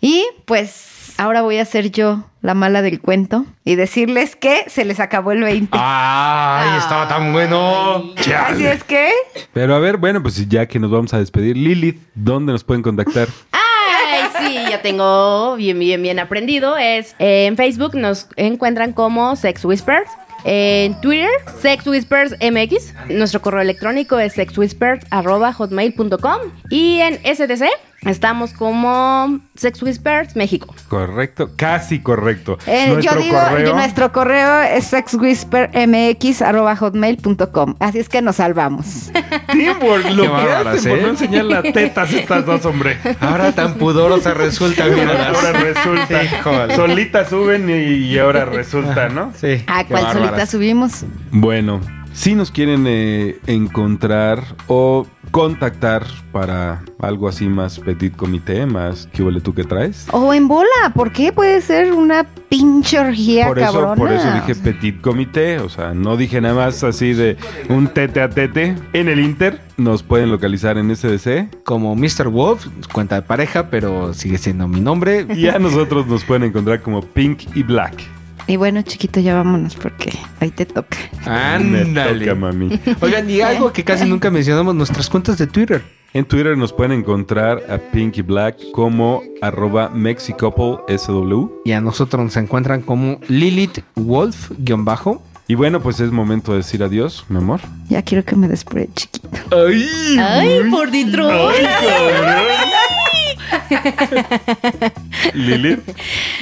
Y 0.00 0.24
pues 0.44 0.95
ahora 1.18 1.42
voy 1.42 1.58
a 1.58 1.64
ser 1.64 1.90
yo 1.90 2.24
la 2.42 2.54
mala 2.54 2.82
del 2.82 3.00
cuento 3.00 3.44
y 3.64 3.74
decirles 3.74 4.36
que 4.36 4.64
se 4.68 4.84
les 4.84 5.00
acabó 5.00 5.32
el 5.32 5.42
20. 5.42 5.70
¡Ay, 5.72 6.78
estaba 6.78 7.08
tan 7.08 7.32
bueno! 7.32 8.12
Así 8.16 8.66
es 8.66 8.84
que 8.84 9.10
pero 9.52 9.74
a 9.74 9.78
ver 9.78 9.96
bueno 9.96 10.22
pues 10.22 10.48
ya 10.48 10.66
que 10.66 10.78
nos 10.78 10.90
vamos 10.90 11.14
a 11.14 11.18
despedir 11.18 11.56
Lilith 11.56 11.98
dónde 12.14 12.52
nos 12.52 12.64
pueden 12.64 12.82
contactar 12.82 13.28
Ay, 13.52 14.24
sí, 14.38 14.58
ya 14.70 14.82
tengo 14.82 15.56
bien, 15.56 15.78
bien, 15.78 16.02
bien 16.02 16.18
aprendido. 16.18 16.76
Es 16.76 17.14
eh, 17.18 17.46
en 17.46 17.56
Facebook 17.56 17.94
nos 17.94 18.28
encuentran 18.36 18.92
como 18.92 19.36
Sex 19.36 19.64
Whispers. 19.64 20.10
En 20.44 21.00
Twitter, 21.00 21.30
Sex 21.60 21.84
Whispers 21.86 22.34
MX. 22.40 22.94
Nuestro 23.08 23.40
correo 23.42 23.62
electrónico 23.62 24.18
es 24.20 24.34
sexwhispers.hotmail.com. 24.34 26.38
Y 26.70 27.00
en 27.00 27.14
STC 27.16 27.64
estamos 28.06 28.52
como 28.52 29.38
Sex 29.54 29.82
Whispers 29.82 30.36
México. 30.36 30.74
correcto 30.88 31.50
casi 31.56 32.00
correcto 32.00 32.58
eh, 32.66 32.86
yo 32.88 32.94
nuestro 32.94 33.20
digo, 33.20 33.38
correo 33.38 33.74
nuestro 33.74 34.12
correo 34.12 34.62
es 34.62 34.84
sexwhispermx.hotmail.com. 34.86 37.74
Así 37.80 37.98
es 37.98 38.08
que 38.08 38.22
nos 38.22 38.36
salvamos. 38.36 39.10
Teamwork, 39.52 40.10
lo 40.10 40.22
que 40.22 40.28
hacen 40.52 40.90
por 40.90 40.98
¿eh? 40.98 41.02
no 41.02 41.08
enseñar 41.08 41.44
las 41.44 41.62
tetas 41.64 42.12
estas 42.12 42.46
dos, 42.46 42.64
hombre. 42.64 42.98
Ahora 43.20 43.52
tan 43.52 43.74
pudorosa 43.74 44.34
resulta, 44.34 44.84
Ahora 44.84 44.94
mira. 44.94 45.32
resulta. 45.52 46.22
Híjole. 46.24 46.76
Solitas 46.76 47.28
suben 47.28 47.68
y, 47.70 48.06
y 48.06 48.18
ahora 48.18 48.44
resulta, 48.44 49.08
¿no? 49.08 49.32
Sí. 49.36 49.64
¿A 49.66 49.84
cuál 49.84 50.12
solita 50.12 50.46
subimos? 50.46 51.04
Bueno, 51.30 51.80
Si 52.16 52.34
nos 52.34 52.50
quieren 52.50 52.86
eh, 52.88 53.38
encontrar 53.46 54.42
o 54.68 55.06
contactar 55.30 56.06
para 56.32 56.82
algo 56.98 57.28
así 57.28 57.46
más 57.46 57.78
petit 57.78 58.16
comité, 58.16 58.64
más 58.64 59.06
¿qué 59.12 59.22
huele 59.22 59.42
tú 59.42 59.52
que 59.52 59.64
traes? 59.64 60.08
O 60.12 60.32
en 60.32 60.48
bola, 60.48 60.66
¿por 60.94 61.12
qué? 61.12 61.30
Puede 61.30 61.60
ser 61.60 61.92
una 61.92 62.24
pinche 62.48 62.98
orgía 62.98 63.48
por 63.48 63.58
eso, 63.58 63.70
cabrona. 63.70 63.94
por 63.96 64.10
eso 64.10 64.32
dije 64.32 64.54
petit 64.54 64.98
comité, 65.02 65.58
o 65.58 65.68
sea, 65.68 65.92
no 65.92 66.16
dije 66.16 66.40
nada 66.40 66.54
más 66.54 66.82
así 66.84 67.12
de 67.12 67.36
un 67.68 67.88
tete 67.88 68.22
a 68.22 68.30
tete. 68.30 68.76
En 68.94 69.08
el 69.08 69.20
Inter 69.20 69.60
nos 69.76 70.02
pueden 70.02 70.30
localizar 70.30 70.78
en 70.78 70.96
SDC 70.96 71.64
Como 71.64 71.94
Mr. 71.94 72.28
Wolf, 72.30 72.66
cuenta 72.92 73.16
de 73.16 73.22
pareja, 73.22 73.68
pero 73.68 74.14
sigue 74.14 74.38
siendo 74.38 74.66
mi 74.66 74.80
nombre. 74.80 75.26
y 75.36 75.48
a 75.48 75.58
nosotros 75.58 76.06
nos 76.06 76.24
pueden 76.24 76.44
encontrar 76.44 76.80
como 76.80 77.02
Pink 77.02 77.54
y 77.54 77.62
Black. 77.62 78.15
Y 78.48 78.56
bueno, 78.56 78.82
chiquito, 78.82 79.18
ya 79.20 79.34
vámonos 79.34 79.74
porque 79.74 80.12
ahí 80.40 80.50
te 80.50 80.66
toca. 80.66 80.96
Me 81.24 81.30
Ándale. 81.32 82.26
toca, 82.26 82.34
mami. 82.36 82.80
Oigan, 83.00 83.28
y 83.28 83.40
algo 83.40 83.72
que 83.72 83.82
casi 83.84 84.04
nunca 84.08 84.30
mencionamos, 84.30 84.74
nuestras 84.74 85.10
cuentas 85.10 85.38
de 85.38 85.46
Twitter. 85.46 85.82
En 86.12 86.24
Twitter 86.24 86.56
nos 86.56 86.72
pueden 86.72 86.92
encontrar 86.92 87.62
a 87.68 87.76
Pink 87.78 88.16
y 88.18 88.22
Black 88.22 88.56
como 88.72 89.22
arroba 89.42 89.90
MexiCoupleSW. 89.90 91.48
Y 91.64 91.72
a 91.72 91.80
nosotros 91.80 92.24
nos 92.24 92.36
encuentran 92.36 92.80
como 92.82 93.20
Lilith 93.28 93.80
Wolf, 93.96 94.52
guion 94.58 94.84
bajo. 94.84 95.22
Y 95.48 95.54
bueno, 95.56 95.80
pues 95.80 96.00
es 96.00 96.10
momento 96.10 96.52
de 96.52 96.58
decir 96.58 96.82
adiós, 96.82 97.24
mi 97.28 97.36
amor. 97.38 97.60
Ya 97.88 98.02
quiero 98.02 98.24
que 98.24 98.34
me 98.34 98.48
des 98.48 98.64
por 98.64 98.78
el 98.78 98.92
chiquito. 98.94 99.28
¡Ay! 99.52 100.16
Ay, 100.18 100.70
por 100.70 100.90
Detroit. 100.90 101.54
Lilith. 105.34 105.80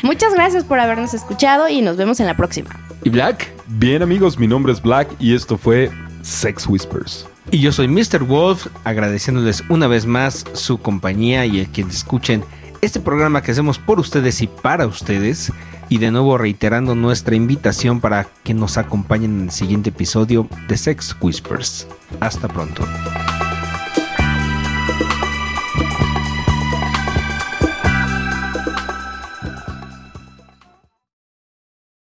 Muchas 0.03 0.35
gracias 0.35 0.65
por 0.65 0.81
habernos 0.81 1.15
escuchado 1.15 1.69
y 1.69 1.83
nos 1.83 1.97
vemos 1.97 2.21
en 2.21 2.27
la 2.27 2.37
próxima. 2.37 2.71
¿Y 3.03 3.11
Black? 3.11 3.53
Bien 3.67 4.03
amigos, 4.03 4.39
mi 4.39 4.47
nombre 4.47 4.73
es 4.73 4.83
Black 4.83 5.09
y 5.19 5.35
esto 5.35 5.59
fue 5.59 5.91
Sex 6.23 6.67
Whispers. 6.67 7.27
Y 7.51 7.61
yo 7.61 7.73
soy 7.73 7.89
Mr. 7.89 8.25
Wolf, 8.25 8.67
agradeciéndoles 8.85 9.63
una 9.69 9.87
vez 9.87 10.07
más 10.07 10.45
su 10.55 10.79
compañía 10.79 11.47
y 11.47 11.61
el 11.61 11.71
que 11.71 11.83
escuchen 11.83 12.45
este 12.81 13.01
programa 13.01 13.43
que 13.43 13.53
hacemos 13.53 13.79
por 13.79 14.01
ustedes 14.01 14.43
y 14.43 14.47
para 14.47 14.87
ustedes. 14.87 15.53
Y 15.91 15.99
de 15.99 16.11
nuevo 16.11 16.39
reiterando 16.39 16.95
nuestra 16.95 17.37
invitación 17.37 18.01
para 18.01 18.27
que 18.43 18.55
nos 18.55 18.79
acompañen 18.79 19.39
en 19.39 19.45
el 19.45 19.51
siguiente 19.51 19.91
episodio 19.91 20.49
de 20.67 20.77
Sex 20.77 21.15
Whispers. 21.21 21.87
Hasta 22.21 22.49
pronto. 22.49 22.85